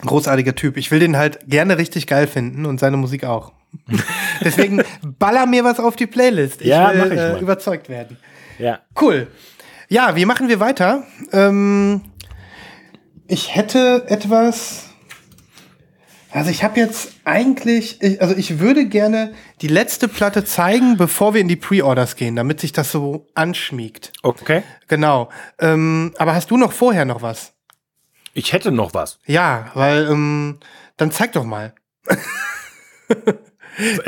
großartiger 0.05 0.55
Typ. 0.55 0.77
Ich 0.77 0.91
will 0.91 0.99
den 0.99 1.15
halt 1.17 1.39
gerne 1.47 1.77
richtig 1.77 2.05
geil 2.07 2.27
finden 2.27 2.65
und 2.65 2.79
seine 2.79 2.97
Musik 2.97 3.23
auch. 3.23 3.53
Deswegen 4.43 4.83
baller 5.19 5.45
mir 5.45 5.63
was 5.63 5.79
auf 5.79 5.95
die 5.95 6.07
Playlist. 6.07 6.61
Ich 6.61 6.67
Ja, 6.67 6.93
will 6.93 7.11
ich 7.13 7.19
äh, 7.19 7.39
überzeugt 7.39 7.87
werden. 7.89 8.17
Ja. 8.59 8.79
Cool. 8.99 9.27
Ja, 9.89 10.15
wie 10.15 10.25
machen 10.25 10.47
wir 10.49 10.59
weiter? 10.59 11.03
Ähm, 11.31 12.01
ich 13.27 13.55
hätte 13.55 14.05
etwas. 14.07 14.84
Also 16.35 16.49
ich 16.49 16.65
habe 16.65 16.77
jetzt 16.77 17.13
eigentlich, 17.23 18.01
ich, 18.01 18.21
also 18.21 18.35
ich 18.35 18.59
würde 18.59 18.87
gerne 18.87 19.31
die 19.61 19.69
letzte 19.69 20.09
Platte 20.09 20.43
zeigen, 20.43 20.97
bevor 20.97 21.33
wir 21.33 21.39
in 21.39 21.47
die 21.47 21.55
Pre-Orders 21.55 22.17
gehen, 22.17 22.35
damit 22.35 22.59
sich 22.59 22.73
das 22.73 22.91
so 22.91 23.25
anschmiegt. 23.35 24.11
Okay. 24.21 24.61
Genau. 24.89 25.29
Ähm, 25.59 26.13
aber 26.17 26.35
hast 26.35 26.51
du 26.51 26.57
noch 26.57 26.73
vorher 26.73 27.05
noch 27.05 27.21
was? 27.21 27.53
Ich 28.33 28.51
hätte 28.51 28.73
noch 28.73 28.93
was. 28.93 29.19
Ja, 29.25 29.71
weil 29.75 30.09
ähm, 30.11 30.59
dann 30.97 31.09
zeig 31.11 31.31
doch 31.31 31.45
mal. 31.45 31.73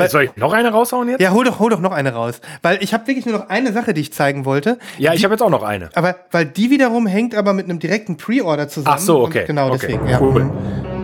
Soll 0.08 0.24
ich 0.24 0.36
noch 0.36 0.52
eine 0.52 0.70
raushauen 0.70 1.08
jetzt? 1.08 1.22
Ja, 1.22 1.30
hol 1.30 1.46
doch, 1.46 1.58
hol 1.60 1.70
doch 1.70 1.80
noch 1.80 1.92
eine 1.92 2.12
raus, 2.12 2.42
weil 2.60 2.82
ich 2.82 2.92
habe 2.92 3.06
wirklich 3.06 3.24
nur 3.24 3.38
noch 3.38 3.48
eine 3.48 3.72
Sache, 3.72 3.94
die 3.94 4.02
ich 4.02 4.12
zeigen 4.12 4.44
wollte. 4.44 4.78
Ja, 4.98 5.14
ich 5.14 5.24
habe 5.24 5.32
jetzt 5.32 5.42
auch 5.42 5.48
noch 5.48 5.62
eine. 5.62 5.88
Aber 5.94 6.16
weil 6.30 6.44
die 6.44 6.70
wiederum 6.70 7.06
hängt 7.06 7.34
aber 7.34 7.54
mit 7.54 7.64
einem 7.64 7.78
direkten 7.78 8.18
Pre-Order 8.18 8.68
zusammen. 8.68 8.96
Ach 8.98 9.02
so, 9.02 9.20
Und 9.20 9.30
okay. 9.30 9.44
Genau, 9.46 9.68
okay. 9.68 9.78
deswegen. 9.80 10.08
Ja. 10.08 10.20
Cool. 10.20 10.97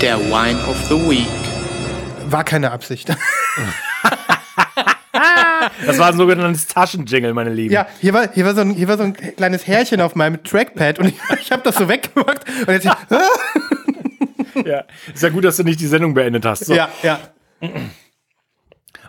Der 0.00 0.18
Wine 0.20 0.64
of 0.68 0.76
the 0.88 0.94
Week. 0.94 1.26
War 2.30 2.44
keine 2.44 2.70
Absicht. 2.70 3.14
Das 5.84 5.98
war 5.98 6.08
ein 6.08 6.16
sogenanntes 6.16 6.66
Taschenjingle, 6.66 7.34
meine 7.34 7.50
Lieben. 7.50 7.72
ja, 7.72 7.86
hier 8.00 8.12
war, 8.12 8.32
hier, 8.32 8.44
war 8.44 8.54
so 8.54 8.60
ein, 8.60 8.70
hier 8.70 8.88
war 8.88 8.96
so 8.96 9.04
ein 9.04 9.14
kleines 9.14 9.66
Härchen 9.66 10.00
auf 10.00 10.14
meinem 10.14 10.42
Trackpad 10.42 10.98
und 10.98 11.06
ich, 11.08 11.14
ich 11.40 11.52
habe 11.52 11.62
das 11.62 11.76
so 11.76 11.88
weggemacht. 11.88 12.44
Und 12.60 12.68
jetzt, 12.68 12.84
ja. 14.64 14.84
Ist 15.12 15.22
ja 15.22 15.28
gut, 15.30 15.44
dass 15.44 15.56
du 15.56 15.64
nicht 15.64 15.80
die 15.80 15.86
Sendung 15.86 16.14
beendet 16.14 16.44
hast. 16.44 16.64
So. 16.66 16.74
ja, 16.74 16.88
ja. 17.02 17.18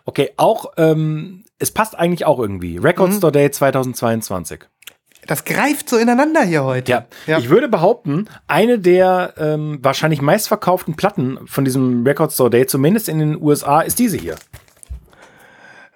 Okay, 0.06 0.32
auch, 0.38 0.74
ähm, 0.78 1.44
es 1.60 1.72
passt 1.72 1.98
eigentlich 1.98 2.26
auch 2.26 2.40
irgendwie. 2.40 2.78
Record 2.78 3.14
Store 3.14 3.32
Day 3.32 3.52
2022. 3.52 4.66
Das 5.30 5.46
greift 5.46 5.88
so 5.90 5.98
ineinander 5.98 6.42
hier 6.42 6.64
heute. 6.64 6.92
Ja. 6.92 7.06
ja. 7.28 7.38
Ich 7.38 7.50
würde 7.50 7.68
behaupten, 7.70 8.28
eine 8.48 8.80
der 8.80 9.36
ähm, 9.38 9.78
wahrscheinlich 9.84 10.24
meistverkauften 10.24 10.96
Platten 10.96 11.38
von 11.46 11.64
diesem 11.66 12.04
Record 12.04 12.34
Store 12.34 12.50
Day, 12.50 12.66
zumindest 12.66 13.08
in 13.08 13.20
den 13.20 13.40
USA, 13.40 13.82
ist 13.82 14.00
diese 14.00 14.18
hier. 14.18 14.38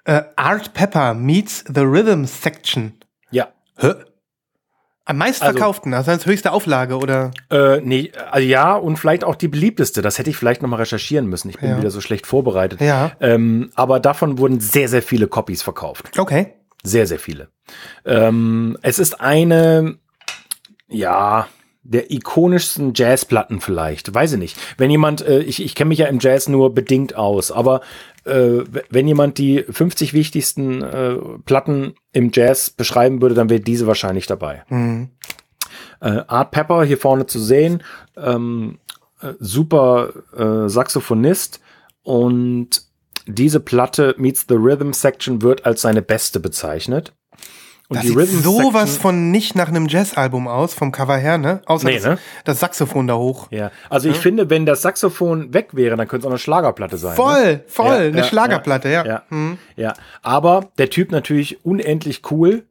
äh, 0.05 0.21
Art 0.35 0.75
Pepper 0.75 1.15
meets 1.15 1.63
the 1.67 1.81
Rhythm 1.81 2.25
Section. 2.25 2.93
Ja. 3.31 3.47
Hä? 3.79 3.93
Am 5.05 5.17
meistverkauften, 5.17 5.95
also 5.95 6.11
als 6.11 6.27
höchste 6.27 6.51
Auflage 6.51 6.95
oder? 6.95 7.31
Äh, 7.49 7.81
nee, 7.81 8.11
also 8.31 8.47
ja, 8.47 8.75
und 8.75 8.97
vielleicht 8.97 9.23
auch 9.23 9.35
die 9.35 9.47
beliebteste. 9.47 10.03
Das 10.03 10.19
hätte 10.19 10.29
ich 10.29 10.37
vielleicht 10.37 10.61
nochmal 10.61 10.79
recherchieren 10.79 11.25
müssen. 11.25 11.49
Ich 11.49 11.57
bin 11.57 11.71
Ja. 11.71 11.77
wieder 11.79 11.89
so 11.89 12.01
schlecht 12.01 12.27
vorbereitet. 12.27 12.79
Ja. 12.81 13.11
Ähm, 13.19 13.71
aber 13.73 13.99
davon 13.99 14.37
wurden 14.37 14.59
sehr, 14.59 14.87
sehr 14.87 15.01
viele 15.01 15.27
Copies 15.27 15.63
verkauft. 15.63 16.17
Okay. 16.19 16.53
Sehr, 16.83 17.07
sehr 17.07 17.19
viele. 17.19 17.47
Ähm, 18.05 18.77
es 18.81 18.99
ist 18.99 19.21
eine, 19.21 19.97
ja, 20.89 21.47
der 21.83 22.11
ikonischsten 22.11 22.93
Jazzplatten 22.95 23.61
vielleicht. 23.61 24.13
Weiß 24.13 24.33
ich 24.33 24.39
nicht. 24.39 24.57
Wenn 24.77 24.89
jemand, 24.89 25.21
äh, 25.21 25.39
ich, 25.39 25.63
ich 25.63 25.75
kenne 25.75 25.89
mich 25.89 25.99
ja 25.99 26.07
im 26.07 26.19
Jazz 26.19 26.47
nur 26.47 26.73
bedingt 26.73 27.15
aus, 27.15 27.51
aber 27.51 27.81
äh, 28.25 28.63
wenn 28.89 29.07
jemand 29.07 29.37
die 29.37 29.63
50 29.69 30.13
wichtigsten 30.13 30.81
äh, 30.81 31.15
Platten 31.45 31.95
im 32.13 32.31
Jazz 32.33 32.69
beschreiben 32.69 33.21
würde, 33.21 33.35
dann 33.35 33.49
wäre 33.49 33.59
diese 33.59 33.87
wahrscheinlich 33.87 34.27
dabei. 34.27 34.63
Äh, 35.99 36.23
Art 36.27 36.51
Pepper 36.51 36.83
hier 36.83 36.97
vorne 36.97 37.25
zu 37.25 37.39
sehen, 37.39 37.83
ähm, 38.17 38.79
äh, 39.21 39.33
super 39.39 40.09
äh, 40.37 40.69
Saxophonist 40.69 41.59
und 42.03 42.81
diese 43.27 43.59
Platte 43.59 44.15
Meets 44.17 44.45
the 44.47 44.55
Rhythm 44.55 44.91
Section 44.93 45.41
wird 45.41 45.65
als 45.65 45.81
seine 45.81 46.01
beste 46.01 46.39
bezeichnet. 46.39 47.13
Und 47.89 47.97
Das 47.97 48.05
sieht 48.05 48.43
sowas 48.43 48.97
von 48.97 49.29
nicht 49.29 49.55
nach 49.55 49.67
einem 49.67 49.87
Jazzalbum 49.87 50.47
aus, 50.47 50.73
vom 50.73 50.91
Cover 50.91 51.17
her, 51.17 51.37
ne? 51.37 51.61
Außer 51.65 51.87
Nee, 51.87 51.95
das, 51.95 52.05
ne? 52.05 52.17
das 52.45 52.59
Saxophon 52.61 53.07
da 53.07 53.15
hoch. 53.15 53.47
Ja, 53.51 53.71
also 53.89 54.09
ich 54.09 54.17
finde, 54.17 54.49
wenn 54.49 54.65
das 54.65 54.81
Saxophon 54.81 55.53
weg 55.53 55.69
wäre, 55.73 55.97
dann 55.97 56.07
könnte 56.07 56.23
es 56.23 56.25
auch 56.27 56.31
eine 56.31 56.39
Schlagerplatte 56.39 56.97
sein. 56.97 57.15
Voll, 57.15 57.53
ne? 57.55 57.63
voll, 57.67 57.85
Ja, 57.87 57.97
eine 57.97 58.17
ja, 58.17 58.23
Schlagerplatte, 58.23 58.89
ja. 58.89 59.05
Ja, 59.05 59.23
ja. 59.75 59.93
Aber 60.21 60.69
der 60.77 60.89
Typ 60.89 61.11
natürlich 61.11 61.65
unendlich 61.65 62.21
cool. 62.31 62.63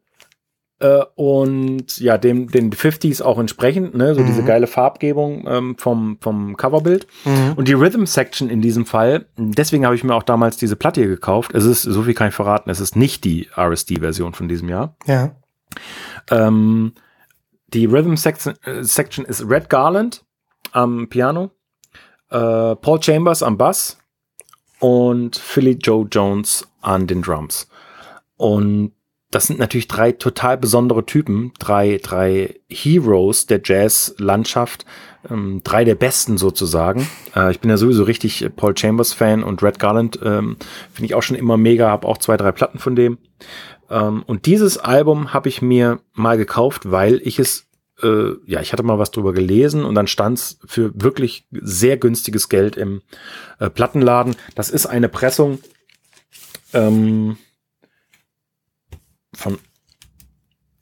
Äh, 0.83 1.05
und 1.15 2.01
ja, 2.01 2.19
dem, 2.19 2.49
den 2.49 2.73
50s 2.73 3.23
auch 3.23 3.39
entsprechend, 3.39 3.95
ne? 3.95 4.17
so 4.17 4.25
diese 4.25 4.43
geile 4.43 4.67
Farbgebung 4.67 5.47
ähm, 5.47 5.79
vom, 5.79 6.19
vom 6.21 6.57
Coverbild. 6.57 7.07
Und 7.55 7.69
die 7.69 7.73
Rhythm 7.73 8.05
Section 8.05 8.51
in 8.51 8.61
diesem 8.61 8.85
Fall, 8.85 9.27
deswegen 9.37 9.85
habe 9.85 9.95
ich 9.95 10.03
mir 10.03 10.15
auch 10.15 10.25
damals 10.25 10.57
diese 10.57 10.75
Platte 10.75 11.01
hier 11.01 11.09
gekauft. 11.09 11.55
Es 11.55 11.65
ist, 11.65 11.83
so 11.83 12.03
viel 12.03 12.15
kann 12.15 12.29
ich 12.29 12.35
verraten, 12.35 12.69
es 12.69 12.81
ist 12.81 12.97
nicht 12.97 13.23
die 13.23 13.49
RSD-Version 13.57 14.35
von 14.35 14.49
diesem 14.49 14.69
Jahr. 14.69 14.97
Ja. 15.07 15.37
Ähm, 16.31 16.95
die 17.69 17.87
Rhythm 17.87 18.17
Section, 18.17 18.55
äh, 18.65 18.83
Section 18.83 19.25
ist 19.25 19.49
Red 19.49 19.71
Garland 19.71 20.25
am 20.73 21.09
Piano, 21.09 21.53
äh, 22.31 22.75
Paul 22.75 23.01
Chambers 23.01 23.45
am 23.45 23.57
Bass 23.57 23.99
und 24.81 25.37
Philly 25.37 25.79
Joe 25.81 26.09
Jones 26.11 26.67
an 26.81 27.07
den 27.07 27.23
Drums. 27.23 27.69
Und 28.37 28.93
das 29.33 29.47
sind 29.47 29.59
natürlich 29.59 29.89
drei 29.89 30.13
total 30.13 30.59
besondere 30.59 31.07
Typen, 31.07 31.53
drei, 31.59 31.99
drei 32.01 32.61
Heroes 32.69 33.47
der 33.47 33.63
Jazz-Landschaft, 33.65 34.85
ähm, 35.29 35.63
drei 35.65 35.85
der 35.85 35.95
besten 35.95 36.37
sozusagen. 36.37 37.09
Äh, 37.35 37.51
ich 37.51 37.59
bin 37.59 37.71
ja 37.71 37.79
sowieso 37.79 38.05
richtig 38.05 38.47
Paul 38.55 38.77
Chambers-Fan 38.77 39.43
und 39.43 39.63
Red 39.63 39.79
Garland 39.79 40.19
ähm, 40.23 40.57
finde 40.93 41.07
ich 41.07 41.15
auch 41.15 41.23
schon 41.23 41.37
immer 41.37 41.57
mega, 41.57 41.89
habe 41.89 42.07
auch 42.07 42.19
zwei, 42.19 42.37
drei 42.37 42.53
Platten 42.53 42.79
von 42.79 42.95
dem. 42.95 43.19
Ähm, 43.89 44.23
und 44.27 44.45
dieses 44.45 44.77
Album 44.77 45.33
habe 45.33 45.49
ich 45.49 45.63
mir 45.63 46.01
mal 46.13 46.37
gekauft, 46.37 46.91
weil 46.91 47.19
ich 47.25 47.39
es, 47.39 47.67
äh, 48.03 48.33
ja, 48.45 48.61
ich 48.61 48.75
hatte 48.75 48.83
mal 48.83 48.99
was 48.99 49.13
drüber 49.13 49.33
gelesen 49.33 49.87
und 49.87 49.95
dann 49.95 50.09
stand 50.09 50.39
es 50.39 50.59
für 50.67 50.93
wirklich 50.95 51.47
sehr 51.53 51.97
günstiges 51.97 52.51
Geld 52.51 52.77
im 52.77 53.01
äh, 53.61 53.71
Plattenladen. 53.71 54.37
Das 54.55 54.69
ist 54.69 54.85
eine 54.85 55.09
Pressung 55.09 55.59
ähm, 56.75 57.39
von 59.35 59.59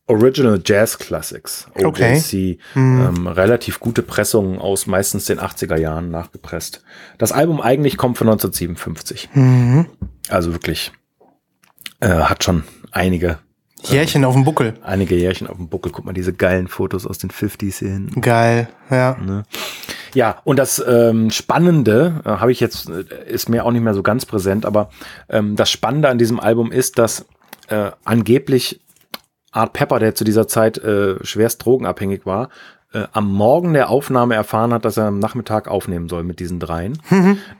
Original 0.06 0.60
Jazz 0.64 0.98
Classics, 0.98 1.68
OJC. 1.76 1.86
Okay. 1.92 2.58
Ähm, 2.74 3.26
relativ 3.28 3.78
gute 3.78 4.02
Pressungen 4.02 4.58
aus 4.58 4.86
meistens 4.86 5.26
den 5.26 5.38
80er 5.38 5.76
Jahren 5.76 6.10
nachgepresst. 6.10 6.82
Das 7.16 7.30
Album 7.30 7.60
eigentlich 7.60 7.96
kommt 7.96 8.18
von 8.18 8.28
1957. 8.28 9.28
Also 10.28 10.52
wirklich 10.52 10.90
äh, 12.00 12.08
hat 12.08 12.42
schon 12.42 12.64
einige, 12.90 13.38
Jährchen 13.84 14.24
auf 14.24 14.34
dem 14.34 14.44
Buckel. 14.44 14.74
einige 14.82 15.14
Jährchen 15.14 15.46
auf 15.46 15.56
dem 15.56 15.68
Buckel. 15.68 15.92
Guck 15.92 16.04
mal, 16.04 16.12
diese 16.12 16.32
geilen 16.32 16.68
Fotos 16.68 17.06
aus 17.06 17.18
den 17.18 17.30
50s 17.30 17.78
hier 17.78 17.90
hinten. 17.90 18.20
Geil, 18.20 18.68
ja. 18.90 19.16
Ja, 20.12 20.38
und 20.44 20.58
das 20.58 20.82
ähm, 20.86 21.30
Spannende, 21.30 22.20
äh, 22.24 22.28
habe 22.28 22.52
ich 22.52 22.60
jetzt, 22.60 22.90
äh, 22.90 23.04
ist 23.28 23.48
mir 23.48 23.64
auch 23.64 23.70
nicht 23.70 23.82
mehr 23.82 23.94
so 23.94 24.02
ganz 24.02 24.26
präsent, 24.26 24.66
aber 24.66 24.90
ähm, 25.28 25.54
das 25.56 25.70
Spannende 25.70 26.08
an 26.08 26.18
diesem 26.18 26.40
Album 26.40 26.72
ist, 26.72 26.98
dass 26.98 27.26
äh, 27.70 27.92
angeblich 28.04 28.80
Art 29.52 29.72
Pepper, 29.72 29.98
der 29.98 30.14
zu 30.14 30.24
dieser 30.24 30.46
Zeit 30.46 30.78
äh, 30.78 31.24
schwerst 31.24 31.64
drogenabhängig 31.64 32.24
war, 32.24 32.50
äh, 32.92 33.06
am 33.12 33.32
Morgen 33.32 33.72
der 33.72 33.88
Aufnahme 33.90 34.34
erfahren 34.34 34.72
hat, 34.72 34.84
dass 34.84 34.96
er 34.96 35.06
am 35.06 35.18
Nachmittag 35.18 35.68
aufnehmen 35.68 36.08
soll 36.08 36.24
mit 36.24 36.40
diesen 36.40 36.60
dreien. 36.60 36.98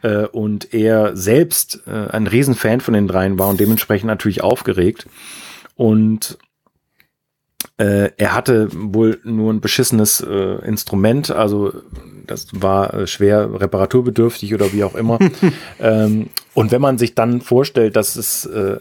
Äh, 0.03 0.27
und 0.27 0.73
er 0.75 1.17
selbst 1.17 1.83
äh, 1.87 2.11
ein 2.11 2.27
Riesenfan 2.27 2.81
von 2.81 2.95
den 2.95 3.09
dreien 3.09 3.39
war 3.39 3.49
und 3.49 3.61
dementsprechend 3.61 4.09
natürlich 4.09 4.43
aufgeregt. 4.43 5.07
Und 5.77 6.39
äh, 7.77 8.11
er 8.17 8.35
hatte 8.35 8.69
wohl 8.73 9.21
nur 9.25 9.53
ein 9.53 9.61
beschissenes 9.61 10.21
äh, 10.21 10.67
Instrument, 10.67 11.31
also 11.31 11.73
das 12.27 12.49
war 12.53 12.95
äh, 12.95 13.07
schwer 13.07 13.61
reparaturbedürftig 13.61 14.55
oder 14.55 14.73
wie 14.73 14.85
auch 14.85 14.95
immer. 14.95 15.19
ähm, 15.81 16.29
und 16.55 16.73
wenn 16.73 16.81
man 16.81 16.99
sich 16.99 17.15
dann 17.15 17.41
vorstellt, 17.41 17.97
dass 17.97 18.17
es 18.17 18.47
äh, 18.47 18.81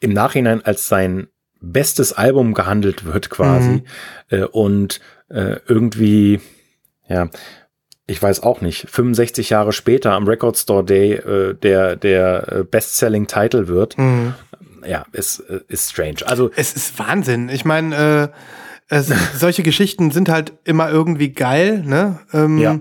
im 0.00 0.12
Nachhinein 0.12 0.64
als 0.64 0.88
sein 0.88 1.28
bestes 1.60 2.12
Album 2.12 2.54
gehandelt 2.54 3.04
wird 3.04 3.30
quasi 3.30 3.82
äh, 4.30 4.44
und 4.44 5.00
äh, 5.28 5.56
irgendwie, 5.68 6.40
ja, 7.06 7.28
ich 8.06 8.20
weiß 8.20 8.42
auch 8.42 8.60
nicht, 8.60 8.88
65 8.90 9.50
Jahre 9.50 9.72
später 9.72 10.12
am 10.12 10.26
Record 10.26 10.56
Store 10.56 10.82
Day 10.84 11.12
äh, 11.12 11.54
der, 11.54 11.96
der 11.96 12.64
Best-Selling 12.68 13.26
Title 13.26 13.68
wird, 13.68 13.96
ja, 14.84 15.04
ist, 15.12 15.40
ist 15.68 15.90
strange. 15.90 16.26
Also 16.26 16.50
Es 16.56 16.72
ist 16.72 16.98
Wahnsinn. 16.98 17.50
Ich 17.50 17.64
meine, 17.64 18.32
äh, 18.32 18.36
es, 18.90 19.08
solche 19.38 19.62
Geschichten 19.62 20.10
sind 20.10 20.28
halt 20.28 20.52
immer 20.64 20.90
irgendwie 20.90 21.30
geil, 21.30 21.82
ne? 21.86 22.18
Ähm, 22.32 22.58
Ja. 22.58 22.80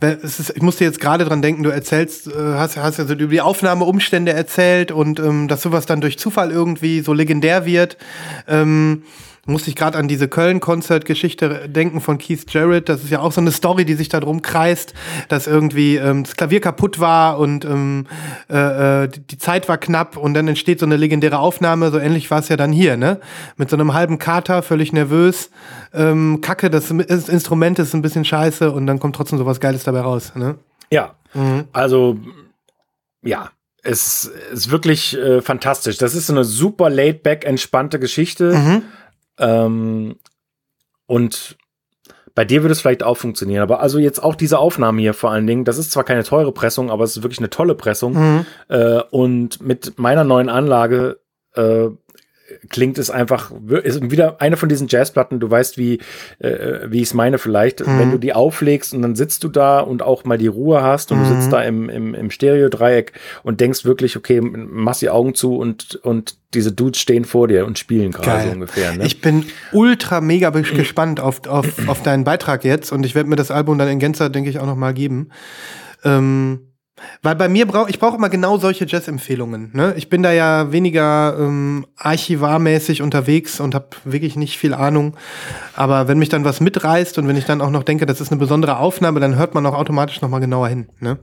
ist, 0.00 0.54
ich 0.56 0.62
musste 0.62 0.84
jetzt 0.84 1.00
gerade 1.00 1.24
dran 1.26 1.42
denken, 1.42 1.62
du 1.62 1.70
erzählst, 1.70 2.28
äh, 2.28 2.32
hast, 2.34 2.78
hast 2.78 2.98
ja 2.98 3.04
so 3.04 3.12
über 3.12 3.30
die 3.30 3.40
Aufnahmeumstände 3.42 4.32
erzählt 4.32 4.90
und 4.90 5.20
ähm, 5.20 5.48
dass 5.48 5.60
sowas 5.60 5.84
dann 5.84 6.00
durch 6.00 6.18
Zufall 6.18 6.50
irgendwie 6.50 7.00
so 7.00 7.12
legendär 7.12 7.66
wird. 7.66 7.98
Ähm, 8.48 9.02
musste 9.46 9.70
ich 9.70 9.76
gerade 9.76 9.96
an 9.98 10.06
diese 10.06 10.28
Köln-Konzert-Geschichte 10.28 11.68
denken 11.68 12.00
von 12.00 12.18
Keith 12.18 12.44
Jarrett. 12.50 12.88
Das 12.88 13.02
ist 13.02 13.10
ja 13.10 13.20
auch 13.20 13.32
so 13.32 13.40
eine 13.40 13.52
Story, 13.52 13.84
die 13.84 13.94
sich 13.94 14.08
da 14.08 14.20
drum 14.20 14.42
kreist, 14.42 14.94
dass 15.28 15.46
irgendwie 15.46 15.96
ähm, 15.96 16.24
das 16.24 16.36
Klavier 16.36 16.60
kaputt 16.60 17.00
war 17.00 17.38
und 17.38 17.64
ähm, 17.64 18.06
äh, 18.50 19.04
äh, 19.04 19.08
die- 19.08 19.38
Zeit 19.38 19.68
war 19.68 19.78
knapp 19.78 20.16
und 20.16 20.34
dann 20.34 20.46
entsteht 20.48 20.78
so 20.80 20.86
eine 20.86 20.96
legendäre 20.96 21.38
Aufnahme. 21.38 21.90
So 21.90 21.98
ähnlich 21.98 22.30
war 22.30 22.40
es 22.40 22.48
ja 22.48 22.56
dann 22.56 22.72
hier, 22.72 22.96
ne? 22.96 23.20
Mit 23.56 23.70
so 23.70 23.76
einem 23.76 23.94
halben 23.94 24.18
Kater, 24.18 24.62
völlig 24.62 24.92
nervös. 24.92 25.50
Ähm, 25.94 26.40
Kacke, 26.42 26.68
das, 26.70 26.90
Instrument 26.90 27.78
ist 27.78 27.94
ein 27.94 28.02
bisschen 28.02 28.24
scheiße 28.24 28.70
und 28.70 28.86
dann 28.86 28.98
kommt 29.00 29.16
trotzdem 29.16 29.38
sowas 29.38 29.60
Geiles 29.60 29.84
dabei 29.84 30.00
raus, 30.00 30.32
ne? 30.34 30.56
Ja, 30.90 31.14
also 31.72 32.18
ja, 33.22 33.50
es 33.82 34.30
ist 34.52 34.70
wirklich 34.70 35.16
äh, 35.16 35.40
fantastisch. 35.40 35.96
Das 35.98 36.14
ist 36.14 36.26
so 36.26 36.32
eine 36.34 36.44
super 36.44 36.90
laid-back, 36.90 37.44
entspannte 37.46 37.98
Geschichte. 37.98 38.82
Ähm, 39.40 40.16
und 41.06 41.56
bei 42.34 42.44
dir 42.44 42.62
würde 42.62 42.72
es 42.72 42.80
vielleicht 42.80 43.02
auch 43.02 43.16
funktionieren. 43.16 43.62
Aber 43.62 43.80
also 43.80 43.98
jetzt 43.98 44.22
auch 44.22 44.34
diese 44.34 44.58
Aufnahme 44.58 45.00
hier 45.00 45.14
vor 45.14 45.30
allen 45.30 45.46
Dingen, 45.46 45.64
das 45.64 45.78
ist 45.78 45.90
zwar 45.90 46.04
keine 46.04 46.22
teure 46.22 46.52
Pressung, 46.52 46.90
aber 46.90 47.04
es 47.04 47.16
ist 47.16 47.22
wirklich 47.22 47.40
eine 47.40 47.50
tolle 47.50 47.74
Pressung. 47.74 48.14
Äh, 48.68 49.02
und 49.10 49.60
mit 49.60 49.98
meiner 49.98 50.24
neuen 50.24 50.48
Anlage 50.48 51.20
äh, 51.54 51.88
klingt 52.70 52.98
es 52.98 53.10
einfach, 53.10 53.52
ist 53.82 54.10
wieder 54.10 54.40
eine 54.40 54.56
von 54.56 54.68
diesen 54.68 54.88
Jazzplatten, 54.88 55.40
du 55.40 55.50
weißt, 55.50 55.76
wie, 55.76 55.98
äh, 56.38 56.80
wie 56.86 56.98
ich 56.98 57.08
es 57.08 57.14
meine 57.14 57.38
vielleicht, 57.38 57.84
wenn 57.84 58.10
du 58.12 58.18
die 58.18 58.32
auflegst 58.32 58.94
und 58.94 59.02
dann 59.02 59.16
sitzt 59.16 59.44
du 59.44 59.48
da 59.48 59.80
und 59.80 60.02
auch 60.02 60.24
mal 60.24 60.38
die 60.38 60.46
Ruhe 60.46 60.82
hast 60.82 61.10
und 61.12 61.20
du 61.20 61.26
sitzt 61.26 61.52
da 61.52 61.62
im, 61.62 61.88
im, 61.88 62.14
im 62.14 62.30
Stereo-Dreieck 62.30 63.12
und 63.42 63.60
denkst 63.60 63.84
wirklich, 63.84 64.16
okay, 64.16 64.40
machst 64.40 65.02
die 65.02 65.10
Augen 65.10 65.34
zu 65.34 65.56
und, 65.56 65.96
und 65.96 66.36
diese 66.54 66.72
Dudes 66.72 67.00
stehen 67.00 67.24
vor 67.24 67.48
dir 67.48 67.66
und 67.66 67.78
spielen 67.78 68.12
gerade 68.12 68.46
so 68.46 68.52
ungefähr. 68.52 68.96
Ne? 68.96 69.04
Ich 69.04 69.20
bin 69.20 69.46
ultra 69.72 70.20
mega 70.20 70.50
gespannt 70.50 71.20
auf, 71.20 71.46
auf, 71.46 71.88
auf 71.88 72.02
deinen 72.02 72.24
Beitrag 72.24 72.64
jetzt 72.64 72.92
und 72.92 73.04
ich 73.04 73.14
werde 73.14 73.28
mir 73.28 73.36
das 73.36 73.50
Album 73.50 73.78
dann 73.78 73.88
in 73.88 73.98
Gänze, 73.98 74.30
denke 74.30 74.48
ich, 74.48 74.60
auch 74.60 74.66
noch 74.66 74.76
mal 74.76 74.94
geben. 74.94 75.30
Ähm, 76.04 76.69
weil 77.22 77.36
bei 77.36 77.48
mir 77.48 77.66
brauche 77.66 77.90
ich 77.90 77.98
brauche 77.98 78.16
immer 78.16 78.28
genau 78.28 78.58
solche 78.58 78.86
Jazz-Empfehlungen. 78.86 79.70
Ne? 79.72 79.94
Ich 79.96 80.08
bin 80.08 80.22
da 80.22 80.32
ja 80.32 80.72
weniger 80.72 81.36
ähm, 81.38 81.86
archivarmäßig 81.96 83.02
unterwegs 83.02 83.60
und 83.60 83.74
habe 83.74 83.88
wirklich 84.04 84.36
nicht 84.36 84.58
viel 84.58 84.74
Ahnung. 84.74 85.16
Aber 85.74 86.08
wenn 86.08 86.18
mich 86.18 86.28
dann 86.28 86.44
was 86.44 86.60
mitreißt 86.60 87.18
und 87.18 87.28
wenn 87.28 87.36
ich 87.36 87.44
dann 87.44 87.60
auch 87.60 87.70
noch 87.70 87.82
denke, 87.82 88.06
das 88.06 88.20
ist 88.20 88.30
eine 88.30 88.38
besondere 88.38 88.78
Aufnahme, 88.78 89.20
dann 89.20 89.36
hört 89.36 89.54
man 89.54 89.66
auch 89.66 89.74
automatisch 89.74 90.20
noch 90.20 90.28
mal 90.28 90.40
genauer 90.40 90.68
hin. 90.68 90.88
Ne? 91.00 91.18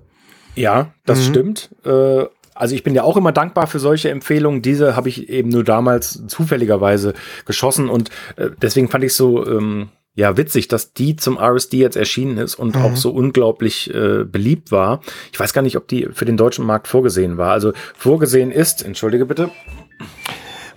Ja, 0.56 0.88
das 1.06 1.26
stimmt. 1.26 1.70
Äh, 1.86 2.26
also 2.58 2.74
ich 2.74 2.84
bin 2.84 2.96
ja 2.96 3.04
auch 3.04 3.18
immer 3.18 3.32
dankbar 3.32 3.68
für 3.68 3.80
solche 3.80 4.10
Empfehlungen. 4.10 4.62
Diese 4.62 4.96
habe 4.96 5.10
ich 5.10 5.30
eben 5.30 5.50
nur 5.50 5.64
damals 5.64 6.26
zufälligerweise 6.28 7.14
geschossen 7.46 7.90
und 7.90 8.10
äh, 8.36 8.50
deswegen 8.62 8.90
fand 8.90 9.04
ich 9.04 9.14
so 9.14 9.46
ähm, 9.46 9.90
ja 10.18 10.36
witzig, 10.36 10.68
dass 10.68 10.92
die 10.94 11.16
zum 11.16 11.38
RSD 11.38 11.78
jetzt 11.78 11.96
erschienen 11.96 12.38
ist 12.38 12.56
und 12.56 12.76
auch 12.76 12.98
so 12.98 13.12
unglaublich 13.12 13.94
äh, 13.94 14.26
beliebt 14.26 14.72
war. 14.72 15.02
Ich 15.32 15.40
weiß 15.40 15.54
gar 15.54 15.62
nicht, 15.62 15.78
ob 15.78 15.88
die 15.88 16.10
für 16.12 16.26
den 16.26 16.36
deutschen 16.36 16.66
Markt 16.66 16.88
vorgesehen 16.88 17.38
war. 17.38 17.52
Also 17.52 17.72
vorgesehen 17.96 18.52
ist, 18.52 18.84
entschuldige 18.84 19.26
bitte, 19.26 19.52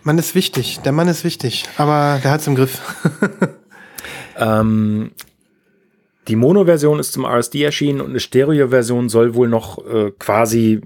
Mann 0.02 0.18
ist 0.18 0.34
wichtig, 0.34 0.80
der 0.84 0.92
Mann 0.92 1.08
ist 1.08 1.24
wichtig, 1.24 1.64
aber 1.76 2.20
der 2.22 2.30
hat's 2.30 2.46
im 2.46 2.54
Griff. 2.54 2.80
Ähm, 4.36 5.10
die 6.28 6.36
Mono-Version 6.36 6.98
ist 6.98 7.12
zum 7.12 7.26
RSD 7.26 7.62
erschienen 7.62 8.00
und 8.00 8.10
eine 8.10 8.20
Stereo-Version 8.20 9.10
soll 9.10 9.34
wohl 9.34 9.48
noch 9.48 9.84
äh, 9.86 10.12
quasi 10.18 10.80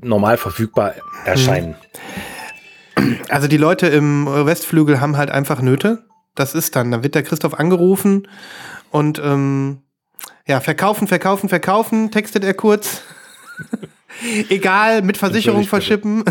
normal 0.00 0.38
verfügbar 0.38 0.94
erscheinen. 1.26 1.74
Also 3.28 3.48
die 3.48 3.58
Leute 3.58 3.88
im 3.88 4.26
Westflügel 4.26 5.00
haben 5.00 5.18
halt 5.18 5.30
einfach 5.30 5.60
Nöte. 5.60 6.04
Das 6.34 6.54
ist 6.54 6.76
dann. 6.76 6.90
Dann 6.90 7.02
wird 7.02 7.14
der 7.14 7.22
Christoph 7.22 7.54
angerufen 7.54 8.28
und 8.90 9.18
ähm, 9.22 9.82
ja, 10.46 10.60
verkaufen, 10.60 11.08
verkaufen, 11.08 11.48
verkaufen, 11.48 12.10
textet 12.10 12.44
er 12.44 12.54
kurz. 12.54 13.02
Egal, 14.48 15.02
mit 15.02 15.16
Versicherung 15.16 15.64
verschippen. 15.64 16.24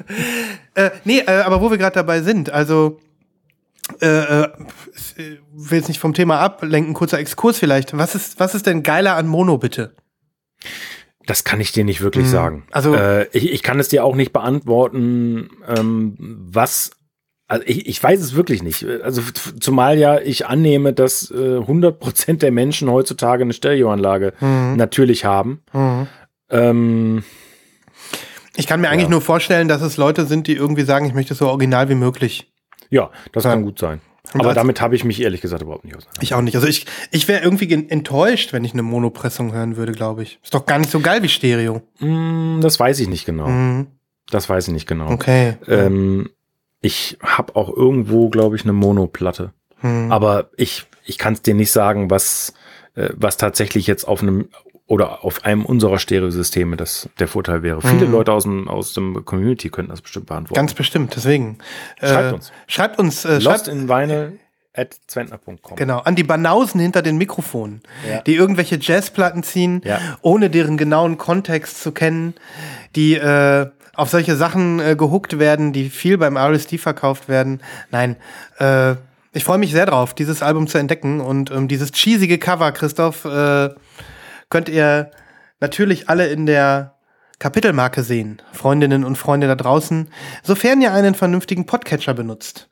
äh, 0.74 0.90
nee, 1.04 1.20
äh, 1.20 1.42
aber 1.42 1.60
wo 1.60 1.70
wir 1.70 1.78
gerade 1.78 1.94
dabei 1.94 2.22
sind, 2.22 2.50
also 2.50 3.00
äh, 4.00 4.06
äh, 4.42 4.48
will 5.52 5.78
jetzt 5.78 5.88
nicht 5.88 6.00
vom 6.00 6.14
Thema 6.14 6.40
ablenken, 6.40 6.94
kurzer 6.94 7.18
Exkurs 7.18 7.58
vielleicht. 7.58 7.96
Was 7.96 8.14
ist, 8.14 8.40
was 8.40 8.54
ist 8.54 8.66
denn 8.66 8.82
geiler 8.82 9.16
an 9.16 9.26
Mono, 9.26 9.58
bitte? 9.58 9.94
Das 11.26 11.44
kann 11.44 11.60
ich 11.60 11.72
dir 11.72 11.84
nicht 11.84 12.00
wirklich 12.00 12.28
sagen. 12.28 12.66
Also- 12.70 12.94
äh, 12.94 13.28
ich, 13.32 13.50
ich 13.50 13.62
kann 13.62 13.78
es 13.80 13.88
dir 13.88 14.04
auch 14.04 14.14
nicht 14.14 14.32
beantworten, 14.32 15.50
ähm, 15.68 16.16
was. 16.18 16.90
Also 17.46 17.64
ich, 17.66 17.86
ich 17.86 18.02
weiß 18.02 18.20
es 18.20 18.34
wirklich 18.34 18.62
nicht. 18.62 18.84
Also 19.02 19.20
zumal 19.60 19.98
ja 19.98 20.18
ich 20.18 20.46
annehme, 20.46 20.92
dass 20.94 21.30
äh, 21.30 21.58
100% 21.58 22.38
der 22.38 22.50
Menschen 22.52 22.90
heutzutage 22.90 23.42
eine 23.42 23.52
Stereoanlage 23.52 24.32
natürlich 24.40 25.24
haben. 25.24 25.62
Ähm, 26.50 27.22
Ich 28.56 28.66
kann 28.66 28.80
mir 28.80 28.88
eigentlich 28.88 29.08
nur 29.08 29.20
vorstellen, 29.20 29.68
dass 29.68 29.82
es 29.82 29.96
Leute 29.96 30.26
sind, 30.26 30.46
die 30.46 30.54
irgendwie 30.54 30.82
sagen, 30.84 31.06
ich 31.06 31.12
möchte 31.14 31.32
es 31.34 31.38
so 31.38 31.48
original 31.48 31.88
wie 31.88 31.94
möglich. 31.96 32.50
ja, 32.90 33.10
das 33.32 33.44
Ja. 33.44 33.50
kann 33.50 33.62
gut 33.64 33.78
sein. 33.78 34.00
Und 34.32 34.40
Aber 34.40 34.54
damit 34.54 34.80
habe 34.80 34.94
ich 34.96 35.04
mich 35.04 35.20
ehrlich 35.20 35.40
gesagt 35.42 35.60
überhaupt 35.62 35.84
nicht 35.84 35.94
auseinandergesetzt. 35.96 36.22
Ich 36.22 36.34
auch 36.34 36.40
nicht. 36.40 36.54
Also 36.56 36.66
ich, 36.66 36.86
ich 37.10 37.28
wäre 37.28 37.42
irgendwie 37.44 37.66
gen- 37.66 37.90
enttäuscht, 37.90 38.52
wenn 38.54 38.64
ich 38.64 38.72
eine 38.72 38.82
Monopressung 38.82 39.52
hören 39.52 39.76
würde, 39.76 39.92
glaube 39.92 40.22
ich. 40.22 40.38
Ist 40.42 40.54
doch 40.54 40.64
gar 40.64 40.78
nicht 40.78 40.90
so 40.90 41.00
geil 41.00 41.22
wie 41.22 41.28
Stereo. 41.28 41.82
Mm, 41.98 42.60
Das 42.62 42.80
weiß 42.80 43.00
ich 43.00 43.08
nicht 43.08 43.26
genau. 43.26 43.84
Das 44.30 44.48
weiß 44.48 44.68
ich 44.68 44.72
nicht 44.72 44.86
genau. 44.86 45.06
Mhm. 45.08 45.12
Okay. 45.12 45.54
Ähm, 45.68 46.30
ich 46.84 47.16
habe 47.22 47.56
auch 47.56 47.74
irgendwo, 47.74 48.28
glaube 48.28 48.56
ich, 48.56 48.62
eine 48.64 48.74
Monoplatte. 48.74 49.52
Mhm. 49.80 50.12
Aber 50.12 50.50
ich, 50.56 50.84
ich 51.04 51.16
kann 51.18 51.32
es 51.32 51.42
dir 51.42 51.54
nicht 51.54 51.72
sagen, 51.72 52.10
was, 52.10 52.52
äh, 52.94 53.08
was 53.14 53.36
tatsächlich 53.38 53.86
jetzt 53.86 54.04
auf 54.06 54.22
einem 54.22 54.48
oder 54.86 55.24
auf 55.24 55.46
einem 55.46 55.64
unserer 55.64 55.98
Stereosysteme 55.98 56.76
das 56.76 57.08
der 57.18 57.26
Vorteil 57.26 57.62
wäre. 57.62 57.80
Viele 57.80 58.04
Leute 58.04 58.32
aus 58.32 58.42
dem, 58.42 58.68
aus 58.68 58.92
dem 58.92 59.24
Community 59.24 59.70
könnten 59.70 59.90
das 59.90 60.02
bestimmt 60.02 60.26
beantworten. 60.26 60.56
Ganz 60.56 60.74
bestimmt, 60.74 61.16
deswegen. 61.16 61.56
Schreibt 62.00 62.30
äh, 62.30 62.34
uns. 62.34 62.52
Schreibt 62.66 62.98
uns, 62.98 63.24
äh, 63.24 63.38
Lost 63.38 63.44
schreibt, 63.44 63.68
in 63.68 63.88
Vinyl 63.88 64.38
at 64.74 64.94
zwentner.com. 65.06 65.76
genau, 65.76 66.00
an 66.00 66.16
die 66.16 66.22
Banausen 66.22 66.80
hinter 66.80 67.00
den 67.00 67.16
Mikrofonen, 67.16 67.80
Ja. 68.06 68.20
die 68.20 68.34
irgendwelche 68.34 68.76
Jazzplatten 68.78 69.42
ziehen, 69.42 69.80
Ja. 69.86 70.00
ohne 70.20 70.50
deren 70.50 70.76
genauen 70.76 71.16
Kontext 71.16 71.82
zu 71.82 71.92
kennen, 71.92 72.34
die 72.94 73.14
äh, 73.14 73.70
auf 73.96 74.08
solche 74.10 74.36
Sachen 74.36 74.80
äh, 74.80 74.96
gehuckt 74.96 75.38
werden, 75.38 75.72
die 75.72 75.90
viel 75.90 76.18
beim 76.18 76.36
RSD 76.36 76.78
verkauft 76.78 77.28
werden. 77.28 77.60
Nein, 77.90 78.16
äh, 78.58 78.94
ich 79.32 79.44
freue 79.44 79.58
mich 79.58 79.72
sehr 79.72 79.86
drauf, 79.86 80.14
dieses 80.14 80.42
Album 80.42 80.66
zu 80.68 80.78
entdecken 80.78 81.20
und 81.20 81.50
ähm, 81.50 81.68
dieses 81.68 81.90
cheesige 81.92 82.38
Cover, 82.38 82.70
Christoph, 82.72 83.24
äh, 83.24 83.70
könnt 84.50 84.68
ihr 84.68 85.10
natürlich 85.60 86.08
alle 86.08 86.28
in 86.28 86.46
der 86.46 86.94
Kapitelmarke 87.40 88.02
sehen, 88.04 88.40
Freundinnen 88.52 89.04
und 89.04 89.16
Freunde 89.16 89.48
da 89.48 89.54
draußen, 89.56 90.08
sofern 90.42 90.80
ihr 90.80 90.92
einen 90.92 91.14
vernünftigen 91.14 91.66
Podcatcher 91.66 92.14
benutzt 92.14 92.68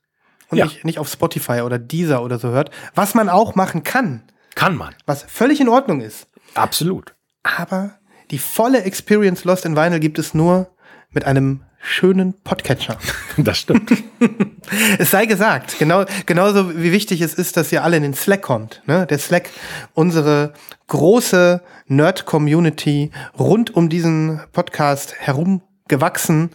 und 0.51 0.59
Ja. 0.59 0.66
nicht, 0.66 0.85
nicht 0.85 0.99
auf 0.99 1.09
Spotify 1.09 1.62
oder 1.62 1.79
Deezer 1.79 2.23
oder 2.23 2.39
so 2.39 2.49
hört, 2.51 2.70
was 2.95 3.14
man 3.14 3.29
auch 3.29 3.55
machen 3.57 3.83
kann, 3.83 4.23
Kann 4.55 4.77
man. 4.77 4.95
was 5.05 5.23
völlig 5.25 5.61
in 5.61 5.68
Ordnung 5.68 6.01
ist. 6.01 6.29
Absolut. 6.55 7.14
Aber 7.43 7.99
die 8.31 8.39
volle 8.39 8.83
Experience 8.85 9.45
Lost 9.45 9.64
in 9.64 9.77
Vinyl 9.77 9.99
gibt 10.01 10.18
es 10.18 10.33
nur 10.33 10.68
mit 11.12 11.24
einem 11.24 11.60
schönen 11.80 12.34
Podcatcher. 12.42 12.98
Das 13.36 13.58
stimmt. 13.58 13.90
Es 14.98 15.10
sei 15.10 15.26
gesagt, 15.26 15.78
genau, 15.78 16.04
genauso 16.24 16.78
wie 16.80 16.92
wichtig 16.92 17.20
es 17.20 17.34
ist, 17.34 17.56
dass 17.56 17.72
ihr 17.72 17.82
alle 17.82 17.96
in 17.96 18.02
den 18.04 18.14
Slack 18.14 18.42
kommt. 18.42 18.80
Ne? 18.86 19.06
Der 19.06 19.18
Slack, 19.18 19.50
unsere 19.92 20.52
große 20.86 21.62
Nerd-Community 21.88 23.10
rund 23.38 23.74
um 23.74 23.88
diesen 23.88 24.40
Podcast 24.52 25.14
herum 25.18 25.60
gewachsen, 25.88 26.50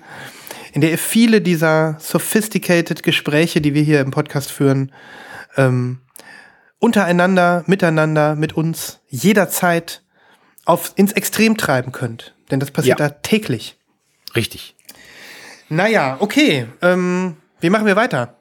in 0.73 0.81
der 0.81 0.91
ihr 0.91 0.97
viele 0.97 1.41
dieser 1.41 1.97
sophisticated 1.99 3.03
Gespräche, 3.03 3.59
die 3.61 3.73
wir 3.73 3.83
hier 3.83 3.99
im 4.01 4.11
Podcast 4.11 4.51
führen, 4.51 4.91
ähm, 5.57 5.99
untereinander, 6.79 7.63
miteinander, 7.67 8.35
mit 8.35 8.53
uns 8.53 8.99
jederzeit 9.09 10.01
auf, 10.65 10.93
ins 10.95 11.11
Extrem 11.11 11.57
treiben 11.57 11.91
könnt. 11.91 12.35
Denn 12.51 12.59
das 12.59 12.71
passiert 12.71 12.99
Ja. 12.99 13.09
da 13.09 13.15
täglich. 13.15 13.77
Richtig. 14.35 14.75
Naja, 15.69 16.17
okay. 16.19 16.67
Ähm, 16.81 17.37
wie 17.59 17.69
machen 17.69 17.85
wir 17.85 17.95
weiter? 17.95 18.36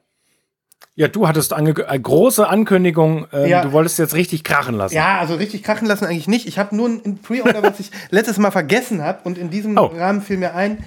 Ja, 0.99 1.09
du 1.09 1.29
hattest 1.29 1.53
ange 1.53 1.73
äh, 1.87 1.99
große 1.99 2.49
Ankündigung. 2.49 3.27
Ähm, 3.33 3.47
Ja. 3.51 3.63
Du 3.63 3.73
wolltest 3.73 3.99
jetzt 3.99 4.15
richtig 4.15 4.45
krachen 4.45 4.75
lassen. 4.75 4.95
Ja, 4.95 5.19
also 5.19 5.35
richtig 5.35 5.63
krachen 5.63 5.87
lassen 5.87 6.07
eigentlich 6.07 6.27
nicht. 6.29 6.47
Ich 6.49 6.59
habe 6.59 6.75
nur 6.75 6.89
ein 6.89 7.19
Pre-Order, 7.23 7.63
was 7.63 7.81
ich 7.81 7.91
letztes 8.11 8.39
Mal 8.39 8.51
vergessen 8.51 9.03
habe 9.03 9.19
und 9.25 9.37
in 9.37 9.51
diesem 9.51 9.77
Oh. 9.77 9.87
Rahmen 9.95 10.23
fiel 10.23 10.39
mir 10.39 10.55
ein. 10.55 10.79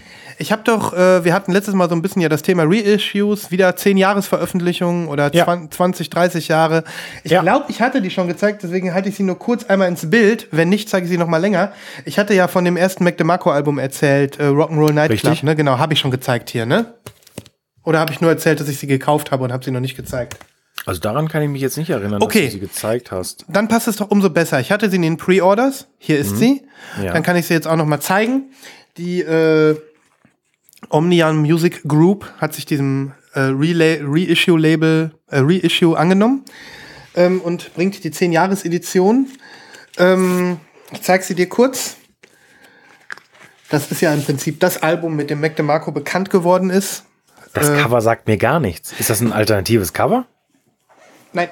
Ich 0.41 0.51
habe 0.51 0.63
doch, 0.63 0.93
äh, 0.93 1.23
wir 1.25 1.33
hatten 1.33 1.51
letztes 1.51 1.75
Mal 1.75 1.89
so 1.89 1.95
ein 1.95 2.01
bisschen 2.01 2.21
ja 2.23 2.29
das 2.29 2.41
Thema 2.41 2.63
Reissues, 2.65 3.51
wieder 3.51 3.75
10 3.75 3.97
Jahresveröffentlichungen 3.97 5.07
oder 5.09 5.31
Ja. 5.33 5.43
20, 5.43 5.71
20, 5.75 6.09
30 6.09 6.47
Jahre. 6.47 6.85
Ich 7.23 7.31
Ja. 7.31 7.41
glaube, 7.41 7.65
ich 7.67 7.81
hatte 7.81 8.01
die 8.01 8.09
schon 8.09 8.27
gezeigt, 8.27 8.63
deswegen 8.63 8.93
halte 8.95 9.09
ich 9.09 9.15
sie 9.15 9.23
nur 9.23 9.37
kurz 9.37 9.65
einmal 9.65 9.89
ins 9.89 10.09
Bild. 10.09 10.47
Wenn 10.51 10.69
nicht, 10.69 10.89
zeige 10.89 11.05
ich 11.05 11.11
sie 11.11 11.17
noch 11.17 11.27
mal 11.27 11.37
länger. 11.37 11.71
Ich 12.05 12.17
hatte 12.17 12.33
ja 12.33 12.47
von 12.47 12.65
dem 12.65 12.77
ersten 12.77 13.03
Mac 13.03 13.17
DeMarco 13.17 13.51
Album 13.51 13.77
erzählt, 13.79 14.39
äh, 14.39 14.43
Rock'n'Roll 14.45 14.93
Nightclub, 14.93 15.23
Richtig. 15.33 15.43
ne? 15.43 15.55
Genau, 15.55 15.77
habe 15.77 15.93
ich 15.93 15.99
schon 15.99 16.09
gezeigt 16.11 16.49
hier, 16.49 16.65
ne? 16.65 16.93
Oder 17.83 17.99
habe 17.99 18.11
ich 18.11 18.21
nur 18.21 18.29
erzählt, 18.29 18.59
dass 18.59 18.67
ich 18.69 18.77
sie 18.79 18.87
gekauft 18.87 19.31
habe 19.31 19.43
und 19.43 19.51
habe 19.51 19.63
sie 19.63 19.71
noch 19.71 19.79
nicht 19.79 19.95
gezeigt? 19.95 20.37
Also 20.85 21.01
daran 21.01 21.27
kann 21.27 21.41
ich 21.41 21.49
mich 21.49 21.61
jetzt 21.61 21.77
nicht 21.77 21.89
erinnern, 21.89 22.21
Okay. 22.21 22.43
dass 22.45 22.53
du 22.53 22.59
sie 22.59 22.59
gezeigt 22.59 23.11
hast. 23.11 23.45
dann 23.47 23.67
passt 23.67 23.87
es 23.87 23.97
doch 23.97 24.09
umso 24.11 24.29
besser. 24.29 24.59
Ich 24.59 24.71
hatte 24.71 24.89
sie 24.89 24.95
in 24.95 25.01
den 25.01 25.17
Pre-Orders. 25.17 25.87
Hier 25.97 26.17
ist 26.17 26.37
sie. 26.37 26.61
Mhm. 26.97 27.03
Ja. 27.03 27.13
Dann 27.13 27.23
kann 27.23 27.35
ich 27.35 27.47
sie 27.47 27.53
jetzt 27.53 27.67
auch 27.67 27.75
noch 27.75 27.85
mal 27.85 27.99
zeigen. 27.99 28.51
Die 28.97 29.21
äh, 29.21 29.75
Omnian 30.89 31.37
Music 31.37 31.83
Group 31.87 32.31
hat 32.37 32.53
sich 32.53 32.65
diesem 32.65 33.11
äh, 33.33 33.41
Reissue-Label, 33.51 35.11
äh, 35.27 35.39
Reissue 35.39 35.97
angenommen 35.97 36.43
ähm, 37.15 37.41
und 37.41 37.73
bringt 37.75 38.03
die 38.03 38.11
10-Jahres-Edition. 38.11 39.27
Ähm, 39.97 40.57
ich 40.91 41.01
zeige 41.01 41.23
sie 41.23 41.35
dir 41.35 41.49
kurz. 41.49 41.97
Das 43.69 43.91
ist 43.91 44.01
ja 44.01 44.13
im 44.13 44.23
Prinzip 44.23 44.59
das 44.59 44.81
Album, 44.81 45.15
mit 45.15 45.29
dem 45.29 45.41
Mac 45.41 45.55
DeMarco 45.55 45.91
bekannt 45.91 46.29
geworden 46.29 46.69
ist. 46.71 47.03
Das 47.53 47.69
Äh. 47.69 47.77
Cover 47.81 48.01
sagt 48.01 48.27
mir 48.27 48.37
gar 48.37 48.59
nichts. 48.59 48.93
Ist 48.99 49.09
das 49.09 49.21
ein 49.21 49.31
alternatives 49.33 49.93
Cover? 49.93 50.25
Nein, 51.33 51.49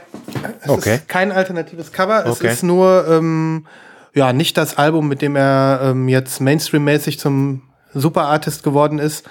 es 0.64 0.70
Okay. 0.70 0.96
ist 0.96 1.08
kein 1.08 1.32
alternatives 1.32 1.92
Cover. 1.92 2.26
Es 2.26 2.32
Okay. 2.40 2.52
ist 2.52 2.64
nur 2.64 3.06
ähm, 3.10 3.68
ja 4.14 4.34
nicht 4.34 4.58
das 4.58 4.78
Album, 4.78 5.08
mit 5.08 5.22
dem 5.22 5.36
er 5.36 5.80
ähm, 5.84 6.08
jetzt 6.10 6.42
Mainstream-mäßig 6.42 7.20
zum 7.20 7.62
Superartist 7.94 8.64
geworden 8.64 8.98
ist. 9.00 9.26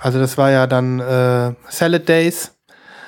Also 0.00 0.18
das 0.18 0.36
war 0.36 0.50
ja 0.50 0.66
dann 0.66 1.00
äh, 1.00 1.54
Salad 1.68 2.08
Days. 2.08 2.52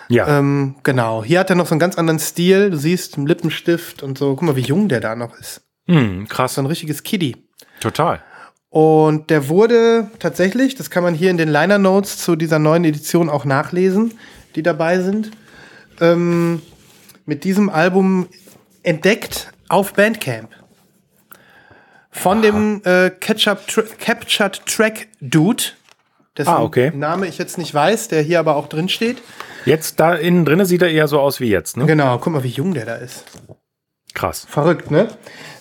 Ja. 0.09 0.39
Ähm, 0.39 0.77
genau. 0.85 1.25
Hier 1.25 1.41
hat 1.41 1.51
er 1.51 1.57
noch 1.57 1.67
so 1.67 1.73
einen 1.73 1.81
ganz 1.81 1.99
anderen 1.99 2.21
Stil. 2.21 2.71
Du 2.71 2.77
siehst 2.77 3.17
einen 3.17 3.27
Lippenstift 3.27 4.05
und 4.05 4.17
so. 4.17 4.31
Guck 4.37 4.43
mal, 4.43 4.57
wie 4.57 4.61
jung 4.61 4.89
der 4.89 5.01
da 5.01 5.17
noch 5.17 5.35
ist. 5.37 5.63
hm, 5.89 6.29
krass. 6.29 6.55
So 6.55 6.63
ein 6.63 6.67
richtiges 6.67 7.03
Kiddie. 7.03 7.37
Total. 7.81 8.21
Und 8.77 9.31
der 9.31 9.49
wurde 9.49 10.11
tatsächlich, 10.19 10.75
das 10.75 10.91
kann 10.91 11.03
man 11.03 11.15
hier 11.15 11.31
in 11.31 11.39
den 11.39 11.49
Liner 11.49 11.79
Notes 11.79 12.19
zu 12.19 12.37
dieser 12.37 12.59
neuen 12.59 12.85
Edition 12.85 13.31
auch 13.31 13.47
nachlesen, 13.47 14.19
die 14.55 14.63
dabei 14.63 15.01
sind, 15.01 15.31
ähm, 15.99 16.61
mit 17.25 17.45
diesem 17.45 17.71
Album 17.71 18.29
entdeckt 18.83 19.51
auf 19.71 19.95
Bandcamp. 19.95 20.51
Von 22.11 22.43
dem 22.43 22.83
äh, 22.85 23.09
Ketchup 23.09 23.67
Tra 23.67 23.83
Captured 23.99 24.67
Track 24.67 25.09
Dude, 25.23 25.65
dessen 26.37 26.51
Ah, 26.51 26.63
okay. 26.63 26.93
Name 26.95 27.29
ich 27.29 27.39
jetzt 27.39 27.57
nicht 27.57 27.73
weiß, 27.73 28.09
der 28.09 28.21
hier 28.21 28.41
aber 28.41 28.57
auch 28.57 28.69
drin 28.69 28.91
steht. 28.91 29.23
Jetzt 29.65 30.01
da 30.01 30.15
innen 30.15 30.45
drinne 30.45 30.67
sieht 30.67 30.83
er 30.83 30.91
eher 30.91 31.09
so 31.09 31.19
aus 31.19 31.41
wie 31.41 31.49
jetzt, 31.49 31.79
ne? 31.79 31.87
Genau, 31.87 32.19
guck 32.19 32.31
mal, 32.31 32.45
wie 32.45 32.49
jung 32.49 32.75
der 32.75 32.85
da 32.85 32.97
ist. 32.97 33.25
Krass. 34.13 34.47
Verrückt, 34.47 34.91
ne? 34.91 35.09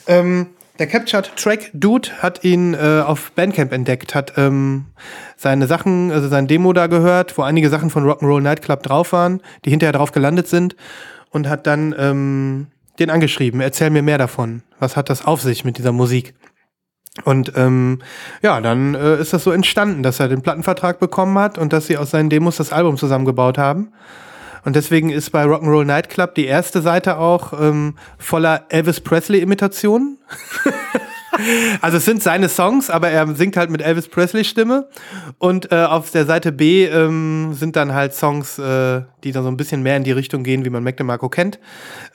Ähm, 0.06 0.48
der 0.80 0.88
Captured 0.88 1.36
Track 1.36 1.72
Dude 1.74 2.10
hat 2.20 2.44
ihn 2.44 2.74
äh, 2.74 3.04
auf 3.06 3.32
Bandcamp 3.32 3.72
entdeckt, 3.72 4.14
hat 4.14 4.34
ähm, 4.38 4.86
seine 5.38 5.68
Sachen, 5.68 6.12
also 6.12 6.28
sein 6.28 6.48
Demo 6.48 6.74
da 6.74 6.88
gehört, 6.88 7.38
wo 7.38 7.44
einige 7.44 7.70
Sachen 7.70 7.90
von 7.90 8.04
Rock'n'Roll 8.04 8.42
Nightclub 8.42 8.84
drauf 8.84 9.14
waren, 9.14 9.42
die 9.64 9.70
hinterher 9.70 9.94
drauf 9.94 10.12
gelandet 10.12 10.48
sind 10.48 10.76
und 11.30 11.48
hat 11.48 11.68
dann 11.68 11.96
ähm, 11.98 12.68
den 13.00 13.10
angeschrieben, 13.10 13.62
erzähl 13.62 13.90
mir 13.90 14.02
mehr 14.02 14.18
davon. 14.18 14.64
Was 14.80 14.96
hat 14.98 15.10
das 15.10 15.26
auf 15.26 15.42
sich 15.42 15.66
mit 15.66 15.78
dieser 15.78 15.92
Musik? 15.92 16.34
Und 17.24 17.54
ähm, 17.56 18.00
ja, 18.42 18.60
dann 18.60 18.94
äh, 18.94 19.20
ist 19.20 19.32
das 19.32 19.46
so 19.46 19.52
entstanden, 19.52 20.04
dass 20.04 20.20
er 20.20 20.28
den 20.28 20.42
Plattenvertrag 20.42 21.00
bekommen 21.00 21.38
hat 21.40 21.58
und 21.58 21.72
dass 21.72 21.88
sie 21.88 21.98
aus 21.98 22.12
seinen 22.12 22.30
Demos 22.30 22.58
das 22.58 22.74
Album 22.74 22.98
zusammengebaut 22.98 23.58
haben. 23.58 23.94
Und 24.66 24.76
deswegen 24.76 25.12
ist 25.12 25.30
bei 25.30 25.44
Rock'n'Roll 25.44 25.86
Nightclub 25.86 26.34
die 26.36 26.46
erste 26.46 26.82
Seite 26.82 27.20
auch 27.20 27.54
ähm, 27.54 27.96
voller 28.18 28.66
Elvis 28.70 29.00
Presley-Imitationen. 29.00 30.18
also 31.82 31.98
es 31.98 32.06
sind 32.06 32.24
seine 32.24 32.50
Songs, 32.50 32.90
aber 32.90 33.10
er 33.10 33.28
singt 33.36 33.58
halt 33.58 33.70
mit 33.70 33.84
Elvis 33.84 34.08
Presley-Stimme. 34.08 34.90
Und 35.38 35.72
äh, 35.72 35.84
auf 35.84 36.10
der 36.10 36.26
Seite 36.26 36.52
B 36.52 36.86
ähm, 36.86 37.54
sind 37.54 37.76
dann 37.76 37.94
halt 37.94 38.16
Songs, 38.16 38.58
äh, 38.58 39.04
die 39.24 39.32
dann 39.32 39.44
so 39.44 39.50
ein 39.50 39.58
bisschen 39.58 39.84
mehr 39.84 39.98
in 39.98 40.04
die 40.04 40.12
Richtung 40.12 40.44
gehen, 40.44 40.66
wie 40.66 40.72
man 40.72 40.84
Mac 40.84 40.98
kennt. 41.32 41.60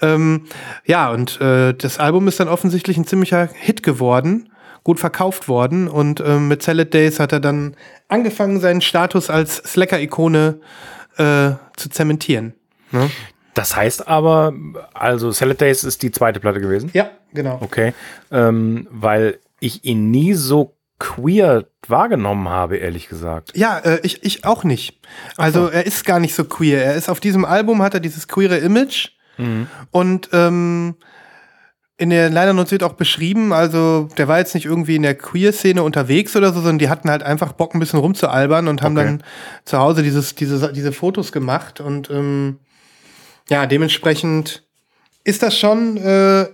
Ähm, 0.02 0.46
ja, 0.84 1.10
und 1.10 1.40
äh, 1.40 1.72
das 1.72 1.98
Album 1.98 2.26
ist 2.26 2.40
dann 2.40 2.48
offensichtlich 2.48 2.96
ein 2.96 3.06
ziemlicher 3.06 3.48
Hit 3.52 3.82
geworden 3.82 4.48
gut 4.82 4.98
verkauft 4.98 5.46
worden 5.46 5.88
und 5.88 6.20
ähm, 6.20 6.48
mit 6.48 6.62
Salad 6.62 6.94
Days 6.94 7.20
hat 7.20 7.32
er 7.32 7.40
dann 7.40 7.76
angefangen, 8.08 8.60
seinen 8.60 8.80
Status 8.80 9.28
als 9.28 9.56
Slacker-Ikone 9.56 10.60
äh, 11.20 11.56
zu 11.76 11.90
zementieren. 11.90 12.54
Ne? 12.90 13.10
Das 13.54 13.76
heißt 13.76 14.08
aber, 14.08 14.54
also 14.94 15.30
Salad 15.32 15.60
Days 15.60 15.84
ist 15.84 16.02
die 16.02 16.10
zweite 16.10 16.40
Platte 16.40 16.60
gewesen. 16.60 16.90
Ja, 16.92 17.10
genau. 17.32 17.58
Okay. 17.60 17.92
Ähm, 18.30 18.88
weil 18.90 19.38
ich 19.60 19.84
ihn 19.84 20.10
nie 20.10 20.34
so 20.34 20.76
queer 20.98 21.66
wahrgenommen 21.86 22.48
habe, 22.48 22.76
ehrlich 22.76 23.08
gesagt. 23.08 23.56
Ja, 23.56 23.78
äh, 23.78 24.00
ich, 24.02 24.22
ich 24.22 24.44
auch 24.44 24.64
nicht. 24.64 25.00
Also 25.36 25.68
er 25.68 25.86
ist 25.86 26.04
gar 26.04 26.20
nicht 26.20 26.34
so 26.34 26.44
queer. 26.44 26.84
Er 26.84 26.94
ist 26.94 27.08
auf 27.08 27.20
diesem 27.20 27.44
Album, 27.44 27.82
hat 27.82 27.94
er 27.94 28.00
dieses 28.00 28.28
queere 28.28 28.58
Image 28.58 29.10
und 29.90 30.28
ähm, 30.32 30.96
in 32.00 32.08
der 32.08 32.30
Liner 32.30 32.54
Notes 32.54 32.72
wird 32.72 32.82
auch 32.82 32.94
beschrieben, 32.94 33.52
also 33.52 34.08
der 34.16 34.26
war 34.26 34.38
jetzt 34.38 34.54
nicht 34.54 34.64
irgendwie 34.64 34.96
in 34.96 35.02
der 35.02 35.14
Queer-Szene 35.14 35.82
unterwegs 35.82 36.34
oder 36.34 36.48
so, 36.48 36.54
sondern 36.54 36.78
die 36.78 36.88
hatten 36.88 37.10
halt 37.10 37.22
einfach 37.22 37.52
Bock, 37.52 37.74
ein 37.74 37.78
bisschen 37.78 37.98
rumzualbern 37.98 38.68
und 38.68 38.80
haben 38.80 38.96
Okay. 38.96 39.04
dann 39.04 39.22
zu 39.66 39.78
Hause 39.78 40.02
dieses, 40.02 40.34
diese, 40.34 40.72
diese 40.72 40.92
Fotos 40.92 41.30
gemacht 41.30 41.78
und 41.80 42.08
ähm, 42.08 42.58
ja, 43.50 43.66
dementsprechend 43.66 44.62
ist 45.24 45.42
das 45.42 45.58
schon 45.58 45.98
äh, 45.98 46.46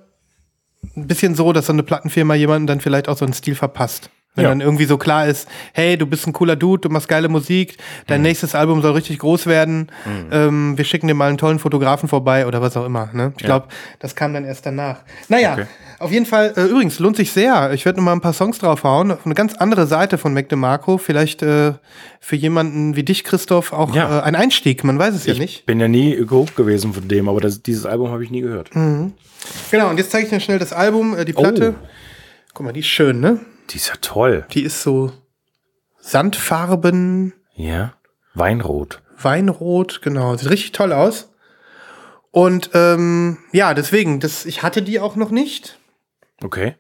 ein 0.97 1.07
bisschen 1.07 1.37
so, 1.37 1.53
dass 1.53 1.67
so 1.67 1.73
eine 1.73 1.85
Plattenfirma 1.85 2.35
jemanden 2.35 2.67
dann 2.67 2.81
vielleicht 2.81 3.09
auch 3.09 3.17
so 3.17 3.25
einen 3.25 3.35
Stil 3.35 3.55
verpasst. 3.55 4.11
Wenn 4.37 4.45
Ja. 4.45 4.51
dann 4.51 4.61
irgendwie 4.61 4.85
so 4.85 4.97
klar 4.99 5.27
ist, 5.27 5.49
hey, 5.73 5.97
du 5.97 6.07
bist 6.07 6.27
ein 6.27 6.33
cooler 6.33 6.55
Dude, 6.57 6.83
du 6.83 6.89
machst 6.91 7.09
geile 7.09 7.29
Musik, 7.29 7.79
dein 8.07 8.21
Mhm. 8.21 8.27
nächstes 8.29 8.55
Album 8.55 8.83
soll 8.83 8.93
richtig 8.93 9.19
groß 9.19 9.47
werden, 9.47 9.89
ähm, 10.31 10.77
wir 10.79 10.85
schicken 10.85 11.09
dir 11.09 11.15
mal 11.15 11.29
einen 11.29 11.39
tollen 11.39 11.59
Fotografen 11.59 12.09
vorbei 12.09 12.47
oder 12.47 12.61
was 12.63 12.77
auch 12.77 12.85
immer. 12.87 13.09
Ne? 13.13 13.33
Ich 13.39 13.45
glaube, 13.45 13.67
das 13.99 14.15
kam 14.15 14.33
dann 14.35 14.45
erst 14.45 14.65
danach. 14.67 14.99
Naja, 15.29 15.55
Okay. 15.55 15.67
auf 15.99 16.13
jeden 16.13 16.27
Fall, 16.27 16.53
äh, 16.57 16.65
übrigens, 16.67 16.99
lohnt 16.99 17.17
sich 17.17 17.33
sehr. 17.33 17.73
Ich 17.73 17.85
werde 17.85 18.01
mal 18.01 18.13
ein 18.13 18.21
paar 18.21 18.33
Songs 18.35 18.59
draufhauen. 18.59 19.11
Auf 19.11 19.25
eine 19.25 19.35
ganz 19.35 19.55
andere 19.57 19.87
Seite 19.87 20.19
von 20.19 20.33
Mac 20.35 20.49
DeMarco. 20.51 20.99
Vielleicht 20.99 21.43
äh, 21.43 21.73
für 22.21 22.37
jemanden 22.37 22.95
wie 22.97 23.03
dich, 23.05 23.25
Christoph, 23.25 23.73
auch 23.73 23.95
Ja. 23.95 24.19
äh, 24.19 24.23
ein 24.23 24.35
Einstieg. 24.35 24.85
Man 24.85 24.99
weiß 24.99 25.15
es 25.15 25.25
ja 25.27 25.33
ich 25.33 25.39
nicht. 25.39 25.67
bin 25.67 25.81
ja 25.81 25.89
nie 25.89 26.15
gehuckt 26.17 26.57
gewesen 26.57 26.93
von 26.93 27.09
dem, 27.09 27.29
aber 27.29 27.41
das, 27.41 27.63
dieses 27.63 27.87
Album 27.87 28.11
habe 28.11 28.23
ich 28.23 28.31
nie 28.31 28.43
gehört. 28.43 28.71
Genau, 29.71 29.89
und 29.91 29.97
jetzt 29.99 30.11
zeige 30.11 30.25
ich 30.25 30.31
dir 30.31 30.41
schnell 30.41 30.59
das 30.59 30.73
Album, 30.73 31.17
äh, 31.17 31.25
die 31.25 31.33
Platte. 31.33 31.75
Oh. 31.81 31.87
Guck 32.55 32.67
mal, 32.67 32.73
die 32.73 32.81
ist 32.81 32.87
schön, 32.87 33.21
ne? 33.21 33.41
Die 33.71 33.77
ist 33.77 33.89
ja 33.89 33.95
toll. 34.01 34.47
Die 34.53 34.63
ist 34.63 34.83
so 34.83 35.13
Sandfarben, 36.01 37.33
Ja. 37.55 37.95
Weinrot. 38.35 39.03
Weinrot, 39.21 40.03
genau. 40.03 40.37
Sieht 40.37 40.51
richtig 40.51 40.73
toll 40.73 40.93
aus. 40.93 41.33
Und 42.31 42.71
ähm, 42.75 43.39
ja, 43.53 43.73
deswegen, 43.75 44.21
das, 44.21 44.45
ich 44.45 44.63
hatte 44.63 44.83
die 44.83 45.01
auch 45.01 45.17
noch 45.17 45.31
nicht. 45.31 45.79
Okay. 46.45 46.75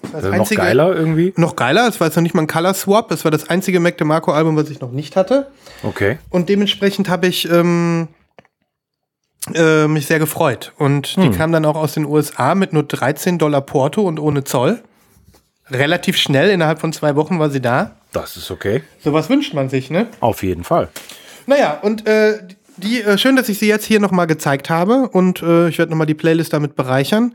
Das 0.00 0.22
Das 0.22 0.24
ist 0.24 0.36
noch 0.38 0.50
geiler 0.50 0.94
irgendwie. 0.94 1.32
Noch 1.36 1.56
geiler, 1.56 1.86
es 1.86 2.00
war 2.00 2.06
jetzt 2.08 2.16
noch 2.16 2.22
nicht 2.22 2.34
mal 2.34 2.42
ein 2.42 2.46
Color 2.46 2.74
Swap, 2.74 3.10
es 3.12 3.24
war 3.24 3.30
das 3.30 3.48
einzige 3.48 3.80
Mac 3.80 3.98
DeMarco 3.98 4.32
Album, 4.32 4.56
was 4.56 4.70
ich 4.70 4.80
noch 4.80 4.90
nicht 4.90 5.14
hatte. 5.14 5.50
Okay. 5.82 6.18
Und 6.30 6.48
dementsprechend 6.48 7.08
habe 7.08 7.26
ich 7.26 7.48
ähm, 7.50 8.08
äh, 9.54 9.86
mich 9.86 10.06
sehr 10.06 10.18
gefreut. 10.18 10.72
Und 10.78 11.16
die 11.16 11.30
kam 11.30 11.52
dann 11.52 11.64
auch 11.64 11.76
aus 11.76 11.94
den 11.94 12.04
USA 12.06 12.54
mit 12.54 12.72
nur 12.72 12.82
13 12.82 13.38
Dollar 13.38 13.60
Porto 13.60 14.02
und 14.02 14.18
ohne 14.18 14.44
Zoll. 14.44 14.82
Relativ 15.70 16.16
schnell, 16.16 16.50
innerhalb 16.50 16.80
von 16.80 16.92
zwei 16.92 17.16
Wochen 17.16 17.38
war 17.38 17.50
sie 17.50 17.60
da. 17.60 17.92
Das 18.12 18.36
ist 18.36 18.50
okay. 18.50 18.82
Sowas 19.02 19.30
wünscht 19.30 19.54
man 19.54 19.68
sich, 19.68 19.90
ne? 19.90 20.08
Auf 20.20 20.42
jeden 20.42 20.64
Fall. 20.64 20.88
Naja, 21.46 21.78
und 21.82 22.06
äh, 22.06 22.38
die, 22.76 23.02
äh, 23.02 23.18
schön, 23.18 23.36
dass 23.36 23.48
ich 23.48 23.58
sie 23.58 23.68
jetzt 23.68 23.84
hier 23.84 24.00
nochmal 24.00 24.26
gezeigt 24.26 24.70
habe 24.70 25.08
und 25.08 25.42
äh, 25.42 25.68
ich 25.68 25.78
werde 25.78 25.90
nochmal 25.90 26.06
die 26.06 26.14
Playlist 26.14 26.52
damit 26.52 26.74
bereichern. 26.76 27.34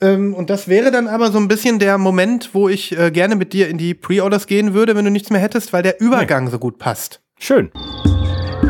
Ähm, 0.00 0.34
und 0.34 0.50
das 0.50 0.68
wäre 0.68 0.90
dann 0.90 1.08
aber 1.08 1.30
so 1.30 1.38
ein 1.38 1.48
bisschen 1.48 1.78
der 1.78 1.98
Moment, 1.98 2.50
wo 2.52 2.68
ich 2.68 2.98
äh, 2.98 3.10
gerne 3.10 3.36
mit 3.36 3.52
dir 3.52 3.68
in 3.68 3.78
die 3.78 3.94
Pre-Orders 3.94 4.46
gehen 4.46 4.74
würde, 4.74 4.96
wenn 4.96 5.04
du 5.04 5.10
nichts 5.10 5.30
mehr 5.30 5.40
hättest, 5.40 5.72
weil 5.72 5.82
der 5.82 6.00
Übergang 6.00 6.50
so 6.50 6.58
gut 6.58 6.78
passt. 6.78 7.20
Schön. 7.38 7.70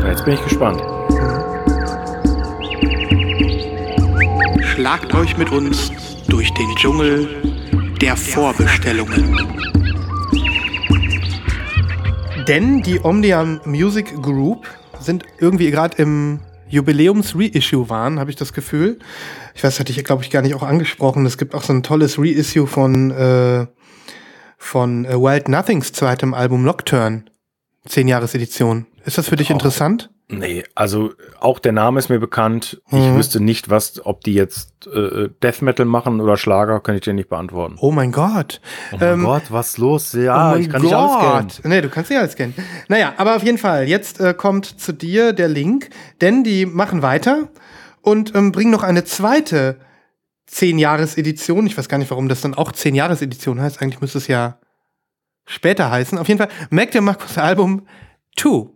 Jetzt 0.05 0.25
bin 0.25 0.35
ich 0.35 0.43
gespannt. 0.43 0.81
Schlagt 4.63 5.13
euch 5.13 5.37
mit 5.37 5.51
uns 5.51 5.91
durch 6.27 6.53
den 6.53 6.75
Dschungel 6.75 7.27
der 8.01 8.15
Vorbestellungen. 8.15 9.35
Denn 12.47 12.81
die 12.81 12.99
Omnium 13.03 13.59
Music 13.65 14.13
Group 14.21 14.67
sind 14.99 15.25
irgendwie 15.39 15.69
gerade 15.69 16.01
im 16.01 16.39
Jubiläums-Reissue 16.69 17.89
waren, 17.89 18.19
habe 18.19 18.29
ich 18.29 18.37
das 18.37 18.53
Gefühl. 18.53 18.99
Ich 19.53 19.63
weiß, 19.63 19.79
hatte 19.79 19.91
ich, 19.91 20.03
glaube 20.03 20.23
ich, 20.23 20.29
gar 20.29 20.41
nicht 20.41 20.55
auch 20.55 20.63
angesprochen. 20.63 21.25
Es 21.25 21.37
gibt 21.37 21.53
auch 21.53 21.63
so 21.63 21.73
ein 21.73 21.83
tolles 21.83 22.17
Reissue 22.17 22.67
von, 22.67 23.11
äh, 23.11 23.67
von 24.57 25.05
äh, 25.05 25.15
Wild 25.15 25.49
Nothings 25.49 25.91
zweitem 25.91 26.33
Album 26.33 26.63
Nocturne. 26.63 27.25
Zehn 27.85 28.07
Jahres 28.07 28.35
Edition. 28.35 28.85
Ist 29.05 29.17
das 29.17 29.27
für 29.27 29.35
dich 29.35 29.49
interessant? 29.49 30.09
Nee, 30.31 30.63
also 30.75 31.13
auch 31.39 31.57
der 31.57 31.71
Name 31.71 31.97
ist 31.97 32.09
mir 32.09 32.19
bekannt. 32.19 32.81
Ich 32.87 32.93
Mhm. 32.93 33.15
wüsste 33.15 33.39
nicht, 33.43 33.69
was, 33.71 34.05
ob 34.05 34.23
die 34.23 34.35
jetzt 34.35 34.85
äh, 34.85 35.29
Death 35.41 35.63
Metal 35.63 35.87
machen 35.87 36.21
oder 36.21 36.37
Schlager, 36.37 36.79
kann 36.81 36.93
ich 36.93 37.01
dir 37.01 37.13
nicht 37.13 37.29
beantworten. 37.29 37.77
Oh 37.79 37.91
mein 37.91 38.11
Gott. 38.11 38.61
Oh 38.91 38.97
mein 38.99 39.13
Ähm, 39.13 39.23
Gott, 39.23 39.43
was 39.49 39.77
los? 39.79 40.13
Ja, 40.13 40.53
oh 40.53 40.55
ich 40.55 40.69
kann 40.69 40.83
nicht 40.83 40.93
alles 40.93 41.17
kennen. 41.19 41.47
Gott. 41.47 41.61
Nee, 41.63 41.81
du 41.81 41.89
kannst 41.89 42.11
nicht 42.11 42.19
alles 42.19 42.35
kennen. 42.35 42.53
Naja, 42.87 43.13
aber 43.17 43.35
auf 43.37 43.43
jeden 43.43 43.57
Fall, 43.57 43.87
jetzt 43.87 44.19
äh, 44.19 44.35
kommt 44.35 44.65
zu 44.79 44.93
dir 44.93 45.33
der 45.33 45.47
Link, 45.47 45.89
denn 46.21 46.43
die 46.43 46.67
machen 46.67 47.01
weiter 47.01 47.49
und 48.01 48.35
ähm, 48.35 48.51
bringen 48.51 48.69
noch 48.71 48.83
eine 48.83 49.03
zweite 49.05 49.77
10-Jahres-Edition. 50.51 51.65
Ich 51.67 51.77
weiß 51.77 51.89
gar 51.89 51.97
nicht, 51.97 52.11
warum 52.11 52.29
das 52.29 52.41
dann 52.41 52.53
auch 52.53 52.71
10-Jahres-Edition 52.71 53.59
heißt. 53.61 53.81
Eigentlich 53.81 54.01
müsste 54.01 54.17
es 54.19 54.27
ja 54.27 54.59
später 55.47 55.89
heißen. 55.89 56.17
Auf 56.17 56.27
jeden 56.27 56.37
Fall, 56.37 56.49
Mac 56.69 56.91
DeMarcos 56.91 57.37
Album 57.37 57.87
2. 58.37 58.69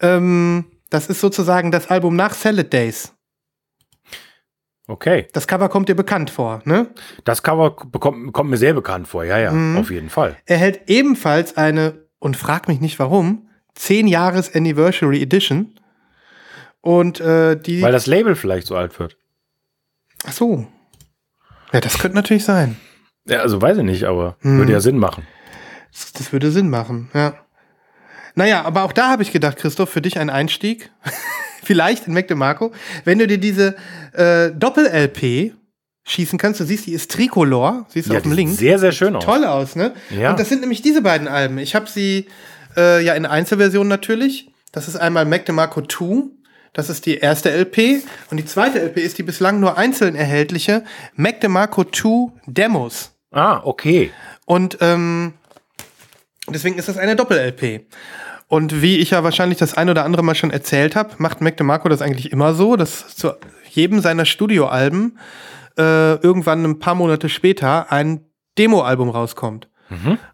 Ähm, 0.00 0.64
das 0.90 1.08
ist 1.08 1.20
sozusagen 1.20 1.70
das 1.70 1.88
Album 1.88 2.16
nach 2.16 2.34
Salad 2.34 2.72
Days. 2.72 3.12
Okay, 4.90 5.28
Das 5.34 5.46
Cover 5.46 5.68
kommt 5.68 5.90
dir 5.90 5.94
bekannt 5.94 6.30
vor, 6.30 6.62
ne? 6.64 6.88
das 7.24 7.42
Cover 7.42 7.76
bekommt, 7.92 8.32
kommt 8.32 8.48
mir 8.48 8.56
sehr 8.56 8.72
bekannt 8.72 9.06
vor. 9.06 9.22
Ja, 9.24 9.38
ja, 9.38 9.52
Mhm. 9.52 9.76
auf 9.76 9.90
jeden 9.90 10.08
Fall. 10.08 10.36
Er 10.46 10.56
hält 10.56 10.88
ebenfalls 10.88 11.58
eine, 11.58 12.06
und 12.20 12.38
frag 12.38 12.68
mich 12.68 12.80
nicht 12.80 12.98
warum, 12.98 13.48
10 13.74 14.06
Jahres 14.08 14.54
Anniversary 14.54 15.20
Edition. 15.22 15.78
Und 16.80 17.20
äh, 17.20 17.56
die. 17.60 17.82
Weil 17.82 17.92
das 17.92 18.06
Label 18.06 18.34
vielleicht 18.34 18.66
so 18.66 18.76
alt 18.76 18.98
wird. 18.98 19.18
ach 20.26 20.32
so. 20.32 20.66
Ja, 21.72 21.80
das 21.80 21.98
könnte 21.98 22.14
natürlich 22.16 22.44
sein. 22.44 22.76
Ja, 23.26 23.40
also 23.40 23.60
weiß 23.60 23.76
ich 23.78 23.84
nicht, 23.84 24.04
aber 24.04 24.38
Mhm. 24.40 24.58
würde 24.58 24.72
ja 24.72 24.80
Sinn 24.80 24.96
machen. 24.96 25.26
Das, 25.92 26.12
das 26.14 26.32
würde 26.32 26.50
Sinn 26.50 26.70
machen, 26.70 27.10
ja. 27.12 27.34
Naja, 28.38 28.62
aber 28.64 28.84
auch 28.84 28.92
da 28.92 29.08
habe 29.10 29.22
ich 29.24 29.32
gedacht, 29.32 29.56
Christoph, 29.56 29.90
für 29.90 30.00
dich 30.00 30.18
ein 30.18 30.30
Einstieg. 30.30 30.90
Vielleicht 31.64 32.06
in 32.06 32.14
Mac 32.14 32.28
DeMarco. 32.28 32.72
Wenn 33.04 33.18
du 33.18 33.26
dir 33.26 33.38
diese 33.38 33.74
äh, 34.12 34.50
Doppel-LP 34.52 35.54
schießen 36.04 36.38
kannst, 36.38 36.60
du 36.60 36.64
siehst, 36.64 36.86
die 36.86 36.92
ist 36.92 37.10
Tricolor, 37.10 37.86
siehst 37.88 38.08
du 38.08 38.12
Ja, 38.12 38.18
auf 38.18 38.22
dem 38.22 38.32
Link. 38.32 38.50
sieht 38.50 38.60
sehr, 38.60 38.78
sehr 38.78 38.92
schön 38.92 39.16
aus. 39.16 39.24
toll 39.24 39.44
aus, 39.44 39.74
ne? 39.74 39.92
Ja. 40.10 40.30
Und 40.30 40.38
das 40.38 40.48
sind 40.48 40.60
nämlich 40.60 40.82
diese 40.82 41.02
beiden 41.02 41.26
Alben. 41.26 41.58
Ich 41.58 41.74
habe 41.74 41.88
sie 41.90 42.28
äh, 42.76 43.04
ja 43.04 43.14
in 43.14 43.26
Einzelversion 43.26 43.88
natürlich. 43.88 44.50
Das 44.70 44.86
ist 44.86 44.94
einmal 44.96 45.24
Mac 45.24 45.44
DeMarco 45.44 45.82
2. 45.82 46.28
Das 46.72 46.88
ist 46.90 47.06
die 47.06 47.16
erste 47.18 47.50
LP. 47.50 48.02
Und 48.30 48.36
die 48.36 48.44
zweite 48.46 48.78
LP 48.80 48.98
ist 48.98 49.18
die 49.18 49.24
bislang 49.24 49.58
nur 49.58 49.76
einzeln 49.76 50.14
erhältliche 50.14 50.84
Mac 51.16 51.40
DeMarco 51.40 51.82
2 51.84 52.32
Demos. 52.46 53.10
Ah, 53.32 53.60
okay. 53.64 54.12
Und 54.46 54.78
ähm, 54.80 55.34
deswegen 56.54 56.78
ist 56.78 56.88
das 56.88 56.98
eine 56.98 57.16
Doppel-LP. 57.16 57.86
Und 58.48 58.80
wie 58.80 58.96
ich 58.96 59.10
ja 59.10 59.22
wahrscheinlich 59.22 59.58
das 59.58 59.74
ein 59.74 59.90
oder 59.90 60.04
andere 60.04 60.22
Mal 60.22 60.34
schon 60.34 60.50
erzählt 60.50 60.96
habe, 60.96 61.14
macht 61.18 61.40
Mac 61.40 61.56
DeMarco 61.58 61.88
das 61.88 62.00
eigentlich 62.00 62.32
immer 62.32 62.54
so, 62.54 62.76
dass 62.76 63.14
zu 63.14 63.32
jedem 63.70 64.00
seiner 64.00 64.24
Studioalben 64.24 65.18
äh, 65.76 66.14
irgendwann 66.14 66.64
ein 66.64 66.78
paar 66.78 66.94
Monate 66.94 67.28
später 67.28 67.92
ein 67.92 68.22
Demo-Album 68.56 69.10
rauskommt. 69.10 69.68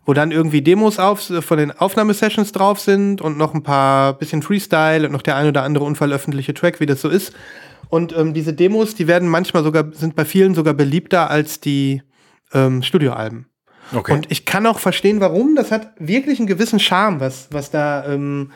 Wo 0.05 0.15
dann 0.15 0.33
irgendwie 0.33 0.62
Demos 0.62 0.99
auf, 0.99 1.21
von 1.21 1.59
den 1.59 1.71
Aufnahmesessions 1.71 2.51
drauf 2.51 2.81
sind 2.81 3.21
und 3.21 3.39
noch 3.39 3.55
ein 3.55 3.62
paar 3.62 4.15
bisschen 4.15 4.43
Freestyle 4.43 5.07
und 5.07 5.12
noch 5.12 5.23
der 5.23 5.37
ein 5.37 5.47
oder 5.47 5.62
andere 5.62 5.85
unveröffentlichte 5.85 6.55
Track, 6.55 6.81
wie 6.81 6.87
das 6.87 7.01
so 7.01 7.09
ist. 7.09 7.33
Und 7.89 8.17
ähm, 8.17 8.35
diese 8.35 8.53
Demos, 8.53 8.97
die 8.97 9.07
werden 9.07 9.29
manchmal 9.29 9.62
sogar, 9.62 9.93
sind 9.93 10.17
bei 10.17 10.25
vielen 10.25 10.57
sogar 10.57 10.75
beliebter 10.75 11.31
als 11.31 11.61
die 11.61 12.03
ähm, 12.53 12.83
Studioalben. 12.83 13.47
Okay. 13.93 14.12
Und 14.12 14.30
ich 14.30 14.45
kann 14.45 14.66
auch 14.66 14.78
verstehen, 14.78 15.20
warum. 15.20 15.57
Das 15.57 15.70
hat 15.70 15.93
wirklich 15.99 16.39
einen 16.39 16.47
gewissen 16.47 16.78
Charme, 16.80 17.20
was, 17.20 17.49
was 17.51 17.70
da 17.70 18.07
ähm, 18.07 18.53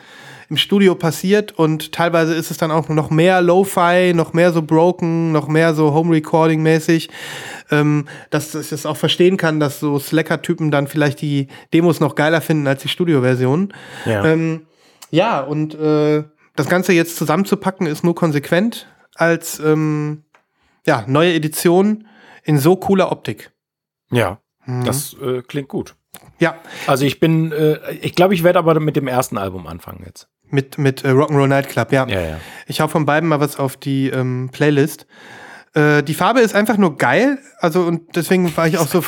im 0.49 0.57
Studio 0.57 0.95
passiert. 0.95 1.51
Und 1.57 1.91
teilweise 1.91 2.33
ist 2.33 2.51
es 2.51 2.57
dann 2.57 2.71
auch 2.71 2.89
noch 2.89 3.09
mehr 3.09 3.41
Lo-Fi, 3.41 4.13
noch 4.13 4.33
mehr 4.33 4.51
so 4.51 4.61
broken, 4.61 5.31
noch 5.31 5.47
mehr 5.47 5.73
so 5.73 5.93
Home-Recording-mäßig. 5.93 7.09
Ähm, 7.71 8.07
dass 8.31 8.55
ich 8.55 8.69
das 8.69 8.85
auch 8.85 8.97
verstehen 8.97 9.37
kann, 9.37 9.59
dass 9.59 9.79
so 9.79 9.99
Slacker-Typen 9.99 10.71
dann 10.71 10.87
vielleicht 10.87 11.21
die 11.21 11.47
Demos 11.73 11.99
noch 11.99 12.15
geiler 12.15 12.41
finden 12.41 12.67
als 12.67 12.81
die 12.81 12.89
Studio-Version. 12.89 13.73
ja. 14.05 14.25
Ähm, 14.25 14.65
ja, 15.11 15.39
und 15.39 15.73
äh, 15.73 16.23
das 16.55 16.69
Ganze 16.69 16.93
jetzt 16.93 17.15
zusammenzupacken 17.15 17.87
ist 17.87 18.03
nur 18.03 18.13
konsequent 18.13 18.87
als 19.15 19.59
ähm, 19.59 20.23
ja, 20.85 21.03
neue 21.07 21.33
Edition 21.33 22.07
in 22.43 22.57
so 22.57 22.75
cooler 22.75 23.11
Optik. 23.11 23.51
ja, 24.11 24.39
Mhm. 24.69 24.85
das 24.85 25.15
äh, 25.21 25.41
klingt 25.41 25.67
gut. 25.69 25.95
Ja, 26.39 26.55
Also 26.87 27.05
ich 27.05 27.19
bin, 27.19 27.51
äh, 27.51 27.77
ich 28.01 28.15
glaube, 28.15 28.33
ich 28.33 28.43
werde 28.43 28.59
aber 28.59 28.79
mit 28.79 28.95
dem 28.95 29.07
ersten 29.07 29.37
Album 29.37 29.67
anfangen 29.67 30.03
jetzt. 30.05 30.27
mit, 30.49 30.77
mit 30.77 31.03
äh, 31.03 31.09
Rock'n'Roll 31.09 31.47
Nightclub, 31.47 31.91
ja. 31.91 32.07
Ja, 32.07 32.21
ja. 32.21 32.39
Ich 32.65 32.81
hau 32.81 32.87
von 32.87 33.05
beiden 33.05 33.29
mal 33.29 33.39
was 33.39 33.59
auf 33.59 33.77
die 33.77 34.09
ähm, 34.09 34.49
Playlist. 34.51 35.05
Äh, 35.75 36.01
die 36.03 36.15
Farbe 36.15 36.39
ist 36.39 36.55
einfach 36.55 36.77
nur 36.77 36.97
geil, 36.97 37.37
also 37.59 37.81
und 37.83 38.15
deswegen 38.15 38.55
war 38.57 38.67
ich 38.67 38.77
auch 38.79 38.87
so 38.87 39.01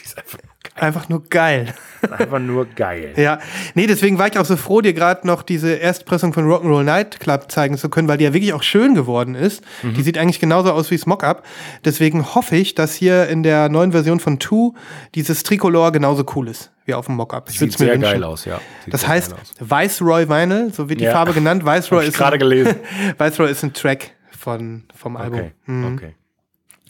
Die 0.00 0.04
ist 0.04 0.18
einfach, 0.18 0.38
einfach 0.80 1.08
nur 1.08 1.24
geil. 1.28 1.74
einfach 2.10 2.38
nur 2.38 2.66
geil. 2.66 3.12
Ja, 3.16 3.38
nee, 3.74 3.86
deswegen 3.86 4.18
war 4.18 4.28
ich 4.28 4.38
auch 4.38 4.44
so 4.44 4.56
froh, 4.56 4.80
dir 4.80 4.92
gerade 4.92 5.26
noch 5.26 5.42
diese 5.42 5.72
Erstpressung 5.74 6.32
von 6.32 6.44
Rock'n'Roll 6.46 6.84
Nightclub 6.84 7.50
zeigen 7.50 7.76
zu 7.76 7.88
können, 7.88 8.06
weil 8.08 8.18
die 8.18 8.24
ja 8.24 8.32
wirklich 8.32 8.52
auch 8.52 8.62
schön 8.62 8.94
geworden 8.94 9.34
ist. 9.34 9.62
Die 9.82 10.02
sieht 10.02 10.16
eigentlich 10.18 10.38
genauso 10.40 10.72
aus 10.72 10.90
wie 10.90 10.96
das 10.96 11.06
Mockup. 11.06 11.42
Deswegen 11.84 12.34
hoffe 12.34 12.56
ich, 12.56 12.74
dass 12.74 12.94
hier 12.94 13.26
in 13.28 13.42
der 13.42 13.68
neuen 13.68 13.92
Version 13.92 14.20
von 14.20 14.38
Two 14.38 14.74
dieses 15.14 15.42
Tricolor 15.42 15.90
genauso 15.92 16.24
cool 16.36 16.48
ist 16.48 16.70
wie 16.84 16.94
auf 16.94 17.04
dem 17.06 17.16
Mockup. 17.16 17.50
Ich 17.50 17.58
Sieht 17.58 17.76
sehr 17.76 17.88
wünschen. 17.88 18.00
geil 18.00 18.24
aus, 18.24 18.46
ja. 18.46 18.60
Sieht 18.84 18.94
Das 18.94 19.06
heißt. 19.06 19.34
Viceroy 19.60 20.26
Vinyl, 20.28 20.72
so 20.72 20.88
wird 20.88 21.00
die 21.00 21.04
Ja. 21.04 21.12
Farbe 21.12 21.34
genannt. 21.34 21.62
Viceroy 21.66 22.06
ist 22.06 22.16
gerade 22.16 22.38
gelesen. 22.38 22.76
Viceroy 23.18 23.50
ist 23.50 23.62
ein 23.62 23.74
Track 23.74 24.12
von, 24.30 24.84
vom 24.94 25.16
Album. 25.18 25.40
Okay, 25.40 25.52
Mhm. 25.66 25.94
okay. 25.94 26.14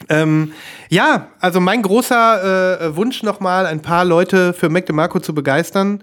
Ähm, 0.09 0.53
ja, 0.89 1.29
also 1.41 1.61
mein 1.61 1.83
großer 1.83 2.81
äh, 2.81 2.97
Wunsch 2.97 3.23
nochmal, 3.23 3.67
ein 3.67 3.83
paar 3.83 4.05
Leute 4.05 4.53
für 4.53 4.69
Mac 4.69 4.87
DeMarco 4.87 5.21
zu 5.21 5.35
begeistern. 5.35 6.03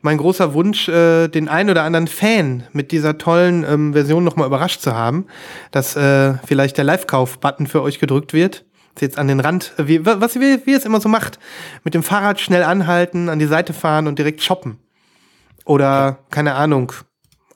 Mein 0.00 0.18
großer 0.18 0.52
Wunsch, 0.52 0.88
äh, 0.88 1.28
den 1.28 1.48
einen 1.48 1.70
oder 1.70 1.84
anderen 1.84 2.08
Fan 2.08 2.64
mit 2.72 2.90
dieser 2.90 3.18
tollen 3.18 3.64
ähm, 3.64 3.92
Version 3.92 4.24
nochmal 4.24 4.46
überrascht 4.48 4.80
zu 4.80 4.94
haben, 4.94 5.26
dass 5.70 5.94
äh, 5.94 6.34
vielleicht 6.44 6.76
der 6.76 6.84
Live-Kauf-Button 6.84 7.68
für 7.68 7.82
euch 7.82 8.00
gedrückt 8.00 8.32
wird. 8.32 8.64
Ist 8.94 9.02
jetzt 9.02 9.18
an 9.18 9.28
den 9.28 9.38
Rand, 9.38 9.72
äh, 9.78 9.86
wie, 9.86 10.04
was 10.04 10.34
wie, 10.36 10.66
wie 10.66 10.72
es 10.72 10.84
immer 10.84 11.00
so 11.00 11.08
macht. 11.08 11.38
Mit 11.84 11.94
dem 11.94 12.02
Fahrrad 12.02 12.40
schnell 12.40 12.64
anhalten, 12.64 13.28
an 13.28 13.38
die 13.38 13.46
Seite 13.46 13.72
fahren 13.72 14.08
und 14.08 14.18
direkt 14.18 14.42
shoppen. 14.42 14.78
Oder, 15.64 16.18
keine 16.30 16.54
Ahnung, 16.54 16.92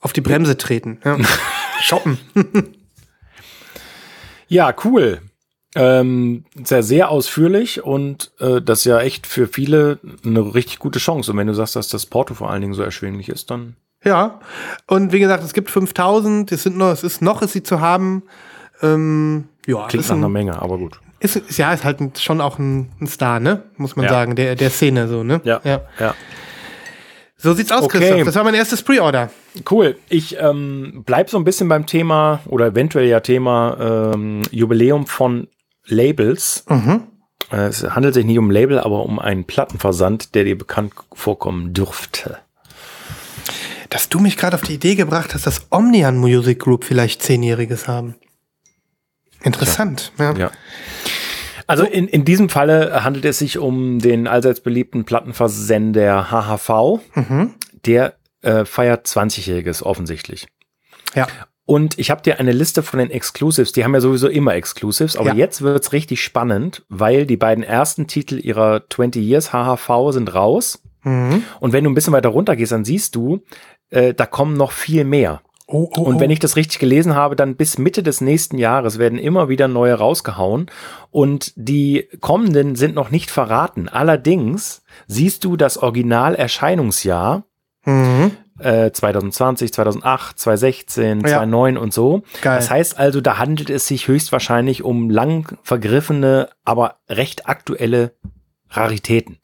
auf 0.00 0.12
die 0.12 0.20
Bremse 0.20 0.56
treten. 0.56 1.00
Ja. 1.04 1.18
shoppen. 1.80 2.18
Ja, 4.46 4.72
cool. 4.84 5.20
Ähm, 5.74 6.44
sehr, 6.64 6.82
sehr 6.82 7.10
ausführlich 7.10 7.82
und 7.84 8.30
äh, 8.40 8.62
das 8.62 8.78
ist 8.80 8.84
ja 8.86 9.00
echt 9.00 9.26
für 9.26 9.46
viele 9.46 9.98
eine 10.24 10.54
richtig 10.54 10.78
gute 10.78 10.98
Chance. 10.98 11.32
Und 11.32 11.36
wenn 11.38 11.46
du 11.48 11.52
sagst, 11.54 11.76
dass 11.76 11.88
das 11.88 12.06
Porto 12.06 12.32
vor 12.34 12.50
allen 12.50 12.62
Dingen 12.62 12.72
so 12.74 12.82
erschwinglich 12.82 13.28
ist, 13.28 13.50
dann 13.50 13.76
Ja, 14.02 14.40
und 14.86 15.12
wie 15.12 15.18
gesagt, 15.18 15.44
es 15.44 15.52
gibt 15.52 15.70
5000, 15.70 16.50
es 16.52 16.62
sind 16.62 16.78
noch, 16.78 16.92
es 16.92 17.02
ist 17.02 17.20
noch, 17.20 17.42
ist 17.42 17.52
sie 17.52 17.62
zu 17.62 17.80
haben. 17.80 18.22
Ähm, 18.80 19.48
ja, 19.66 19.86
klingt 19.88 20.04
ist, 20.04 20.10
nach 20.10 20.16
einer 20.16 20.28
ein, 20.28 20.32
Menge, 20.32 20.62
aber 20.62 20.78
gut. 20.78 20.98
ist, 21.20 21.36
ist 21.36 21.58
ja 21.58 21.72
ist 21.74 21.84
halt 21.84 22.00
ein, 22.00 22.12
schon 22.18 22.40
auch 22.40 22.58
ein, 22.58 22.90
ein 23.00 23.06
Star, 23.06 23.38
ne? 23.40 23.64
Muss 23.76 23.96
man 23.96 24.04
Ja. 24.06 24.12
sagen, 24.12 24.34
der 24.34 24.54
der 24.54 24.70
Szene 24.70 25.08
so, 25.08 25.24
ne? 25.24 25.42
Ja, 25.44 25.60
ja. 25.64 26.14
So 27.38 27.52
sieht's 27.52 27.70
aus, 27.70 27.82
Okay. 27.84 27.98
Christoph. 27.98 28.24
Das 28.24 28.34
war 28.36 28.44
mein 28.44 28.54
erstes 28.54 28.82
Pre-Order. 28.82 29.30
Cool. 29.70 29.96
Ich 30.08 30.38
ähm, 30.40 31.02
bleib 31.04 31.28
so 31.28 31.36
ein 31.36 31.44
bisschen 31.44 31.68
beim 31.68 31.84
Thema 31.84 32.40
oder 32.46 32.66
eventuell 32.66 33.06
ja 33.08 33.20
Thema 33.20 34.12
ähm, 34.14 34.42
Jubiläum 34.50 35.06
von 35.06 35.48
Labels. 35.86 36.64
Äh, 37.50 37.56
Es 37.56 37.82
handelt 37.82 38.14
sich 38.14 38.24
nicht 38.24 38.38
um 38.38 38.50
Label, 38.50 38.78
aber 38.78 39.04
um 39.04 39.18
einen 39.18 39.44
Plattenversand, 39.44 40.34
der 40.34 40.44
dir 40.44 40.58
bekannt 40.58 40.92
vorkommen 41.12 41.72
dürfte. 41.74 42.38
Dass 43.90 44.08
du 44.08 44.18
mich 44.18 44.36
gerade 44.36 44.56
auf 44.56 44.62
die 44.62 44.74
Idee 44.74 44.96
gebracht 44.96 45.32
hast, 45.34 45.46
dass 45.46 45.66
Omnian 45.70 46.18
Music 46.18 46.58
Group 46.58 46.84
vielleicht 46.84 47.22
Zehnjähriges 47.22 47.86
haben. 47.86 48.16
Interessant. 49.42 50.12
Ja. 50.18 50.34
Ja. 50.34 50.50
Also 51.68 51.84
in, 51.84 52.08
in 52.08 52.24
diesem 52.24 52.48
Falle 52.48 53.04
handelt 53.04 53.24
es 53.24 53.38
sich 53.38 53.58
um 53.58 53.98
den 54.00 54.26
allseits 54.26 54.60
beliebten 54.60 55.04
Plattenversender 55.04 56.30
HHV. 56.30 57.00
Der 57.84 58.16
äh, 58.42 58.64
feiert 58.64 59.06
20-Jähriges 59.06 59.82
offensichtlich. 59.82 60.46
ja. 61.14 61.26
Und 61.66 61.98
ich 61.98 62.10
habe 62.12 62.22
dir 62.22 62.38
eine 62.38 62.52
Liste 62.52 62.82
von 62.84 63.00
den 63.00 63.10
Exclusives, 63.10 63.72
die 63.72 63.84
haben 63.84 63.92
ja 63.92 64.00
sowieso 64.00 64.28
immer 64.28 64.54
Exclusives, 64.54 65.16
aber 65.16 65.30
Ja. 65.30 65.34
jetzt 65.34 65.62
wird's 65.62 65.92
richtig 65.92 66.22
spannend, 66.22 66.84
weil 66.88 67.26
die 67.26 67.36
beiden 67.36 67.64
ersten 67.64 68.06
Titel 68.06 68.38
ihrer 68.38 68.84
20 68.88 69.22
Years 69.22 69.52
HHV 69.52 70.12
sind 70.12 70.32
raus. 70.32 70.80
Mhm. 71.02 71.42
Und 71.58 71.72
wenn 71.72 71.82
du 71.84 71.90
ein 71.90 71.94
bisschen 71.94 72.12
weiter 72.12 72.28
runter 72.28 72.54
gehst, 72.54 72.70
dann 72.72 72.84
siehst 72.84 73.16
du, 73.16 73.42
äh, 73.90 74.14
da 74.14 74.26
kommen 74.26 74.56
noch 74.56 74.70
viel 74.70 75.04
mehr. 75.04 75.42
Oh, 75.68 75.90
oh, 75.96 76.02
Und 76.02 76.20
wenn 76.20 76.30
oh. 76.30 76.32
ich 76.32 76.38
das 76.38 76.54
richtig 76.54 76.78
gelesen 76.78 77.16
habe, 77.16 77.34
dann 77.34 77.56
bis 77.56 77.78
Mitte 77.78 78.04
des 78.04 78.20
nächsten 78.20 78.56
Jahres 78.58 79.00
werden 79.00 79.18
immer 79.18 79.48
wieder 79.48 79.66
neue 79.66 79.94
rausgehauen. 79.94 80.70
Und 81.10 81.52
die 81.56 82.08
kommenden 82.20 82.76
sind 82.76 82.94
noch 82.94 83.10
nicht 83.10 83.32
verraten. 83.32 83.88
Allerdings 83.88 84.82
siehst 85.08 85.42
du 85.44 85.56
das 85.56 85.78
Original-Erscheinungsjahr 85.78 87.44
Mhm. 87.84 88.32
Äh, 88.58 88.90
2020, 88.90 89.72
2008, 89.72 90.38
2016, 90.38 91.20
Ja. 91.20 91.28
2009 91.28 91.76
und 91.76 91.92
so. 91.92 92.22
Geil. 92.42 92.56
Das 92.56 92.70
heißt 92.70 92.98
also, 92.98 93.20
da 93.20 93.38
handelt 93.38 93.70
es 93.70 93.86
sich 93.86 94.08
höchstwahrscheinlich 94.08 94.82
um 94.82 95.10
lang 95.10 95.58
vergriffene, 95.62 96.48
aber 96.64 96.96
recht 97.08 97.48
aktuelle 97.48 98.12
Raritäten. 98.70 99.38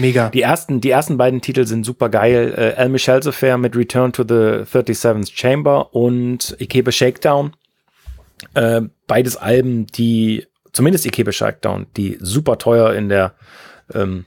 Mega. 0.00 0.30
Die 0.30 0.40
ersten, 0.40 0.80
die 0.80 0.90
ersten 0.90 1.18
beiden 1.18 1.42
Titel 1.42 1.66
sind 1.66 1.84
super 1.84 2.08
geil. 2.08 2.54
Äh, 2.56 2.80
El 2.80 2.88
Michel's 2.88 3.26
Affair 3.26 3.58
mit 3.58 3.76
Return 3.76 4.12
to 4.12 4.22
the 4.22 4.64
37th 4.64 5.32
Chamber 5.34 5.94
und 5.94 6.56
Ikebe 6.58 6.92
Shakedown. 6.92 7.52
Äh, 8.54 8.82
beides 9.06 9.36
Alben, 9.36 9.86
die, 9.86 10.46
zumindest 10.72 11.04
Ikebe 11.04 11.32
Shakedown, 11.32 11.86
die 11.96 12.16
super 12.20 12.56
teuer 12.58 12.94
in 12.94 13.08
der 13.10 13.34
ähm, 13.92 14.24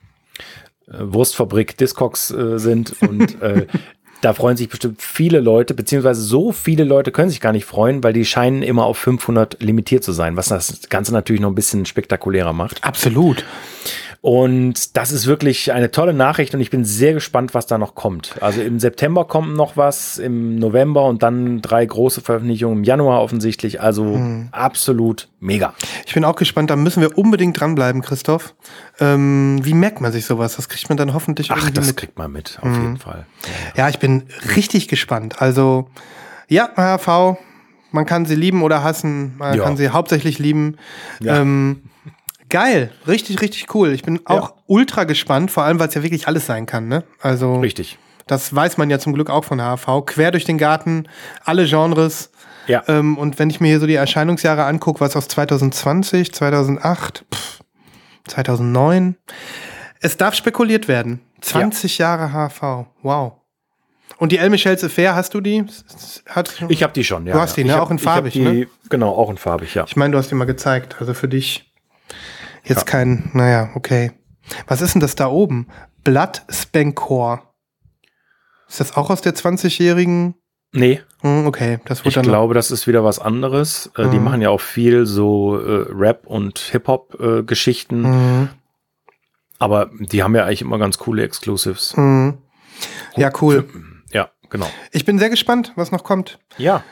äh, 0.88 0.94
Wurstfabrik 1.00 1.78
Discogs 1.78 2.30
äh, 2.32 2.60
sind 2.60 3.02
und 3.02 3.42
äh, 3.42 3.66
da 4.22 4.34
freuen 4.34 4.58
sich 4.58 4.70
bestimmt 4.70 5.02
viele 5.02 5.40
Leute, 5.40 5.74
beziehungsweise 5.74 6.22
so 6.22 6.52
viele 6.52 6.84
Leute 6.84 7.12
können 7.12 7.30
sich 7.30 7.42
gar 7.42 7.52
nicht 7.52 7.66
freuen, 7.66 8.04
weil 8.04 8.14
die 8.14 8.26
scheinen 8.26 8.64
immer 8.64 8.86
auf 8.86 8.98
500 8.98 9.62
limitiert 9.62 10.04
zu 10.04 10.12
sein, 10.12 10.36
was 10.36 10.48
das 10.48 10.90
Ganze 10.90 11.14
natürlich 11.14 11.42
noch 11.42 11.50
ein 11.50 11.56
bisschen 11.56 11.86
spektakulärer 11.86 12.54
macht. 12.54 12.84
Absolut. 12.84 13.44
Und 14.26 14.98
das 14.98 15.12
ist 15.12 15.28
wirklich 15.28 15.72
eine 15.72 15.92
tolle 15.92 16.12
Nachricht 16.12 16.56
und 16.56 16.60
ich 16.60 16.72
bin 16.72 16.84
sehr 16.84 17.14
gespannt, 17.14 17.54
was 17.54 17.68
da 17.68 17.78
noch 17.78 17.94
kommt. 17.94 18.42
Also 18.42 18.60
im 18.60 18.80
September 18.80 19.24
kommt 19.26 19.56
noch 19.56 19.78
was, 19.78 20.18
im 20.18 20.56
November 20.58 21.06
und 21.06 21.22
dann 21.22 21.62
drei 21.62 21.86
große 21.86 22.22
Veröffentlichungen 22.22 22.80
im 22.80 22.84
Januar 22.84 23.22
offensichtlich. 23.22 23.82
Also 23.82 24.20
absolut 24.52 25.28
mega. 25.40 25.76
Ich 26.08 26.16
bin 26.16 26.26
auch 26.26 26.38
gespannt, 26.38 26.72
da 26.72 26.76
müssen 26.76 27.02
wir 27.02 27.20
unbedingt 27.20 27.60
dranbleiben, 27.60 28.02
Christoph. 28.02 28.56
Ähm, 29.00 29.60
wie 29.62 29.76
merkt 29.76 30.02
man 30.02 30.12
sich 30.12 30.26
sowas? 30.26 30.56
Das 30.56 30.70
kriegt 30.70 30.90
man 30.90 30.98
dann 30.98 31.14
hoffentlich 31.14 31.52
Ach, 31.52 31.70
das 31.70 31.86
mit. 31.86 31.98
kriegt 31.98 32.18
man 32.18 32.32
mit, 32.32 32.58
auf 32.64 32.76
jeden 32.76 32.98
Fall. 32.98 33.28
Ja, 33.78 33.90
ich 33.90 34.00
bin 34.00 34.24
richtig 34.56 34.88
gespannt. 34.88 35.40
Also, 35.40 35.88
ja, 36.48 36.70
HV, 36.76 37.38
man 37.92 38.08
kann 38.08 38.26
sie 38.26 38.34
lieben 38.34 38.64
oder 38.64 38.82
hassen. 38.82 39.36
Man 39.38 39.56
Ja. 39.56 39.64
kann 39.66 39.78
sie 39.78 39.90
hauptsächlich 39.90 40.40
lieben. 40.40 40.78
Ja. 41.20 41.42
Ähm, 41.42 41.84
geil, 42.50 42.92
richtig, 43.08 43.42
richtig 43.42 43.74
cool. 43.74 43.92
Ich 43.92 44.04
bin 44.04 44.22
auch 44.26 44.54
ultra 44.68 45.04
gespannt, 45.04 45.52
vor 45.52 45.64
allem, 45.64 45.80
weil 45.80 45.88
es 45.88 45.96
ja 45.96 46.04
wirklich 46.04 46.28
alles 46.28 46.46
sein 46.46 46.66
kann. 46.66 46.88
Ne? 46.88 47.04
Also, 47.22 47.60
Richtig. 47.60 47.98
das 48.28 48.54
weiß 48.54 48.78
man 48.78 48.90
ja 48.90 49.00
zum 49.00 49.14
Glück 49.14 49.30
auch 49.30 49.44
von 49.44 49.60
HV. 49.60 50.06
Quer 50.06 50.32
durch 50.32 50.46
den 50.46 50.58
Garten, 50.58 51.08
alle 51.44 51.66
Genres. 51.66 52.32
Ja. 52.68 52.84
Ähm, 52.88 53.18
und 53.18 53.38
wenn 53.40 53.50
ich 53.50 53.60
mir 53.60 53.68
hier 53.68 53.80
so 53.80 53.88
die 53.88 53.96
Erscheinungsjahre 53.96 54.66
angucke, 54.66 55.00
was 55.00 55.16
aus 55.16 55.28
2020, 55.28 56.34
2008, 56.34 57.26
pff, 57.34 57.60
2009, 58.28 59.16
es 60.02 60.18
darf 60.18 60.34
spekuliert 60.34 60.88
werden. 60.88 61.22
20 61.42 62.00
Jahre 62.00 62.32
HV, 62.32 62.88
wow. 63.04 63.34
Und 64.18 64.32
die 64.32 64.38
El 64.38 64.50
Michel's 64.50 64.84
Affair, 64.84 65.16
hast 65.16 65.34
du 65.34 65.42
die? 65.42 65.66
Hat, 66.30 66.64
Ich 66.70 66.84
habe 66.84 66.94
die 66.94 67.04
schon, 67.04 67.28
ja. 67.28 67.34
Du 67.34 67.40
hast 67.40 67.58
die, 67.58 67.62
ja. 67.62 67.68
ne? 67.68 67.74
Ich 67.74 67.80
Auch 67.80 67.92
in 67.92 67.98
hab 67.98 68.04
farbig, 68.04 68.34
die, 68.34 68.40
ne? 68.40 68.68
Genau, 68.90 69.12
auch 69.12 69.30
in 69.30 69.38
farbig, 69.38 69.76
ja. 69.76 69.84
ich 69.88 69.96
meine, 69.96 70.14
du 70.14 70.18
hast 70.18 70.32
die 70.32 70.36
mal 70.36 70.46
gezeigt. 70.46 70.96
Also 71.00 71.14
für 71.14 71.28
dich 71.28 71.72
jetzt 72.66 72.86
kein, 72.86 73.30
naja, 73.34 73.70
okay. 73.76 74.12
Was 74.68 74.82
ist 74.82 74.94
denn 74.94 75.02
das 75.02 75.16
da 75.16 75.28
oben? 75.28 75.68
Blood 76.04 76.44
Spankor. 76.50 77.54
Ist 78.70 78.80
das 78.80 78.96
auch 78.98 79.10
aus 79.10 79.22
der 79.22 79.34
20-jährigen? 79.36 80.36
Nee, 80.72 81.02
Hm, 81.22 81.48
okay, 81.48 81.80
das 81.86 82.00
ich 82.00 82.06
wurde 82.06 82.16
dann. 82.16 82.24
glaube, 82.26 82.54
das 82.54 82.70
ist 82.70 82.86
wieder 82.86 83.04
was 83.04 83.18
anderes. 83.20 83.90
Äh, 83.98 84.10
Die 84.10 84.18
Mhm. 84.20 84.24
machen 84.26 84.42
ja 84.42 84.50
auch 84.50 84.60
viel 84.62 85.06
so 85.06 85.58
äh, 85.58 85.86
Rap- 85.90 86.28
und 86.28 86.60
Hip-Hop-Geschichten. 86.60 88.02
Mhm. 88.02 88.50
Aber 89.58 89.90
die 90.00 90.22
haben 90.22 90.36
ja 90.36 90.44
eigentlich 90.44 90.62
immer 90.62 90.78
ganz 90.78 90.98
coole 90.98 91.24
Exclusives. 91.24 91.96
Mhm. 91.96 92.40
Ja, 93.16 93.32
cool. 93.42 93.70
Ja, 94.12 94.30
genau. 94.50 94.68
Ich 94.92 95.06
bin 95.06 95.18
sehr 95.18 95.30
gespannt, 95.30 95.72
was 95.78 95.92
noch 95.94 96.04
kommt. 96.04 96.40
Ja. 96.58 96.84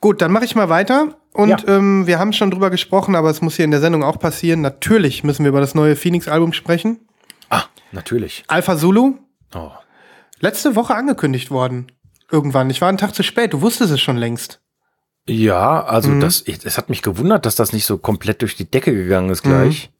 Gut, 0.00 0.20
dann 0.20 0.32
mache 0.32 0.44
ich 0.44 0.56
mal 0.56 0.68
weiter. 0.68 1.16
Und 1.32 1.48
Ja. 1.50 1.58
ähm, 1.66 2.06
wir 2.06 2.18
haben 2.18 2.32
schon 2.32 2.50
drüber 2.50 2.70
gesprochen, 2.70 3.14
aber 3.14 3.30
es 3.30 3.40
muss 3.42 3.56
hier 3.56 3.64
in 3.64 3.70
der 3.70 3.80
Sendung 3.80 4.02
auch 4.02 4.18
passieren. 4.18 4.60
Natürlich 4.60 5.24
müssen 5.24 5.44
wir 5.44 5.50
über 5.50 5.60
das 5.60 5.74
neue 5.74 5.94
Phoenix-Album 5.96 6.52
sprechen. 6.52 7.00
Ah, 7.50 7.62
natürlich. 7.92 8.44
Alpha 8.48 8.76
Zulu, 8.76 9.14
Oh. 9.54 9.70
letzte 10.40 10.74
Woche 10.74 10.94
angekündigt 10.94 11.50
worden. 11.50 11.86
Irgendwann. 12.30 12.68
Ich 12.70 12.80
war 12.80 12.88
einen 12.88 12.98
Tag 12.98 13.14
zu 13.14 13.22
spät. 13.22 13.52
Du 13.52 13.62
wusstest 13.62 13.90
es 13.92 14.00
schon 14.00 14.16
längst. 14.16 14.60
Ja, 15.26 15.84
also 15.84 16.10
Mhm. 16.10 16.20
das, 16.20 16.42
es 16.42 16.76
hat 16.78 16.88
mich 16.88 17.02
gewundert, 17.02 17.46
dass 17.46 17.54
das 17.56 17.72
nicht 17.72 17.84
so 17.86 17.98
komplett 17.98 18.42
durch 18.42 18.56
die 18.56 18.70
Decke 18.70 18.92
gegangen 18.94 19.30
ist 19.30 19.42
gleich. 19.42 19.90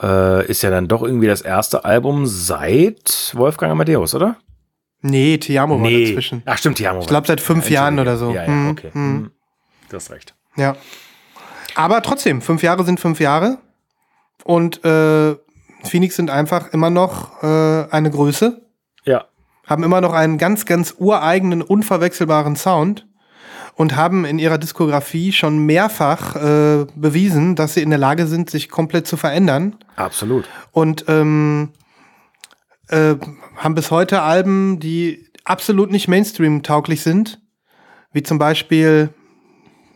Mhm. 0.00 0.08
Äh, 0.08 0.46
ist 0.46 0.62
ja 0.62 0.70
dann 0.70 0.88
doch 0.88 1.02
irgendwie 1.02 1.26
das 1.26 1.42
erste 1.42 1.84
Album 1.84 2.26
seit 2.26 3.32
Wolfgang 3.34 3.72
Amadeus, 3.72 4.14
oder? 4.14 4.36
Nee, 5.02 5.36
Tiamo 5.38 5.80
war 5.80 5.90
dazwischen. 5.90 6.42
Ach 6.46 6.56
stimmt, 6.58 6.76
Tiamo. 6.78 7.00
Ich 7.00 7.06
glaube 7.06 7.26
seit 7.26 7.40
fünf 7.40 7.68
Jahren 7.70 7.98
oder 7.98 8.16
so. 8.16 8.32
Ja, 8.34 8.44
ja, 8.44 8.48
Mhm, 8.50 8.70
okay. 8.70 8.90
mhm. 8.94 9.02
Mhm. 9.12 9.30
Du 9.90 9.96
hast 9.96 10.10
recht. 10.10 10.34
Ja. 10.56 10.76
Aber 11.74 12.02
trotzdem, 12.02 12.42
fünf 12.42 12.62
Jahre 12.62 12.84
sind 12.84 13.00
fünf 13.00 13.20
Jahre. 13.20 13.58
Und 14.44 14.84
äh, 14.84 15.36
Phoenix 15.84 16.16
sind 16.16 16.30
einfach 16.30 16.72
immer 16.72 16.90
noch 16.90 17.42
äh, 17.42 17.86
eine 17.90 18.10
Größe. 18.10 18.66
Ja. 19.04 19.24
haben 19.66 19.82
immer 19.82 20.00
noch 20.02 20.12
einen 20.12 20.36
ganz, 20.36 20.66
ganz 20.66 20.94
ureigenen, 20.98 21.62
unverwechselbaren 21.62 22.54
Sound 22.56 23.06
und 23.76 23.96
haben 23.96 24.26
in 24.26 24.38
ihrer 24.38 24.58
Diskografie 24.58 25.32
schon 25.32 25.64
mehrfach 25.64 26.36
äh, 26.36 26.86
bewiesen, 26.94 27.56
dass 27.56 27.74
sie 27.74 27.82
in 27.82 27.88
der 27.88 27.98
Lage 27.98 28.26
sind, 28.26 28.50
sich 28.50 28.68
komplett 28.68 29.06
zu 29.06 29.16
verändern 29.16 29.76
Absolut. 29.96 30.44
und 30.72 31.06
ähm, 31.08 31.70
äh, 32.88 33.14
haben 33.56 33.74
bis 33.74 33.90
heute 33.90 34.20
Alben, 34.20 34.80
die 34.80 35.30
absolut 35.44 35.90
nicht 35.90 36.08
Mainstream-tauglich 36.08 37.02
sind, 37.02 37.40
wie 38.12 38.22
zum 38.22 38.38
Beispiel, 38.38 39.10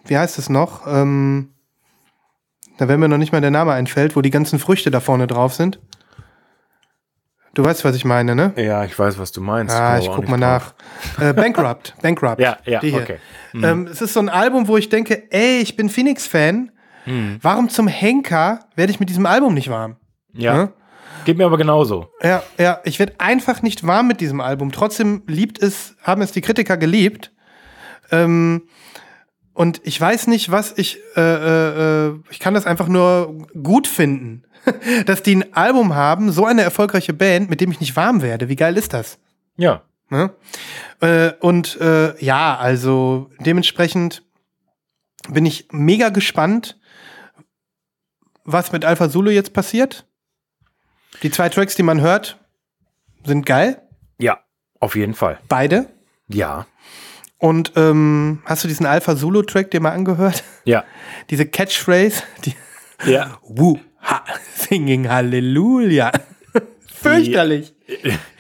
wie 0.07 0.17
heißt 0.17 0.39
es 0.39 0.49
noch? 0.49 0.87
Ähm, 0.87 1.51
da 2.79 2.89
wenn 2.89 3.01
mir 3.01 3.09
noch 3.09 3.19
nicht 3.19 3.33
mal 3.33 3.41
der 3.41 3.51
Name 3.51 3.73
einfällt, 3.73 4.17
wo 4.17 4.21
die 4.21 4.31
ganzen 4.31 4.59
Früchte 4.59 4.91
da 4.91 5.01
vorne 5.01 5.27
drauf 5.27 5.55
sind. 5.55 5.79
Du 7.55 7.65
weißt, 7.65 7.85
was 7.85 7.95
ich 7.95 8.05
meine, 8.05 8.35
ne? 8.35 8.53
Ja, 8.57 8.85
ich 8.85 8.99
weiß, 8.99 9.17
was 9.19 9.31
du 9.31 9.41
meinst. 9.41 9.75
Ah, 9.75 9.99
ich 9.99 10.09
guck 10.09 10.29
mal 10.29 10.41
drauf. 10.41 10.75
nach. 11.19 11.25
Äh, 11.25 11.33
Bankrupt, 11.33 11.95
Bankrupt. 12.03 12.41
Ja, 12.41 12.59
ja, 12.65 12.79
okay. 12.79 13.19
Ähm, 13.55 13.87
es 13.87 14.03
ist 14.03 14.13
so 14.13 14.21
ein 14.21 14.29
Album, 14.29 14.67
wo 14.67 14.77
ich 14.77 14.89
denke, 14.89 15.31
ey, 15.31 15.61
ich 15.61 15.77
bin 15.77 15.89
Phoenix-Fan. 15.89 16.73
Hm. 17.05 17.39
Warum 17.41 17.69
zum 17.69 17.87
Henker 17.87 18.61
werde 18.75 18.91
ich 18.91 18.99
mit 18.99 19.09
diesem 19.09 19.27
Album 19.27 19.55
nicht 19.55 19.71
warm? 19.71 19.97
Ja. 20.33 20.55
Ne? 20.57 20.73
Geht 21.25 21.39
mir 21.39 21.47
aber 21.47 21.57
genauso. 21.57 22.09
Ja, 22.23 22.43
ja, 22.59 22.81
ich 22.85 22.99
werde 22.99 23.15
einfach 23.19 23.63
nicht 23.63 23.87
warm 23.87 24.09
mit 24.09 24.21
diesem 24.21 24.41
Album. 24.41 24.73
Trotzdem 24.73 25.23
liebt 25.27 25.63
es, 25.63 25.97
haben 26.03 26.23
es 26.23 26.33
die 26.33 26.41
Kritiker 26.41 26.77
geliebt. 26.77 27.33
Ähm, 28.11 28.63
Und 29.55 29.81
ich 29.85 30.01
weiß 30.01 30.27
nicht, 30.27 30.51
was 30.51 30.77
ich, 30.77 30.99
äh, 31.17 31.21
äh, 32.09 32.15
ich 32.29 32.41
kann 32.41 32.55
das 32.55 32.67
einfach 32.67 32.89
nur 32.89 33.47
gut 33.63 33.87
finden, 33.87 34.45
dass 35.07 35.23
die 35.23 35.37
ein 35.37 35.55
Album 35.55 35.95
haben, 35.95 36.33
so 36.33 36.45
eine 36.45 36.63
erfolgreiche 36.63 37.15
Band, 37.15 37.49
mit 37.49 37.61
dem 37.61 37.71
ich 37.71 37.81
nicht 37.81 37.97
warm 37.97 38.21
werde. 38.21 38.49
Wie 38.49 38.57
geil 38.57 38.77
ist 38.77 38.93
das? 38.93 39.19
Ja. 39.57 39.83
Ne? 40.11 40.35
Äh, 41.01 41.33
und 41.41 41.81
äh, 41.81 42.23
ja, 42.23 42.57
also 42.57 43.31
dementsprechend 43.41 44.23
bin 45.29 45.47
ich 45.47 45.69
mega 45.71 46.11
gespannt, 46.11 46.79
was 48.45 48.73
mit 48.73 48.85
Alpha 48.85 49.09
Zulu 49.09 49.31
jetzt 49.31 49.53
passiert. 49.55 50.05
Die 51.23 51.31
zwei 51.31 51.49
Tracks, 51.49 51.77
die 51.77 51.83
man 51.83 52.01
hört, 52.01 52.39
sind 53.25 53.47
geil. 53.47 53.81
Ja, 54.19 54.41
auf 54.81 54.97
jeden 54.97 55.15
Fall. 55.15 55.39
Beide. 55.49 55.87
Ja. 56.29 56.67
Und 57.45 57.73
ähm, 57.77 58.41
hast 58.47 58.65
du 58.65 58.69
diesen 58.69 58.87
Alpha 58.87 59.17
Zulu 59.17 59.43
Track 59.43 59.71
dir 59.71 59.81
mal 59.81 59.91
angehört? 59.91 60.43
Ja. 60.65 60.85
Diese 61.31 61.45
Catchphrase, 61.45 62.23
die 62.43 62.55
Ja. 63.05 63.37
Woo, 63.43 63.79
ha, 64.01 64.25
singing 64.55 65.11
Halleluja. 65.11 66.11
Fürchterlich. 66.87 67.75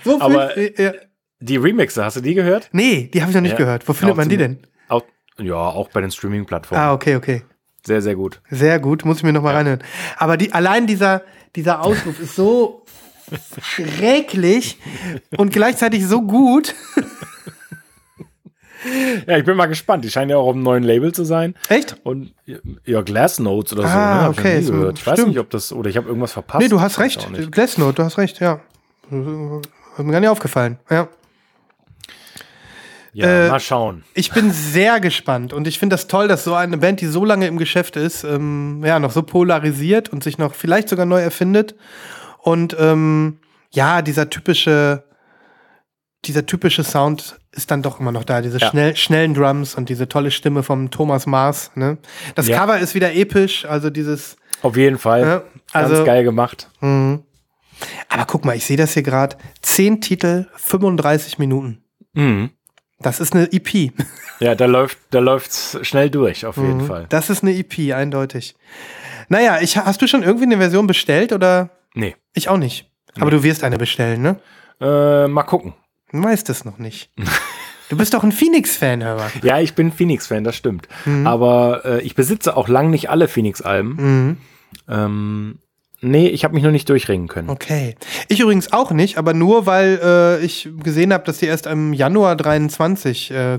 So 0.04 0.18
Aber- 0.22 0.48
fürcht- 0.54 0.78
ja. 0.78 0.92
Die 1.40 1.56
Remixe, 1.58 2.02
hast 2.02 2.16
du 2.16 2.22
die 2.22 2.32
gehört? 2.32 2.70
Nee, 2.72 3.10
die 3.12 3.20
habe 3.20 3.30
ich 3.30 3.34
noch 3.34 3.42
nicht 3.42 3.52
Ja. 3.52 3.58
gehört. 3.58 3.86
Wo 3.86 3.92
findet 3.92 4.14
Auch 4.14 4.16
man 4.16 4.30
die 4.30 4.38
denn? 4.38 4.60
Auch, 4.88 5.02
ja, 5.38 5.54
auch 5.54 5.90
bei 5.90 6.00
den 6.00 6.10
Streaming-Plattformen. 6.10 6.82
Ah, 6.82 6.94
okay, 6.94 7.16
okay. 7.16 7.42
Sehr, 7.86 8.00
sehr 8.00 8.14
gut. 8.14 8.40
Sehr 8.48 8.78
gut, 8.78 9.04
muss 9.04 9.18
ich 9.18 9.22
mir 9.24 9.34
noch 9.34 9.42
mal 9.42 9.54
reinhören. 9.54 9.84
Aber 10.16 10.38
die, 10.38 10.54
allein 10.54 10.86
dieser, 10.86 11.20
dieser 11.54 11.82
Ausruf 11.82 12.18
ist 12.20 12.36
so 12.36 12.86
schrecklich 13.60 14.78
und 15.36 15.52
gleichzeitig 15.52 16.06
so 16.06 16.22
gut. 16.22 16.74
Ja, 19.26 19.38
ich 19.38 19.44
bin 19.44 19.56
mal 19.56 19.66
gespannt. 19.66 20.04
Die 20.04 20.10
scheinen 20.10 20.30
ja 20.30 20.36
auch 20.36 20.48
auf 20.48 20.54
einem 20.54 20.62
neuen 20.62 20.82
Label 20.82 21.12
zu 21.12 21.24
sein. 21.24 21.54
Echt? 21.68 21.96
Und 22.02 22.34
ja, 22.84 23.02
Glass 23.02 23.38
Notes 23.38 23.72
oder 23.72 23.82
so. 23.82 23.88
Ah, 23.88 24.14
ne? 24.14 24.30
Ich 24.30 24.36
noch 24.36 24.44
okay, 24.44 24.58
nie 24.58 24.64
so-. 24.64 24.90
Ich 24.90 25.06
weiß 25.06 25.26
nicht, 25.26 25.38
ob 25.38 25.50
das, 25.50 25.72
oder 25.72 25.88
ich 25.90 25.96
habe 25.96 26.08
irgendwas 26.08 26.32
verpasst. 26.32 26.62
Nee, 26.62 26.68
du 26.68 26.80
hast 26.80 26.98
recht. 26.98 27.30
nicht. 27.30 27.52
Glassnote, 27.52 27.94
du 27.94 28.02
hast 28.04 28.18
recht, 28.18 28.40
ja. 28.40 28.60
Hat 29.10 30.04
mir 30.04 30.12
gar 30.12 30.20
nicht 30.20 30.28
aufgefallen. 30.28 30.78
Ja. 30.90 31.08
Ja, 33.14 33.46
äh, 33.46 33.48
mal 33.48 33.60
schauen. 33.60 34.02
Ich 34.14 34.32
bin 34.32 34.50
sehr 34.50 34.98
gespannt 34.98 35.52
und 35.52 35.68
ich 35.68 35.78
finde 35.78 35.94
das 35.94 36.08
toll, 36.08 36.26
dass 36.26 36.42
so 36.42 36.54
eine 36.54 36.78
Band, 36.78 37.00
die 37.00 37.06
so 37.06 37.24
lange 37.24 37.46
im 37.46 37.58
Geschäft 37.58 37.94
ist, 37.94 38.24
ähm, 38.24 38.82
ja, 38.84 38.98
noch 38.98 39.12
so 39.12 39.22
polarisiert 39.22 40.08
und 40.08 40.24
sich 40.24 40.36
noch 40.36 40.52
vielleicht 40.52 40.88
sogar 40.88 41.06
neu 41.06 41.20
erfindet. 41.20 41.76
Und 42.40 42.76
ähm, 42.78 43.38
ja, 43.70 44.02
dieser 44.02 44.30
typische, 44.30 45.04
dieser 46.26 46.46
typische 46.46 46.84
Sound 46.84 47.38
ist 47.52 47.70
dann 47.70 47.82
doch 47.82 48.00
immer 48.00 48.12
noch 48.12 48.24
da. 48.24 48.40
Diese 48.40 48.58
Ja. 48.58 48.68
schnell, 48.70 48.96
schnellen 48.96 49.34
Drums 49.34 49.74
und 49.74 49.88
diese 49.88 50.08
tolle 50.08 50.30
Stimme 50.30 50.62
vom 50.62 50.90
Thomas 50.90 51.26
Mars. 51.26 51.70
Ne? 51.74 51.98
Das 52.34 52.48
Ja. 52.48 52.58
Cover 52.58 52.78
ist 52.78 52.94
wieder 52.94 53.14
episch, 53.14 53.64
also 53.64 53.90
dieses. 53.90 54.36
Auf 54.62 54.76
jeden 54.76 54.98
Fall. 54.98 55.20
Ja, 55.22 55.42
also- 55.72 55.94
Ganz 55.96 56.06
geil 56.06 56.24
gemacht. 56.24 56.68
Aber 56.80 58.24
guck 58.26 58.44
mal, 58.44 58.56
ich 58.56 58.64
sehe 58.64 58.76
das 58.76 58.94
hier 58.94 59.02
gerade. 59.02 59.36
Zehn 59.62 60.00
Titel, 60.00 60.46
35 60.56 61.38
Minuten. 61.38 61.82
Mhm. 62.14 62.50
Das 63.00 63.20
ist 63.20 63.34
eine 63.34 63.52
EP. 63.52 63.92
Ja, 64.40 64.56
da 64.56 64.66
läuft, 64.66 64.98
da 65.10 65.20
läuft's 65.20 65.78
schnell 65.82 66.10
durch, 66.10 66.44
auf 66.44 66.56
jeden 66.56 66.80
Fall. 66.86 67.06
Das 67.08 67.30
ist 67.30 67.44
eine 67.44 67.52
EP, 67.56 67.92
eindeutig. 67.94 68.56
Naja, 69.28 69.58
ich, 69.60 69.76
hast 69.78 70.02
du 70.02 70.08
schon 70.08 70.24
irgendwie 70.24 70.44
eine 70.46 70.56
Version 70.58 70.88
bestellt 70.88 71.32
oder? 71.32 71.70
Nee. 71.94 72.16
Ich 72.34 72.48
auch 72.48 72.56
nicht. 72.58 72.90
Aber 73.20 73.30
du 73.30 73.44
wirst 73.44 73.62
eine 73.62 73.78
bestellen, 73.78 74.22
ne? 74.22 74.40
Äh, 74.80 75.28
mal 75.28 75.44
gucken. 75.44 75.72
Du 76.14 76.22
weißt 76.22 76.48
es 76.48 76.64
noch 76.64 76.78
nicht. 76.78 77.10
Du 77.88 77.96
bist 77.96 78.14
doch 78.14 78.22
ein 78.22 78.30
Phoenix-Fan, 78.32 79.02
hör 79.02 79.16
mal. 79.16 79.30
Ja, 79.42 79.58
ich 79.58 79.74
bin 79.74 79.90
Phoenix-Fan, 79.92 80.44
das 80.44 80.54
stimmt. 80.54 80.86
Mhm. 81.06 81.26
Aber 81.26 81.84
äh, 81.84 82.00
ich 82.02 82.14
besitze 82.14 82.56
auch 82.56 82.68
lang 82.68 82.90
nicht 82.90 83.10
alle 83.10 83.26
Phoenix-Alben. 83.26 84.38
Ähm, 84.88 85.58
nee, 86.00 86.28
ich 86.28 86.44
habe 86.44 86.54
mich 86.54 86.62
noch 86.62 86.70
nicht 86.70 86.88
durchringen 86.88 87.26
können. 87.28 87.50
Okay. 87.50 87.96
Ich 88.28 88.38
übrigens 88.40 88.72
auch 88.72 88.92
nicht, 88.92 89.18
aber 89.18 89.34
nur, 89.34 89.66
weil 89.66 89.98
äh, 90.02 90.44
ich 90.44 90.68
gesehen 90.82 91.12
habe, 91.12 91.24
dass 91.24 91.38
die 91.38 91.46
erst 91.46 91.66
im 91.66 91.92
Januar 91.92 92.36
23 92.36 93.30
äh, 93.32 93.58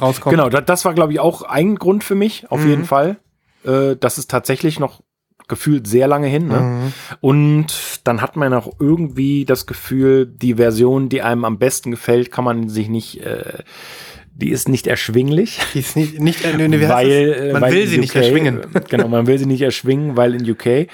rauskommt. 0.00 0.30
Genau, 0.34 0.48
da, 0.48 0.60
das 0.60 0.84
war, 0.84 0.94
glaube 0.94 1.12
ich, 1.12 1.18
auch 1.20 1.42
ein 1.42 1.74
Grund 1.74 2.04
für 2.04 2.14
mich, 2.14 2.50
auf 2.50 2.60
Mhm. 2.60 2.68
jeden 2.68 2.84
Fall. 2.84 3.16
Äh, 3.64 3.96
das 3.98 4.18
ist 4.18 4.30
tatsächlich 4.30 4.78
noch 4.78 5.02
gefühlt 5.48 5.86
sehr 5.86 6.08
lange 6.08 6.26
hin. 6.26 6.48
Ne? 6.48 6.60
Mhm. 6.60 6.92
Und 7.20 8.00
dann 8.04 8.20
hat 8.22 8.36
man 8.36 8.52
auch 8.54 8.72
irgendwie 8.80 9.44
das 9.44 9.66
Gefühl, 9.66 10.26
die 10.26 10.54
Version, 10.54 11.08
die 11.08 11.22
einem 11.22 11.44
am 11.44 11.58
besten 11.58 11.90
gefällt, 11.90 12.30
kann 12.32 12.44
man 12.44 12.68
sich 12.68 12.88
nicht, 12.88 13.24
äh, 13.24 13.58
die 14.38 14.50
ist 14.50 14.68
nicht 14.68 14.86
erschwinglich. 14.86 15.60
Die 15.72 15.78
ist 15.78 15.96
nicht, 15.96 16.20
nicht 16.20 16.44
äh, 16.44 16.88
weil, 16.90 17.10
äh, 17.10 17.52
man 17.54 17.62
weil 17.62 17.72
will 17.72 17.86
sie 17.86 17.96
nicht 17.96 18.10
UK 18.14 18.16
erschwingen. 18.22 18.60
äh, 18.74 18.80
Genau, 18.90 19.08
man 19.08 19.26
will 19.26 19.38
sie 19.38 19.46
nicht 19.46 19.62
erschwingen, 19.62 20.16
weil 20.18 20.34
in 20.34 20.50
UK. 20.50 20.66
Äh, 20.66 20.88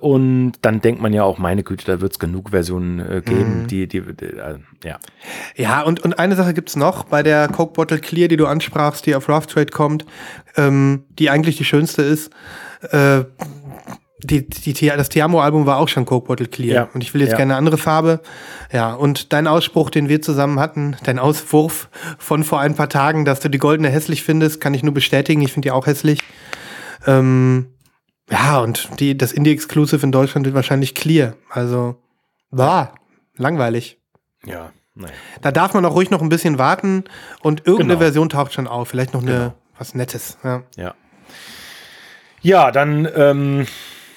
und 0.00 0.54
dann 0.62 0.80
denkt 0.80 1.00
man 1.00 1.12
ja 1.12 1.22
auch, 1.22 1.38
meine 1.38 1.62
Güte, 1.62 1.84
da 1.86 2.00
wird 2.00 2.12
es 2.12 2.18
genug 2.18 2.50
Versionen 2.50 2.98
äh, 2.98 3.16
Mhm. 3.18 3.24
geben, 3.24 3.66
die, 3.68 3.86
die, 3.86 4.00
die 4.00 4.24
äh, 4.24 4.58
ja. 4.84 4.98
Ja, 5.54 5.82
und, 5.82 6.00
und 6.00 6.18
eine 6.18 6.34
Sache 6.34 6.54
gibt's 6.54 6.74
noch 6.74 7.04
bei 7.04 7.22
der 7.22 7.46
Coke 7.48 7.74
Bottle 7.74 7.98
Clear, 8.00 8.26
die 8.26 8.36
du 8.36 8.46
ansprachst, 8.46 9.06
die 9.06 9.14
auf 9.14 9.28
Rough 9.28 9.46
Trade 9.46 9.66
kommt, 9.70 10.04
ähm, 10.56 11.04
die 11.20 11.30
eigentlich 11.30 11.58
die 11.58 11.64
schönste 11.64 12.02
ist. 12.02 12.32
Äh, 12.90 13.20
die, 14.24 14.48
die, 14.48 14.72
die, 14.72 14.86
das 14.88 15.08
Tiamo-Album 15.08 15.66
war 15.66 15.78
auch 15.78 15.88
schon 15.88 16.04
Coke 16.04 16.26
Bottle 16.26 16.46
Clear. 16.46 16.74
Ja. 16.74 16.88
Und 16.94 17.02
ich 17.02 17.12
will 17.14 17.20
jetzt 17.20 17.32
Ja. 17.32 17.36
gerne 17.38 17.54
eine 17.54 17.58
andere 17.58 17.78
Farbe. 17.78 18.20
Ja, 18.72 18.94
und 18.94 19.32
dein 19.32 19.46
Ausspruch, 19.46 19.90
den 19.90 20.08
wir 20.08 20.22
zusammen 20.22 20.58
hatten, 20.60 20.96
dein 21.04 21.18
Auswurf 21.18 21.88
von 22.18 22.44
vor 22.44 22.60
ein 22.60 22.74
paar 22.74 22.88
Tagen, 22.88 23.24
dass 23.24 23.40
du 23.40 23.48
die 23.48 23.58
goldene 23.58 23.88
hässlich 23.90 24.22
findest, 24.22 24.60
kann 24.60 24.74
ich 24.74 24.82
nur 24.82 24.94
bestätigen. 24.94 25.42
Ich 25.42 25.52
finde 25.52 25.66
die 25.66 25.70
auch 25.72 25.86
hässlich. 25.86 26.20
Ähm, 27.06 27.66
ja, 28.30 28.60
und 28.60 28.88
die, 29.00 29.16
das 29.18 29.32
Indie-Exclusive 29.32 30.04
in 30.06 30.12
Deutschland 30.12 30.46
wird 30.46 30.54
wahrscheinlich 30.54 30.94
Clear. 30.94 31.34
Also, 31.50 31.96
war 32.50 32.94
langweilig. 33.36 33.98
Ja, 34.44 34.70
naja. 34.94 35.12
Da 35.40 35.50
darf 35.52 35.74
man 35.74 35.84
auch 35.84 35.94
ruhig 35.94 36.10
noch 36.10 36.22
ein 36.22 36.28
bisschen 36.28 36.58
warten 36.58 37.04
und 37.40 37.60
irgendeine 37.66 37.94
Genau. 37.94 38.00
Version 38.00 38.28
taucht 38.28 38.52
schon 38.52 38.66
auf. 38.68 38.88
Vielleicht 38.88 39.14
noch 39.14 39.22
eine 39.22 39.54
was 39.78 39.94
Nettes. 39.94 40.38
Ja. 40.44 40.62
Ja. 40.76 40.94
Ja, 42.42 42.70
dann 42.70 43.08
ähm, 43.16 43.66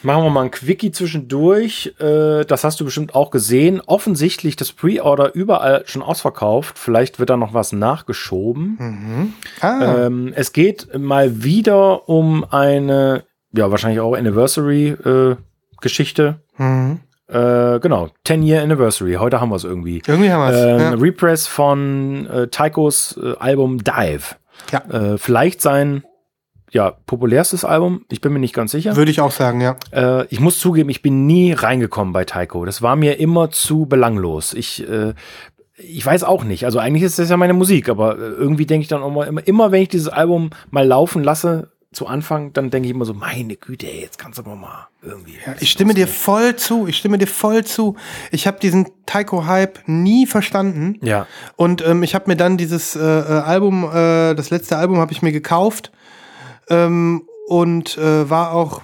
machen 0.06 0.24
wir 0.24 0.30
mal 0.30 0.44
ein 0.44 0.52
Quickie 0.52 0.92
zwischendurch. 0.92 1.94
Äh, 2.00 2.46
das 2.46 2.64
hast 2.64 2.80
du 2.80 2.86
bestimmt 2.86 3.14
auch 3.16 3.32
gesehen. 3.32 3.82
Offensichtlich 3.86 4.56
das 4.56 4.72
Pre-Order 4.72 5.34
überall 5.36 5.84
schon 5.88 6.02
ausverkauft. 6.02 6.80
Vielleicht 6.80 7.20
wird 7.20 7.30
da 7.30 7.36
noch 7.38 7.54
was 7.54 7.74
nachgeschoben. 7.74 9.34
Ah, 9.62 10.06
Ähm, 10.06 10.32
es 10.36 10.54
geht 10.54 10.98
mal 10.98 11.44
wieder 11.44 12.08
um 12.08 12.46
eine, 12.50 13.24
ja, 13.52 13.70
wahrscheinlich 13.72 14.00
auch 14.00 14.16
Anniversary-Geschichte. 14.16 16.40
mhm. 16.58 17.00
Äh, 17.28 17.80
genau, 17.80 18.10
10-Year 18.28 18.62
Anniversary. 18.62 19.16
Heute 19.16 19.42
haben 19.42 19.50
wir 19.50 19.56
es 19.56 19.64
irgendwie. 19.64 20.00
irgendwie 20.06 20.30
haben 20.30 20.48
wir 20.48 20.54
es. 20.56 20.64
Ähm, 20.64 20.80
ja. 20.80 20.92
Repress 20.92 21.48
von 21.48 22.28
äh, 22.28 22.50
Taikos 22.50 23.18
äh, 23.18 23.34
Album 23.40 23.84
Dive. 23.84 24.36
Ja. 24.72 24.82
Äh, 24.92 25.18
vielleicht 25.18 25.60
sein 25.60 26.04
ja, 26.76 26.92
populärstes 26.92 27.64
Album. 27.64 28.04
Ich 28.10 28.20
bin 28.20 28.34
mir 28.34 28.40
nicht 28.40 28.54
ganz 28.54 28.72
sicher. 28.72 28.98
Würde 28.98 29.10
ich 29.10 29.22
auch 29.22 29.32
sagen, 29.32 29.62
ja. 29.62 29.78
Äh, 29.92 30.26
ich 30.26 30.42
muss 30.42 30.60
zugeben, 30.60 30.90
ich 30.90 31.02
bin 31.02 31.26
nie 31.26 31.54
reingekommen 31.54 32.12
bei 32.12 32.26
Taiko. 32.26 32.66
Das 32.66 32.82
war 32.82 32.98
mir 32.98 33.18
immer 33.18 33.50
zu 33.50 33.86
belanglos. 33.86 34.54
Ich, 34.54 34.86
äh, 34.86 35.14
ich 35.78 36.06
weiß 36.06 36.26
auch 36.26 36.44
nicht. 36.44 36.66
Also 36.66 36.80
eigentlich 36.80 37.04
ist 37.04 37.18
das 37.18 37.30
ja 37.30 37.38
meine 37.38 37.54
Musik, 37.54 37.88
aber 37.88 38.18
äh, 38.18 38.22
irgendwie 38.24 38.66
denke 38.66 38.82
ich 38.82 38.90
dann 38.90 39.04
auch 39.04 39.10
mal, 39.10 39.26
immer, 39.26 39.48
immer 39.48 39.72
wenn 39.72 39.84
ich 39.84 39.88
dieses 39.88 40.10
Album 40.10 40.50
mal 40.70 40.86
laufen 40.86 41.24
lasse, 41.24 41.72
zu 41.94 42.08
Anfang, 42.08 42.52
dann 42.52 42.72
denke 42.72 42.90
ich 42.90 42.94
immer 42.94 43.06
so, 43.06 43.14
meine 43.14 43.56
Güte, 43.56 43.88
ey, 43.88 44.02
jetzt 44.02 44.20
kannst 44.20 44.38
du 44.38 44.44
aber 44.44 44.58
mal 44.58 44.90
irgendwie. 45.02 45.38
Ich 45.62 45.72
stimme 45.72 45.94
dir 45.94 46.10
voll 46.10 46.58
zu. 46.58 46.88
Ich 46.88 46.98
stimme 46.98 47.18
dir 47.18 47.28
voll 47.28 47.64
zu. 47.64 47.96
Ich 48.32 48.48
habe 48.48 48.60
diesen 48.60 48.90
Taiko-Hype 49.06 49.80
nie 49.86 50.28
verstanden. 50.28 51.00
Ja. 51.02 51.26
Und 51.56 51.88
ähm, 51.88 52.04
ich 52.04 52.14
habe 52.14 52.26
mir 52.28 52.36
dann 52.36 52.58
dieses 52.58 52.98
äh, 52.98 53.00
äh, 53.00 53.40
Album, 53.46 53.86
äh, 53.86 54.36
das 54.36 54.50
letzte 54.50 54.76
Album 54.76 54.98
habe 54.98 55.14
ich 55.14 55.22
mir 55.22 55.32
gekauft 55.32 55.94
ähm, 56.70 57.24
und 57.48 57.98
äh, 57.98 58.30
war 58.30 58.54
auch 58.54 58.82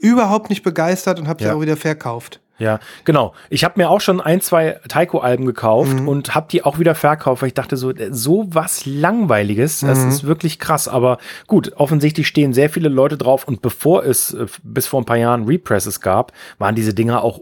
überhaupt 0.00 0.50
nicht 0.50 0.62
begeistert 0.62 1.18
und 1.18 1.28
habe 1.28 1.42
es 1.42 1.46
Ja. 1.48 1.54
auch 1.54 1.60
wieder 1.60 1.76
verkauft. 1.76 2.40
Ja, 2.58 2.78
genau. 3.04 3.34
Ich 3.50 3.64
habe 3.64 3.80
mir 3.80 3.90
auch 3.90 4.00
schon 4.00 4.20
ein, 4.20 4.40
zwei 4.40 4.78
Taiko-Alben 4.88 5.44
gekauft 5.44 5.98
Mhm. 6.00 6.06
und 6.08 6.34
habe 6.36 6.46
die 6.48 6.62
auch 6.62 6.78
wieder 6.78 6.94
verkauft, 6.94 7.42
weil 7.42 7.48
ich 7.48 7.54
dachte 7.54 7.76
so, 7.76 7.90
äh, 7.90 8.10
so 8.12 8.46
was 8.48 8.86
Langweiliges, 8.86 9.80
das 9.80 9.98
Mhm. 10.04 10.08
ist 10.08 10.24
wirklich 10.24 10.60
krass. 10.60 10.86
Aber 10.86 11.18
gut, 11.48 11.72
offensichtlich 11.76 12.28
stehen 12.28 12.52
sehr 12.52 12.70
viele 12.70 12.88
Leute 12.88 13.18
drauf 13.18 13.48
und 13.48 13.60
bevor 13.60 14.04
es 14.04 14.34
äh, 14.34 14.46
bis 14.62 14.86
vor 14.86 15.00
ein 15.02 15.04
paar 15.04 15.16
Jahren 15.16 15.46
Represses 15.46 16.00
gab, 16.00 16.32
waren 16.58 16.76
diese 16.76 16.94
Dinger 16.94 17.24
auch 17.24 17.40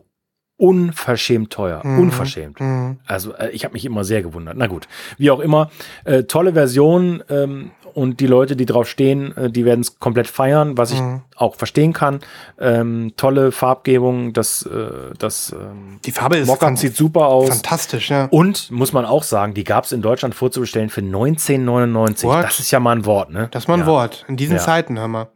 unverschämt 0.56 1.50
teuer. 1.52 1.80
Mhm. 1.84 1.98
Unverschämt. 1.98 2.58
Also 3.06 3.34
äh, 3.34 3.50
ich 3.50 3.64
habe 3.64 3.72
mich 3.72 3.84
immer 3.84 4.04
sehr 4.04 4.22
gewundert. 4.22 4.56
Na 4.56 4.66
gut, 4.68 4.86
wie 5.18 5.30
auch 5.30 5.40
immer. 5.40 5.70
Äh, 6.04 6.22
tolle 6.24 6.52
Version 6.52 7.22
ähm, 7.28 7.72
und 7.94 8.20
die 8.20 8.26
Leute, 8.26 8.56
die 8.56 8.66
drauf 8.66 8.88
stehen, 8.88 9.36
äh, 9.36 9.50
die 9.50 9.64
werden 9.64 9.80
es 9.80 9.98
komplett 9.98 10.26
feiern, 10.28 10.76
was 10.78 10.90
ich 10.92 11.00
Mhm. 11.00 11.22
auch 11.36 11.56
verstehen 11.56 11.92
kann. 11.92 12.20
Ähm, 12.60 13.12
tolle 13.16 13.52
Farbgebung, 13.52 14.32
das, 14.32 14.62
äh, 14.66 15.14
das 15.18 15.52
ähm, 15.52 15.98
Die 16.04 16.12
Farbe 16.12 16.36
ist 16.38 16.46
Mockup 16.46 16.60
fan- 16.68 16.76
sieht 16.76 16.96
super 16.96 17.26
aus. 17.26 17.48
fantastisch, 17.48 18.10
ja. 18.10 18.26
Und 18.30 18.70
muss 18.70 18.92
man 18.92 19.04
auch 19.04 19.22
sagen, 19.22 19.54
die 19.54 19.64
gab 19.64 19.84
es 19.84 19.92
in 19.92 20.02
Deutschland 20.02 20.34
vorzubestellen 20.34 20.90
für 20.90 21.02
19,99. 21.02 22.24
What? 22.28 22.44
Das 22.44 22.58
ist 22.60 22.70
ja 22.70 22.80
mal 22.80 22.96
ein 22.96 23.04
Wort, 23.06 23.30
ne? 23.30 23.48
Das 23.50 23.64
ist 23.64 23.68
mal 23.68 23.74
ein 23.74 23.80
ja. 23.80 23.86
Wort. 23.86 24.24
In 24.28 24.36
diesen 24.36 24.56
Ja. 24.56 24.62
Zeiten, 24.62 24.98
hör 24.98 25.08
mal. 25.08 25.28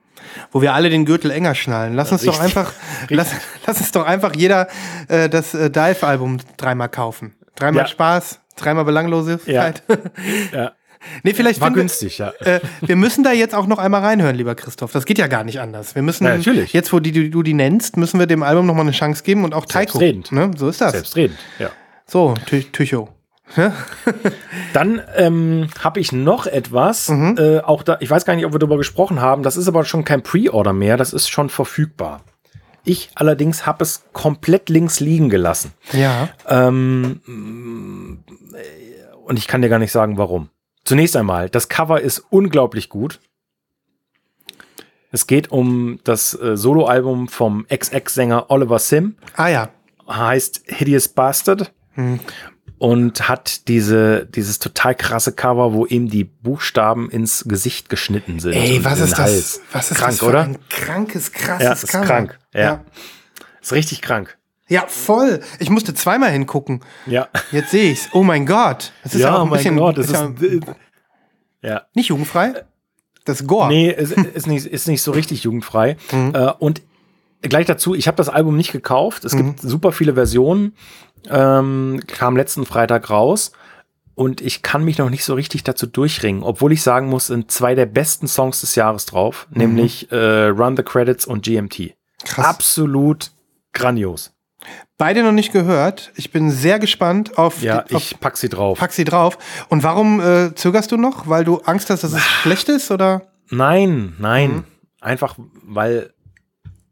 Wo 0.51 0.61
wir 0.63 0.75
alle 0.75 0.91
den 0.91 1.05
Gürtel 1.05 1.31
enger 1.31 1.55
schnallen. 1.55 1.95
Lass 1.95 2.11
uns 2.11 2.23
doch 2.23 2.41
Richtig. 2.43 2.57
einfach, 2.59 2.73
lass, 3.11 3.31
lass 3.67 3.79
uns 3.79 3.93
doch 3.93 4.05
einfach 4.07 4.35
jeder 4.35 4.67
äh, 5.09 5.29
das 5.29 5.55
äh, 5.55 5.71
Dive-Album 5.71 6.39
dreimal 6.57 6.89
kaufen. 6.89 7.35
Dreimal 7.55 7.83
Ja. 7.85 7.87
Spaß, 7.89 8.41
dreimal 8.57 8.85
Belanglosigkeit. 8.85 9.83
Ja. 10.53 10.73
nee, 11.23 11.35
vielleicht 11.35 11.61
War 11.61 11.67
finden 11.69 11.77
wir- 11.77 11.83
günstig, 11.83 12.19
ja. 12.19 12.33
äh, 12.41 12.61
wir 12.83 12.97
müssen 12.97 13.25
da 13.25 13.33
jetzt 13.33 13.55
auch 13.55 13.67
noch 13.67 13.79
einmal 13.79 14.03
reinhören, 14.03 14.37
lieber 14.37 14.55
Christoph. 14.55 14.93
Das 14.93 15.05
geht 15.05 15.19
ja 15.19 15.27
gar 15.27 15.45
nicht 15.45 15.61
anders. 15.61 15.95
Wir 15.95 16.03
müssen, 16.03 16.25
Ja, 16.25 16.37
natürlich. 16.37 16.73
jetzt 16.73 16.93
wo 16.93 17.01
die, 17.01 17.13
die, 17.13 17.31
du 17.31 17.43
die 17.43 17.55
nennst, 17.55 17.97
müssen 17.97 18.19
wir 18.19 18.27
dem 18.27 18.43
Album 18.43 18.67
noch 18.67 18.75
mal 18.75 18.83
eine 18.83 18.93
Chance 18.93 19.23
geben 19.23 19.45
und 19.45 19.55
auch 19.55 19.65
Taiko. 19.67 19.99
Selbstredend. 19.99 20.33
Ne? 20.33 20.51
So 20.57 20.69
ist 20.69 20.81
das. 20.81 20.93
Selbstredend, 20.93 21.39
ja. 21.59 21.71
So, 22.07 22.35
Tü 22.47 22.63
Tücho. 22.63 23.09
Dann 24.73 25.01
ähm, 25.17 25.69
habe 25.83 26.01
ich 26.01 26.13
noch 26.13 26.47
etwas, 26.47 27.09
Mhm. 27.09 27.37
äh, 27.39 27.59
auch 27.61 27.83
da, 27.83 27.97
ich 28.01 28.11
weiß 28.11 28.25
gar 28.25 28.35
nicht, 28.35 28.45
ob 28.45 28.53
wir 28.53 28.59
darüber 28.59 28.77
gesprochen 28.77 29.21
haben, 29.21 29.43
das 29.43 29.57
ist 29.57 29.69
aber 29.69 29.85
schon 29.85 30.05
kein 30.05 30.23
Pre-Order 30.23 30.73
mehr, 30.73 30.97
das 30.97 31.13
ist 31.13 31.29
schon 31.29 31.49
verfügbar. 31.49 32.23
Ich 32.85 33.11
allerdings 33.15 33.67
habe 33.67 33.83
es 33.83 34.05
komplett 34.13 34.69
links 34.69 35.01
liegen 35.01 35.29
gelassen. 35.29 35.73
Ja. 35.93 36.29
Ähm, 36.49 37.21
äh, 38.55 39.15
und 39.25 39.39
ich 39.39 39.49
kann 39.49 39.63
dir 39.63 39.69
gar 39.69 39.79
nicht 39.81 39.93
sagen, 39.93 40.19
warum. 40.19 40.51
Zunächst 40.87 41.15
einmal, 41.17 41.51
das 41.51 41.69
Cover 41.69 42.01
ist 42.01 42.21
unglaublich 42.31 42.89
gut. 42.89 43.21
Es 45.13 45.27
geht 45.27 45.51
um 45.51 45.99
das 46.05 46.35
äh, 46.41 46.57
Soloalbum 46.57 47.29
vom 47.29 47.65
Ex-Ex-Sänger 47.69 48.47
Oliver 48.51 48.79
Sim 48.79 49.17
Ah 49.35 49.49
ja. 49.49 49.69
heißt 50.09 50.63
Hideous 50.67 51.09
Bastard 51.09 51.73
Hm. 51.95 52.21
und 52.79 53.27
hat 53.29 53.69
diese, 53.69 54.27
dieses 54.27 54.59
total 54.59 54.95
krasse 54.95 55.33
Cover, 55.33 55.73
wo 55.73 55.87
ihm 55.87 56.09
die 56.11 56.25
Buchstaben 56.25 57.09
ins 57.11 57.45
Gesicht 57.49 57.89
geschnitten 57.89 58.39
sind. 58.39 58.53
Ey, 58.53 58.85
was 58.85 59.01
ist 59.01 59.13
das? 59.13 59.19
Hals. 59.19 59.61
Was 59.73 59.91
ist 59.91 59.97
krank, 59.97 60.11
das 60.11 60.19
für 60.19 60.27
oder? 60.27 60.41
ein 60.43 60.59
krankes, 60.69 61.33
krasses 61.33 61.65
Ja, 61.65 61.73
ist 61.73 61.89
Cover. 61.89 62.05
krank. 62.05 62.39
Ja. 62.53 62.61
ja. 62.61 62.85
Ist 63.63 63.73
richtig 63.73 64.03
krank. 64.03 64.37
Ja, 64.69 64.85
voll. 64.89 65.41
Ich 65.61 65.71
musste 65.71 65.95
zweimal 65.95 66.31
hingucken. 66.31 66.81
Ja. 67.07 67.29
Jetzt 67.53 67.71
sehe 67.71 67.93
ich's. 67.93 68.09
Oh 68.13 68.23
mein 68.23 68.47
Gott. 68.47 68.93
Das 69.05 69.15
ist 69.15 69.21
ja, 69.21 69.37
auch 69.37 69.45
ein 69.45 69.51
bisschen 69.51 69.77
Gott, 69.77 69.97
das 69.99 70.07
ist 70.07 70.13
ja 70.13 70.27
ist, 70.41 70.65
ja. 71.63 71.83
nicht 71.95 72.09
jugendfrei. 72.09 72.65
Das 73.25 73.41
ist 73.41 73.47
Gore. 73.47 73.69
Nee, 73.69 73.91
es 73.93 74.11
ist 74.13 74.47
nicht, 74.47 74.67
ist 74.67 74.89
nicht 74.89 75.03
so 75.03 75.13
richtig 75.13 75.43
jugendfrei. 75.45 75.97
Mhm. 76.13 76.35
Äh, 76.35 76.53
und 76.59 76.83
gleich 77.43 77.67
dazu, 77.67 77.95
ich 77.95 78.07
habe 78.09 78.17
das 78.17 78.29
Album 78.29 78.57
nicht 78.57 78.73
gekauft. 78.73 79.25
Es 79.25 79.35
Mhm. 79.35 79.39
gibt 79.57 79.61
super 79.61 79.93
viele 79.93 80.15
Versionen. 80.15 80.75
Ähm, 81.29 82.01
kam 82.07 82.37
letzten 82.37 82.67
Freitag 82.67 83.09
raus. 83.11 83.53
Und 84.15 84.41
ich 84.41 84.63
kann 84.63 84.83
mich 84.83 84.97
noch 84.97 85.11
nicht 85.11 85.25
so 85.25 85.35
richtig 85.35 85.63
dazu 85.63 85.87
durchringen, 85.87 86.43
obwohl 86.43 86.73
ich 86.73 86.83
sagen 86.83 87.09
muss, 87.09 87.27
sind 87.27 87.51
zwei 87.51 87.75
der 87.75 87.85
besten 87.85 88.27
Songs 88.29 88.63
des 88.63 88.75
Jahres 88.75 89.05
drauf, 89.05 89.47
nämlich 89.51 90.11
äh, 90.11 90.47
Run 90.47 90.75
the 90.75 90.83
Credits 90.83 91.27
und 91.27 91.45
GMT. 91.45 91.79
Mhm. 91.81 91.93
Krass. 92.25 92.47
Absolut 92.47 93.31
grandios. 93.75 94.33
Beide 94.99 95.23
noch 95.23 95.33
nicht 95.33 95.53
gehört. 95.53 96.11
Ich 96.17 96.31
bin 96.33 96.51
sehr 96.51 96.79
gespannt 96.79 97.37
auf, 97.39 97.61
Ja, 97.63 97.83
die, 97.83 97.95
auf 97.95 98.03
ich 98.03 98.21
pack 98.21 98.37
sie 98.37 98.49
drauf. 98.49 98.79
pack 98.79 98.93
sie 98.93 99.05
drauf. 99.05 99.37
Und 99.69 99.83
warum 99.83 100.21
äh, 100.21 100.55
zögerst 100.55 100.91
du 100.93 100.97
noch? 100.97 101.29
Weil 101.29 101.45
du 101.45 101.59
Angst 101.59 101.91
hast, 101.91 102.03
dass 102.05 102.13
es 102.13 102.23
schlecht 102.23 102.69
ist? 102.69 102.91
Oder? 102.91 103.23
Nein, 103.51 104.15
nein. 104.19 104.51
Mhm. 104.51 104.65
Einfach, 105.01 105.37
weil 105.65 106.13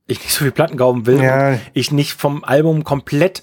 ich 0.06 0.20
nicht 0.20 0.32
so 0.32 0.40
viel 0.44 0.52
Platten 0.52 0.76
kaufen 0.76 1.06
will 1.06 1.22
Ja. 1.22 1.48
und 1.52 1.60
ich 1.72 1.90
nicht 1.90 2.12
vom 2.12 2.44
Album 2.44 2.84
komplett 2.84 3.42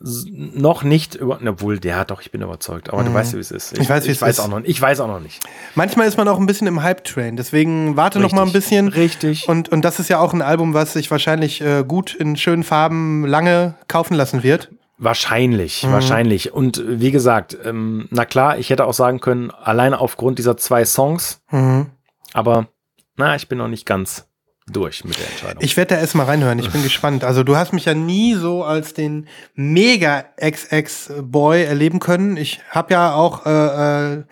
noch 0.00 0.82
nicht 0.84 1.14
über, 1.16 1.40
obwohl 1.46 1.78
der 1.78 2.04
doch, 2.04 2.20
ich 2.20 2.30
bin 2.30 2.40
überzeugt, 2.42 2.90
aber 2.92 3.02
du 3.02 3.12
weißt, 3.12 3.34
wie 3.34 3.38
es 3.40 3.50
ist. 3.50 3.74
Mhm. 3.74 3.82
Ich 3.82 3.88
weiß, 3.90 4.04
wie 4.06 4.10
ich 4.10 4.16
es 4.18 4.22
weiß 4.22 4.38
ist. 4.38 4.40
auch 4.44 4.48
noch, 4.48 4.60
ich 4.62 4.80
weiß 4.80 5.00
auch 5.00 5.08
noch 5.08 5.20
nicht. 5.20 5.40
Manchmal 5.74 6.06
ist 6.06 6.16
man 6.16 6.28
auch 6.28 6.38
ein 6.38 6.46
bisschen 6.46 6.66
im 6.68 6.82
Hype-Train. 6.82 7.36
Deswegen 7.36 7.96
warte 7.96 8.20
noch 8.20 8.30
mal 8.32 8.42
ein 8.42 8.48
Richtig. 8.48 8.62
bisschen. 8.62 8.88
Richtig. 8.88 9.48
Und, 9.48 9.70
und 9.70 9.84
das 9.84 9.98
ist 9.98 10.08
ja 10.08 10.20
auch 10.20 10.32
ein 10.32 10.42
Album, 10.42 10.72
was 10.74 10.92
sich 10.92 11.10
wahrscheinlich 11.10 11.60
äh, 11.60 11.84
gut 11.86 12.14
in 12.14 12.36
schönen 12.36 12.62
Farben 12.62 13.26
lange 13.26 13.74
kaufen 13.88 14.14
lassen 14.14 14.42
wird. 14.44 14.70
Wahrscheinlich, 14.98 15.84
Mhm. 15.84 15.92
wahrscheinlich. 15.92 16.52
Und 16.52 16.78
äh, 16.78 17.00
wie 17.00 17.10
gesagt, 17.10 17.56
ähm, 17.64 18.06
na 18.10 18.24
klar, 18.24 18.58
ich 18.58 18.70
hätte 18.70 18.84
auch 18.84 18.94
sagen 18.94 19.20
können, 19.20 19.50
alleine 19.50 19.98
aufgrund 20.00 20.38
dieser 20.38 20.56
zwei 20.56 20.84
Songs, 20.84 21.40
Mhm. 21.50 21.86
aber 22.32 22.68
na, 23.16 23.34
ich 23.34 23.48
bin 23.48 23.58
noch 23.58 23.68
nicht 23.68 23.84
ganz 23.86 24.27
durch 24.70 25.04
mit 25.04 25.18
der 25.18 25.26
Entscheidung. 25.28 25.62
Ich 25.62 25.76
werde 25.76 25.94
da 25.94 26.00
erstmal 26.00 26.26
reinhören. 26.26 26.58
Ich 26.58 26.70
bin 26.70 26.82
gespannt. 26.82 27.24
Also 27.24 27.42
du 27.42 27.56
hast 27.56 27.72
mich 27.72 27.84
ja 27.84 27.94
nie 27.94 28.34
so 28.34 28.64
als 28.64 28.94
den 28.94 29.26
mega 29.54 30.24
XX-Boy 30.40 31.64
erleben 31.64 32.00
können. 32.00 32.36
Ich 32.36 32.60
habe 32.70 32.94
ja 32.94 33.14
auch 33.14 33.46
äh, 33.46 34.14
äh, 34.14 34.24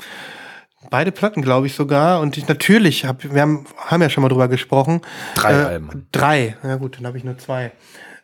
beide 0.91 1.12
Platten, 1.12 1.43
glaube 1.43 1.66
ich 1.66 1.74
sogar. 1.74 2.20
Und 2.20 2.37
ich 2.37 2.49
natürlich 2.49 3.05
habe, 3.05 3.32
wir 3.34 3.41
haben, 3.41 3.66
haben 3.76 4.03
ja 4.03 4.11
schon 4.11 4.22
mal 4.22 4.28
drüber 4.28 4.49
gesprochen. 4.49 5.01
Drei 5.34 5.53
äh, 5.53 5.64
Alben. 5.64 6.07
Drei. 6.12 6.57
Ja 6.62 6.76
gut, 6.76 6.99
dann 6.99 7.07
habe 7.07 7.18
ich 7.18 7.24
nur 7.24 7.39
zwei. 7.39 7.72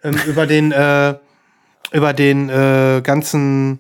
Ähm, 0.05 0.15
über 0.27 0.47
den 0.47 0.73
äh, 0.73 1.15
über 1.93 2.13
den 2.13 2.49
äh, 2.49 3.01
ganzen 3.03 3.79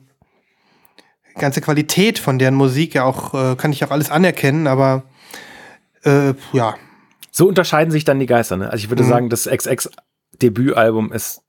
ganze 1.34 1.60
Qualität 1.60 2.18
von 2.18 2.38
deren 2.38 2.54
Musik 2.54 2.94
ja 2.94 3.04
auch 3.04 3.34
äh, 3.34 3.56
kann 3.56 3.72
ich 3.72 3.84
auch 3.84 3.90
alles 3.90 4.10
anerkennen, 4.10 4.66
aber 4.66 5.04
äh, 6.04 6.34
ja, 6.52 6.74
So 7.34 7.48
unterscheiden 7.48 7.90
sich 7.90 8.04
dann 8.04 8.20
die 8.20 8.26
Geister. 8.26 8.56
Ne? 8.56 8.66
Also 8.70 8.76
ich 8.76 8.86
Mhm. 8.86 8.90
würde 8.90 9.04
sagen, 9.04 9.28
das 9.30 9.46
XX-Debütalbum 9.48 11.12
ist, 11.12 11.40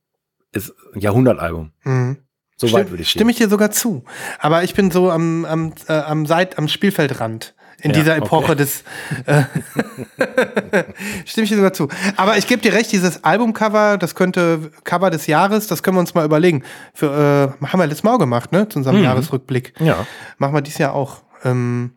ist 0.54 0.74
ein 0.96 1.02
Jahrhundertalbum. 1.02 1.72
Mhm. 1.84 2.18
So 2.56 2.72
weit 2.72 2.90
würde 2.92 3.04
ich 3.04 3.10
Stimme 3.10 3.32
ich 3.32 3.38
dir 3.38 3.50
sogar 3.50 3.72
zu. 3.72 4.04
Aber 4.40 4.64
ich 4.64 4.74
bin 4.76 4.90
so 4.92 5.12
am, 5.12 5.44
am, 5.46 5.74
äh, 5.90 5.94
am 5.94 6.26
Seit, 6.26 6.58
am 6.58 6.68
Spielfeldrand. 6.68 7.54
In 7.82 7.92
Ja, 7.92 7.98
dieser 7.98 8.16
Epoche 8.16 8.54
okay. 8.54 8.56
des. 8.56 8.84
Äh, 9.26 9.44
Stimme 11.26 11.44
ich 11.44 11.50
dir 11.50 11.58
sogar 11.58 11.74
zu. 11.74 11.90
Aber 12.16 12.38
ich 12.38 12.48
gebe 12.48 12.62
dir 12.62 12.72
recht, 12.74 12.92
dieses 12.92 13.24
Albumcover, 13.26 13.98
das 13.98 14.16
könnte 14.16 14.72
Cover 14.86 15.10
des 15.10 15.28
Jahres, 15.28 15.68
das 15.68 15.84
können 15.84 15.98
wir 15.98 16.02
uns 16.02 16.14
mal 16.14 16.24
überlegen. 16.24 16.64
Für, 16.94 17.56
äh, 17.62 17.66
haben 17.68 17.80
wir 17.80 17.88
letztes 17.88 18.04
Mal 18.04 18.14
auch 18.16 18.20
gemacht, 18.20 18.52
ne? 18.54 18.70
Zu 18.70 18.80
unserem 18.80 18.98
Mhm. 19.00 19.04
Jahresrückblick. 19.04 19.74
Ja. 19.80 20.06
Machen 20.38 20.54
wir 20.54 20.62
dies 20.62 20.78
Jahr 20.78 20.94
auch. 20.94 21.24
Ähm, 21.44 21.92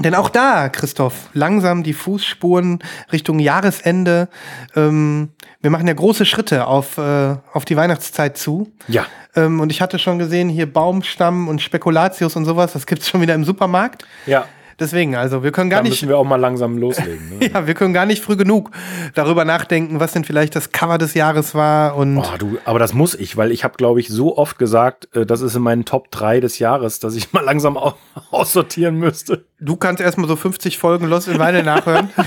denn 0.00 0.14
auch 0.14 0.28
da, 0.28 0.68
Christoph, 0.68 1.28
langsam 1.32 1.82
die 1.82 1.92
Fußspuren 1.92 2.80
Richtung 3.12 3.38
Jahresende. 3.38 4.28
Ähm, 4.76 5.30
wir 5.60 5.70
machen 5.70 5.88
ja 5.88 5.94
große 5.94 6.24
Schritte 6.24 6.66
auf, 6.66 6.98
äh, 6.98 7.36
auf 7.52 7.64
die 7.64 7.76
Weihnachtszeit 7.76 8.36
zu. 8.36 8.72
Ja. 8.86 9.06
Ähm, 9.34 9.60
und 9.60 9.70
ich 9.70 9.80
hatte 9.80 9.98
schon 9.98 10.18
gesehen, 10.18 10.48
hier 10.48 10.72
Baumstamm 10.72 11.48
und 11.48 11.60
Spekulatius 11.60 12.36
und 12.36 12.44
sowas, 12.44 12.72
das 12.72 12.86
gibt's 12.86 13.08
schon 13.08 13.20
wieder 13.20 13.34
im 13.34 13.44
Supermarkt. 13.44 14.06
Ja. 14.26 14.46
Deswegen, 14.80 15.16
also 15.16 15.42
wir 15.42 15.50
können 15.50 15.70
gar 15.70 15.78
Da 15.80 15.82
nicht. 15.82 15.92
müssen 15.92 16.08
wir 16.08 16.16
auch 16.18 16.24
mal 16.24 16.36
langsam 16.36 16.78
loslegen. 16.78 17.38
Ne? 17.40 17.48
Ja, 17.52 17.66
wir 17.66 17.74
können 17.74 17.92
gar 17.92 18.06
nicht 18.06 18.22
früh 18.22 18.36
genug 18.36 18.70
darüber 19.14 19.44
nachdenken, 19.44 19.98
was 20.00 20.12
denn 20.12 20.24
vielleicht 20.24 20.54
das 20.54 20.70
Cover 20.70 20.98
des 20.98 21.14
Jahres 21.14 21.54
war 21.54 21.96
und 21.96 22.16
Oh, 22.18 22.36
du, 22.38 22.58
aber 22.64 22.78
das 22.78 22.94
muss 22.94 23.14
ich, 23.14 23.36
weil 23.36 23.50
ich 23.50 23.64
habe, 23.64 23.74
glaube 23.76 23.98
ich, 24.00 24.08
so 24.08 24.36
oft 24.38 24.58
gesagt, 24.58 25.08
äh, 25.16 25.26
das 25.26 25.40
ist 25.40 25.56
in 25.56 25.62
meinen 25.62 25.84
Top 25.84 26.10
3 26.12 26.40
des 26.40 26.58
Jahres, 26.60 27.00
dass 27.00 27.14
ich 27.16 27.32
mal 27.32 27.44
langsam 27.44 27.76
au- 27.76 27.94
aussortieren 28.30 28.96
müsste. 28.96 29.44
du 29.58 29.76
kannst 29.76 30.00
erstmal 30.00 30.28
so 30.28 30.36
50 30.36 30.78
Folgen 30.78 31.06
Lost 31.06 31.26
in 31.28 31.38
Weine 31.38 31.62
nachhören. 31.64 32.10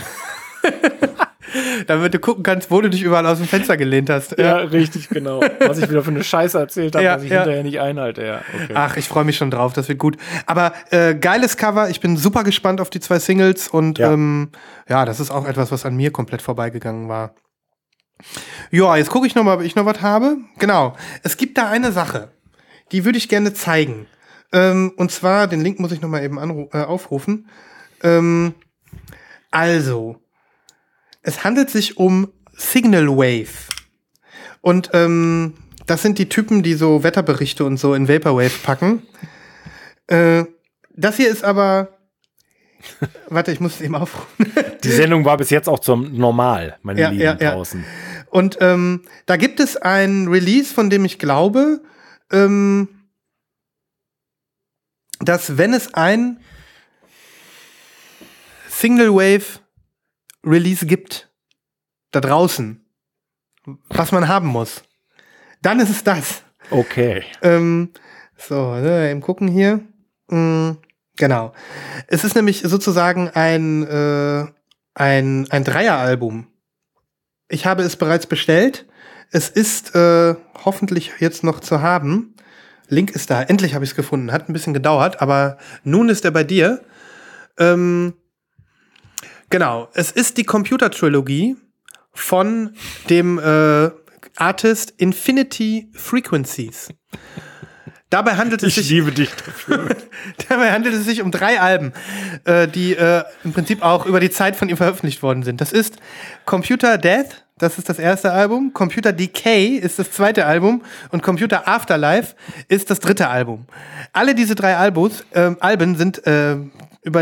Damit 1.87 2.13
du 2.13 2.19
gucken 2.19 2.43
kannst, 2.43 2.69
wo 2.69 2.81
du 2.81 2.89
dich 2.89 3.01
überall 3.01 3.25
aus 3.25 3.37
dem 3.39 3.47
Fenster 3.47 3.77
gelehnt 3.77 4.09
hast. 4.09 4.37
Ja, 4.37 4.57
richtig, 4.57 5.09
genau. 5.09 5.41
Was 5.59 5.79
ich 5.79 5.89
wieder 5.89 6.03
für 6.03 6.11
eine 6.11 6.23
Scheiße 6.23 6.59
erzählt 6.59 6.95
habe, 6.95 7.03
Ja, 7.05 7.15
was 7.15 7.23
ich 7.23 7.31
ja. 7.31 7.37
hinterher 7.39 7.63
nicht 7.63 7.79
einhalte. 7.79 8.23
Ja, 8.25 8.41
okay. 8.53 8.73
Ach, 8.75 8.97
ich 8.97 9.07
freue 9.07 9.23
mich 9.23 9.37
schon 9.37 9.49
drauf, 9.51 9.73
das 9.73 9.89
wird 9.89 9.99
gut. 9.99 10.17
Aber 10.45 10.73
äh, 10.91 11.15
geiles 11.15 11.57
Cover, 11.57 11.89
ich 11.89 11.99
bin 11.99 12.17
super 12.17 12.43
gespannt 12.43 12.81
auf 12.81 12.89
die 12.89 12.99
zwei 12.99 13.19
Singles 13.19 13.67
und 13.67 13.97
ja. 13.97 14.07
Ja. 14.07 14.13
Ähm, 14.13 14.49
ja, 14.89 15.05
das 15.05 15.19
ist 15.19 15.31
auch 15.31 15.45
etwas, 15.47 15.71
was 15.71 15.85
an 15.85 15.95
mir 15.95 16.11
komplett 16.11 16.41
vorbeigegangen 16.41 17.07
war. 17.07 17.35
Ja, 18.71 18.95
jetzt 18.97 19.09
gucke 19.09 19.25
ich 19.27 19.35
noch 19.35 19.43
mal, 19.43 19.55
ob 19.55 19.61
ich 19.63 19.75
noch 19.75 19.85
was 19.85 20.01
habe. 20.01 20.37
Genau, 20.59 20.95
es 21.23 21.37
gibt 21.37 21.57
da 21.57 21.69
eine 21.69 21.91
Sache, 21.91 22.31
die 22.91 23.05
würde 23.05 23.17
ich 23.17 23.29
gerne 23.29 23.53
zeigen. 23.53 24.07
Ähm, 24.53 24.91
und 24.97 25.11
zwar, 25.11 25.47
den 25.47 25.61
Link 25.61 25.79
muss 25.79 25.91
ich 25.91 26.01
noch 26.01 26.09
mal 26.09 26.23
eben 26.23 26.37
äh, 26.37 26.77
aufrufen. 26.83 27.47
Ähm, 28.03 28.53
also, 29.49 30.17
es 31.21 31.43
handelt 31.43 31.69
sich 31.69 31.97
um 31.97 32.31
Signal 32.53 33.07
Wave. 33.07 33.69
Und 34.61 34.89
ähm, 34.93 35.55
das 35.87 36.01
sind 36.01 36.17
die 36.17 36.29
Typen, 36.29 36.63
die 36.63 36.73
so 36.73 37.03
Wetterberichte 37.03 37.65
und 37.65 37.77
so 37.77 37.93
in 37.93 38.07
Vaporwave 38.07 38.59
packen. 38.63 39.03
Äh, 40.07 40.45
das 40.95 41.17
hier 41.17 41.29
ist 41.29 41.43
aber. 41.43 41.97
Warte, 43.29 43.51
ich 43.51 43.59
muss 43.59 43.75
es 43.75 43.81
eben 43.81 43.95
aufrufen. 43.95 44.51
Die 44.83 44.91
Sendung 44.91 45.25
war 45.25 45.37
bis 45.37 45.49
jetzt 45.49 45.69
auch 45.69 45.79
zum 45.79 46.17
Normal, 46.17 46.77
meine 46.81 47.01
Ja, 47.01 47.09
Lieben 47.09 47.21
ja, 47.21 47.37
ja. 47.39 47.51
draußen. 47.51 47.83
Und 48.29 48.57
ähm, 48.61 49.03
da 49.25 49.37
gibt 49.37 49.59
es 49.59 49.77
ein 49.77 50.27
Release, 50.27 50.73
von 50.73 50.89
dem 50.89 51.05
ich 51.05 51.19
glaube, 51.19 51.81
ähm, 52.31 52.87
dass 55.19 55.57
wenn 55.57 55.73
es 55.73 55.93
ein 55.93 56.39
Single 58.69 59.13
Wave 59.13 59.59
Release 60.45 60.85
gibt, 60.85 61.29
da 62.11 62.21
draußen, 62.21 62.83
was 63.89 64.11
man 64.11 64.27
haben 64.27 64.47
muss, 64.47 64.83
dann 65.61 65.79
ist 65.79 65.89
es 65.89 66.03
das. 66.03 66.43
Okay. 66.69 67.23
Ähm, 67.41 67.91
so, 68.37 68.75
ne, 68.75 69.11
eben 69.11 69.21
gucken 69.21 69.47
hier. 69.47 69.81
Mm, 70.27 70.71
genau. 71.15 71.53
Es 72.07 72.23
ist 72.23 72.35
nämlich 72.35 72.61
sozusagen 72.61 73.29
ein, 73.29 73.83
äh, 73.83 74.45
ein, 74.95 75.47
ein 75.49 75.63
Dreieralbum. 75.63 76.47
Ich 77.49 77.65
habe 77.65 77.83
es 77.83 77.95
bereits 77.95 78.25
bestellt. 78.25 78.87
Es 79.31 79.49
ist 79.49 79.95
äh, 79.95 80.35
hoffentlich 80.65 81.11
jetzt 81.19 81.43
noch 81.43 81.59
zu 81.59 81.81
haben. 81.81 82.35
Link 82.87 83.11
ist 83.11 83.29
da. 83.29 83.41
Endlich 83.41 83.73
habe 83.73 83.85
ich 83.85 83.91
es 83.91 83.95
gefunden. 83.95 84.31
Hat 84.31 84.49
ein 84.49 84.53
bisschen 84.53 84.73
gedauert, 84.73 85.21
aber 85.21 85.57
nun 85.83 86.09
ist 86.09 86.25
er 86.25 86.31
bei 86.31 86.43
dir. 86.43 86.81
Ähm, 87.57 88.13
genau. 89.51 89.89
Es 89.93 90.11
ist 90.11 90.37
die 90.37 90.43
Computer-Trilogie 90.43 91.55
von 92.13 92.73
dem 93.09 93.37
äh, 93.37 93.91
Artist 94.37 94.93
Infinity 94.97 95.89
Frequencies. 95.93 96.89
Dabei 98.09 98.35
handelt 98.35 98.61
es 98.61 98.69
Ich 98.69 98.75
sich 98.75 98.89
liebe 98.89 99.11
dich 99.11 99.29
dafür. 99.29 99.95
Dabei 100.49 100.71
handelt 100.71 100.95
es 100.95 101.05
sich 101.05 101.21
um 101.21 101.31
drei 101.31 101.61
Alben, 101.61 101.93
äh, 102.43 102.67
die 102.67 102.93
äh, 102.93 103.23
im 103.43 103.53
Prinzip 103.53 103.83
auch 103.83 104.05
über 104.05 104.19
die 104.19 104.29
Zeit 104.29 104.55
von 104.57 104.67
ihm 104.67 104.75
veröffentlicht 104.75 105.23
worden 105.23 105.43
sind. 105.43 105.61
Das 105.61 105.71
ist 105.71 105.97
Computer 106.45 106.97
Death, 106.97 107.45
das 107.61 107.77
ist 107.77 107.89
das 107.89 107.99
erste 107.99 108.31
Album. 108.33 108.73
Computer 108.73 109.13
Decay 109.13 109.77
ist 109.77 109.99
das 109.99 110.11
zweite 110.11 110.47
Album. 110.47 110.81
Und 111.11 111.21
Computer 111.21 111.67
Afterlife 111.67 112.35
ist 112.67 112.89
das 112.89 112.99
dritte 112.99 113.29
Album. 113.29 113.67
Alle 114.13 114.33
diese 114.33 114.55
drei 114.55 114.75
Albus, 114.75 115.23
ähm, 115.35 115.57
Alben 115.59 115.95
sind 115.95 116.25
äh, 116.25 116.57
über 117.03 117.21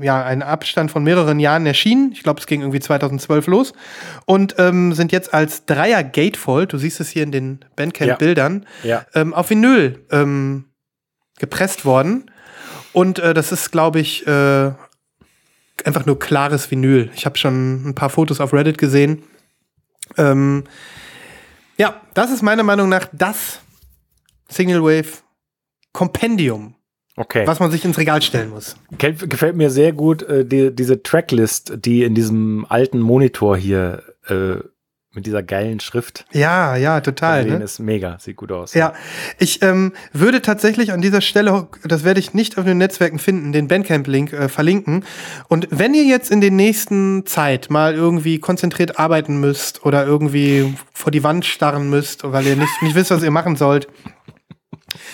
äh, 0.00 0.04
ja, 0.04 0.24
einen 0.24 0.42
Abstand 0.42 0.90
von 0.90 1.04
mehreren 1.04 1.38
Jahren 1.38 1.66
erschienen. 1.66 2.10
Ich 2.12 2.22
glaube, 2.24 2.40
es 2.40 2.46
ging 2.46 2.62
irgendwie 2.62 2.80
2012 2.80 3.46
los. 3.46 3.72
Und 4.26 4.56
ähm, 4.58 4.92
sind 4.92 5.12
jetzt 5.12 5.32
als 5.32 5.66
Dreier 5.66 6.02
Gatefold, 6.02 6.72
du 6.72 6.78
siehst 6.78 6.98
es 7.00 7.08
hier 7.08 7.22
in 7.22 7.30
den 7.32 7.60
Bandcamp-Bildern, 7.76 8.66
Ja. 8.82 9.06
ähm, 9.14 9.34
auf 9.34 9.50
Vinyl 9.50 10.04
ähm, 10.10 10.64
gepresst 11.38 11.84
worden. 11.84 12.30
Und 12.92 13.20
äh, 13.20 13.34
das 13.34 13.52
ist, 13.52 13.70
glaube 13.70 14.00
ich, 14.00 14.26
äh, 14.26 14.72
einfach 15.84 16.04
nur 16.06 16.18
klares 16.18 16.68
Vinyl. 16.70 17.10
Ich 17.14 17.24
habe 17.24 17.38
schon 17.38 17.88
ein 17.88 17.94
paar 17.94 18.10
Fotos 18.10 18.40
auf 18.40 18.52
Reddit 18.52 18.78
gesehen. 18.78 19.22
Ähm, 20.16 20.64
ja, 21.76 22.00
das 22.14 22.32
ist 22.32 22.42
meiner 22.42 22.64
Meinung 22.64 22.88
nach 22.88 23.06
das 23.12 23.60
Single 24.48 24.82
Wave 24.82 25.18
Kompendium, 25.92 26.74
Okay. 27.18 27.46
was 27.46 27.58
man 27.58 27.70
sich 27.72 27.84
ins 27.84 27.98
Regal 27.98 28.22
stellen 28.22 28.50
muss. 28.50 28.76
Gefällt 28.96 29.56
mir 29.56 29.70
sehr 29.70 29.92
gut 29.92 30.22
äh, 30.22 30.44
die, 30.44 30.74
diese 30.74 31.02
Tracklist, 31.02 31.72
die 31.84 32.04
in 32.04 32.14
diesem 32.14 32.64
alten 32.68 33.00
Monitor 33.00 33.56
hier 33.56 34.04
äh, 34.28 34.56
mit 35.18 35.26
dieser 35.26 35.42
geilen 35.42 35.80
Schrift 35.80 36.26
Ja, 36.32 36.76
ja, 36.76 37.00
total. 37.00 37.44
Ne? 37.44 37.56
ist. 37.64 37.80
Mega, 37.80 38.18
sieht 38.20 38.36
gut 38.36 38.52
aus. 38.52 38.74
Ja, 38.74 38.92
ich 39.38 39.62
ähm, 39.62 39.92
würde 40.12 40.42
tatsächlich 40.42 40.92
an 40.92 41.00
dieser 41.00 41.20
Stelle, 41.20 41.66
das 41.82 42.04
werde 42.04 42.20
ich 42.20 42.34
nicht 42.34 42.56
auf 42.56 42.64
den 42.64 42.78
Netzwerken 42.78 43.18
finden, 43.18 43.52
den 43.52 43.66
Bandcamp-Link 43.66 44.32
äh, 44.32 44.48
verlinken. 44.48 45.04
Und 45.48 45.66
wenn 45.70 45.94
ihr 45.94 46.04
jetzt 46.04 46.30
in 46.30 46.40
den 46.40 46.54
nächsten 46.54 47.26
Zeit 47.26 47.68
mal 47.68 47.94
irgendwie 47.94 48.38
konzentriert 48.38 49.00
arbeiten 49.00 49.40
müsst 49.40 49.84
oder 49.84 50.06
irgendwie 50.06 50.74
vor 50.92 51.10
die 51.10 51.24
Wand 51.24 51.44
starren 51.44 51.90
müsst, 51.90 52.22
weil 52.30 52.46
ihr 52.46 52.56
nicht, 52.56 52.82
nicht 52.82 52.94
wisst, 52.94 53.10
was 53.10 53.22
ihr 53.24 53.32
machen 53.32 53.56
sollt, 53.56 53.88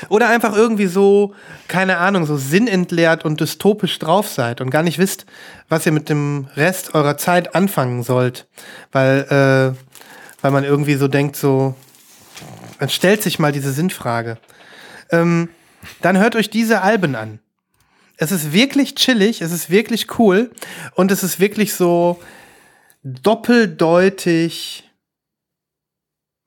oder 0.09 0.29
einfach 0.29 0.55
irgendwie 0.55 0.87
so, 0.87 1.35
keine 1.69 1.99
Ahnung, 1.99 2.27
so 2.27 2.37
sinnentleert 2.37 3.25
und 3.25 3.41
dystopisch 3.41 3.99
drauf 3.99 4.29
seid 4.29 4.61
und 4.61 4.71
gar 4.71 4.83
nicht 4.83 4.99
wisst, 4.99 5.27
was 5.69 5.87
ihr 5.87 5.93
mit 5.93 6.09
dem 6.09 6.49
Rest 6.57 6.95
eurer 6.95 7.17
Zeit 7.17 7.55
anfangen 7.55 8.03
sollt, 8.03 8.47
weil, 8.93 9.75
äh, 9.75 10.43
weil 10.43 10.51
man 10.51 10.65
irgendwie 10.65 10.95
so 10.95 11.09
denkt, 11.09 11.37
so, 11.37 11.75
dann 12.79 12.89
stellt 12.89 13.23
sich 13.23 13.39
mal 13.39 13.53
diese 13.53 13.73
Sinnfrage. 13.73 14.39
Ähm, 15.11 15.49
dann 16.01 16.19
hört 16.19 16.37
euch 16.37 16.51
diese 16.51 16.83
Alben 16.83 17.15
an. 17.15 17.41
Es 18.17 18.31
ist 18.31 18.53
wirklich 18.53 18.95
chillig, 18.95 19.43
es 19.43 19.53
ist 19.53 19.71
wirklich 19.71 20.19
cool 20.19 20.51
und 20.95 21.11
es 21.11 21.23
ist 21.23 21.41
wirklich 21.41 21.75
so 21.75 22.21
doppeldeutig, 23.03 24.89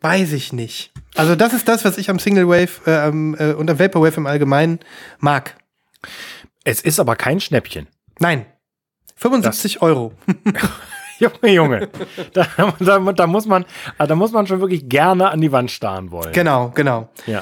weiß 0.02 0.34
ich 0.34 0.54
nicht. 0.54 0.92
Also 1.16 1.36
das 1.36 1.54
ist 1.54 1.68
das, 1.68 1.86
was 1.86 1.98
ich 1.98 2.10
am 2.10 2.20
Single 2.20 2.48
Wave 2.48 2.82
äh, 2.86 2.98
am, 2.98 3.36
äh, 3.36 3.54
und 3.54 3.70
am 3.70 3.80
Vaporwave 3.80 4.18
im 4.18 4.28
Allgemeinen 4.28 4.80
mag. 5.20 5.56
Es 6.64 6.82
ist 6.82 7.00
aber 7.00 7.16
kein 7.16 7.40
Schnäppchen. 7.40 7.88
Nein. 8.20 8.46
75 9.16 9.82
Euro. 9.82 10.14
Junge, 11.20 11.54
Junge. 11.54 11.90
da, 12.34 12.48
da, 12.80 13.00
da, 13.00 13.28
muss 13.28 13.48
man, 13.48 13.66
also 13.98 14.10
da 14.10 14.16
muss 14.16 14.32
man 14.32 14.46
schon 14.46 14.60
wirklich 14.60 14.88
gerne 14.88 15.32
an 15.32 15.42
die 15.42 15.52
Wand 15.52 15.72
starren 15.72 16.12
wollen. 16.12 16.32
Genau, 16.34 16.72
genau. 16.76 17.10
Ja. 17.26 17.42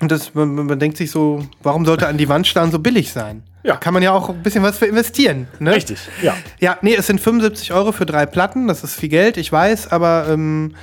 Und 0.00 0.10
das, 0.10 0.34
man, 0.34 0.54
man 0.54 0.78
denkt 0.78 0.96
sich 0.96 1.10
so, 1.10 1.46
warum 1.62 1.84
sollte 1.84 2.06
an 2.06 2.16
die 2.16 2.28
Wand 2.28 2.46
starren 2.46 2.70
so 2.70 2.78
billig 2.78 3.12
sein? 3.12 3.42
Ja. 3.62 3.72
Da 3.72 3.78
kann 3.78 3.94
man 3.94 4.02
ja 4.02 4.12
auch 4.12 4.28
ein 4.28 4.42
bisschen 4.42 4.62
was 4.62 4.78
für 4.78 4.86
investieren. 4.86 5.48
Ne? 5.58 5.74
Richtig, 5.74 5.98
ja. 6.22 6.36
Ja, 6.60 6.78
nee, 6.82 6.94
es 6.94 7.06
sind 7.06 7.20
75 7.20 7.72
Euro 7.72 7.92
für 7.92 8.06
drei 8.06 8.24
Platten. 8.24 8.68
Das 8.68 8.84
ist 8.84 8.94
viel 8.94 9.08
Geld, 9.08 9.36
ich 9.36 9.50
weiß, 9.50 9.90
aber 9.90 10.28
ähm, 10.30 10.74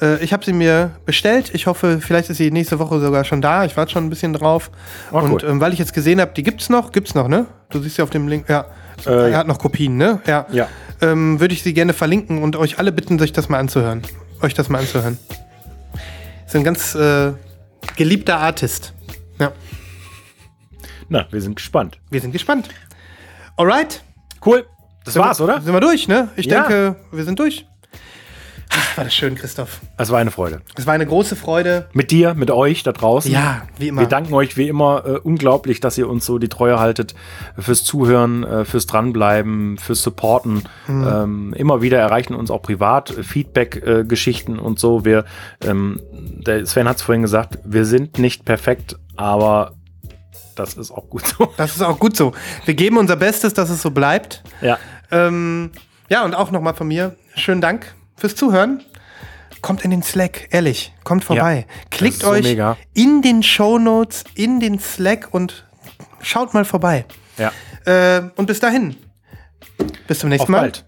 äh, 0.00 0.22
ich 0.22 0.32
habe 0.32 0.44
sie 0.44 0.52
mir 0.52 0.92
bestellt. 1.06 1.50
Ich 1.54 1.66
hoffe, 1.66 2.00
vielleicht 2.00 2.30
ist 2.30 2.36
sie 2.38 2.50
nächste 2.50 2.78
Woche 2.78 3.00
sogar 3.00 3.24
schon 3.24 3.40
da. 3.40 3.64
Ich 3.64 3.76
warte 3.76 3.92
schon 3.92 4.04
ein 4.06 4.10
bisschen 4.10 4.32
drauf. 4.32 4.70
Ach, 5.12 5.22
Und 5.22 5.42
ähm, 5.44 5.60
weil 5.60 5.72
ich 5.72 5.78
jetzt 5.78 5.92
gesehen 5.94 6.20
habe, 6.20 6.32
die 6.34 6.42
gibt's 6.42 6.68
noch, 6.68 6.92
gibt's 6.92 7.14
noch, 7.14 7.28
ne? 7.28 7.46
Du 7.70 7.80
siehst 7.80 7.98
ja 7.98 8.04
auf 8.04 8.10
dem 8.10 8.28
Link, 8.28 8.48
ja. 8.48 8.66
Äh, 9.06 9.30
er 9.32 9.38
hat 9.38 9.46
noch 9.46 9.58
Kopien, 9.58 9.96
ne? 9.96 10.20
Ja. 10.26 10.46
Ja. 10.52 10.68
Ähm, 11.00 11.40
Würde 11.40 11.54
ich 11.54 11.62
sie 11.62 11.72
gerne 11.74 11.92
verlinken 11.92 12.42
und 12.42 12.56
euch 12.56 12.78
alle 12.78 12.92
bitten, 12.92 13.18
sich 13.18 13.32
das 13.32 13.48
mal 13.48 13.58
anzuhören. 13.58 14.02
Euch 14.42 14.54
das 14.54 14.68
mal 14.68 14.78
anzuhören. 14.80 15.18
Ist 16.46 16.56
ein 16.56 16.64
ganz 16.64 16.94
äh, 16.94 17.32
geliebter 17.96 18.38
Artist. 18.38 18.92
Ja. 19.38 19.52
Na, 21.08 21.26
wir 21.30 21.40
sind 21.40 21.56
gespannt. 21.56 21.98
Wir 22.10 22.20
sind 22.20 22.32
gespannt. 22.32 22.68
Alright. 23.56 24.02
Cool. 24.44 24.66
Das 25.04 25.16
war's, 25.16 25.40
oder? 25.40 25.60
Sind 25.60 25.72
wir 25.72 25.80
durch, 25.80 26.08
ne? 26.08 26.28
Ich 26.36 26.46
Ja. 26.46 26.60
denke, 26.60 26.96
wir 27.10 27.24
sind 27.24 27.38
durch. 27.38 27.66
Ach, 28.72 28.96
war 28.98 29.04
das 29.04 29.14
schön, 29.14 29.34
Christoph. 29.34 29.80
Es 29.96 30.10
war 30.10 30.18
eine 30.18 30.30
Freude. 30.30 30.62
Es 30.76 30.86
war 30.86 30.94
eine 30.94 31.06
große 31.06 31.34
Freude. 31.34 31.88
Mit 31.92 32.10
dir, 32.10 32.34
mit 32.34 32.50
euch 32.50 32.82
da 32.82 32.92
draußen. 32.92 33.30
Ja, 33.30 33.62
wie 33.78 33.88
immer. 33.88 34.02
Wir 34.02 34.08
danken 34.08 34.32
euch 34.32 34.56
wie 34.56 34.68
immer 34.68 35.04
äh, 35.04 35.18
unglaublich, 35.18 35.80
dass 35.80 35.98
ihr 35.98 36.08
uns 36.08 36.24
so 36.24 36.38
die 36.38 36.48
Treue 36.48 36.78
haltet 36.78 37.14
äh, 37.56 37.62
fürs 37.62 37.84
Zuhören, 37.84 38.44
äh, 38.44 38.64
fürs 38.64 38.86
Dranbleiben, 38.86 39.76
fürs 39.78 40.02
Supporten. 40.02 40.62
Mhm. 40.86 41.08
Ähm, 41.08 41.54
immer 41.54 41.82
wieder 41.82 41.98
erreichen 41.98 42.34
uns 42.34 42.50
auch 42.50 42.62
privat 42.62 43.10
äh, 43.10 43.22
Feedback-Geschichten 43.24 44.58
und 44.58 44.78
so. 44.78 45.04
Wir, 45.04 45.24
ähm, 45.62 46.00
der 46.12 46.64
Sven 46.66 46.88
hat 46.88 46.96
es 46.96 47.02
vorhin 47.02 47.22
gesagt, 47.22 47.58
wir 47.64 47.84
sind 47.84 48.18
nicht 48.18 48.44
perfekt, 48.44 48.96
aber 49.16 49.72
das 50.54 50.74
ist 50.74 50.92
auch 50.92 51.08
gut 51.08 51.26
so. 51.26 51.52
Das 51.56 51.74
ist 51.74 51.82
auch 51.82 51.98
gut 51.98 52.16
so. 52.16 52.32
Wir 52.64 52.74
geben 52.74 52.98
unser 52.98 53.16
Bestes, 53.16 53.52
dass 53.52 53.70
es 53.70 53.82
so 53.82 53.90
bleibt. 53.90 54.42
ja. 54.60 54.78
Ähm, 55.12 55.72
ja, 56.08 56.24
und 56.24 56.34
auch 56.34 56.50
nochmal 56.50 56.74
von 56.74 56.88
mir, 56.88 57.16
schönen 57.36 57.60
Dank 57.60 57.94
fürs 58.20 58.36
Zuhören. 58.36 58.84
Kommt 59.62 59.84
in 59.84 59.90
den 59.90 60.02
Slack, 60.02 60.48
ehrlich, 60.52 60.94
kommt 61.04 61.22
vorbei. 61.24 61.66
das 61.90 61.98
Klickt 61.98 62.20
so 62.20 62.28
euch 62.28 62.44
mega. 62.44 62.78
in 62.94 63.20
den 63.20 63.42
Shownotes, 63.42 64.24
in 64.34 64.58
den 64.58 64.78
Slack 64.78 65.28
und 65.34 65.66
schaut 66.22 66.54
mal 66.54 66.64
vorbei. 66.64 67.04
Ja. 67.36 67.52
Äh, 67.84 68.30
und 68.36 68.46
bis 68.46 68.60
dahin. 68.60 68.96
Bis 70.06 70.20
zum 70.20 70.30
nächsten 70.30 70.44
Auf 70.44 70.48
Mal. 70.48 70.60
bald. 70.62 70.84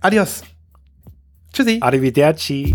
Adios. 0.00 0.42
Tschüssi. 1.52 1.78
Arrivederci. 1.80 2.74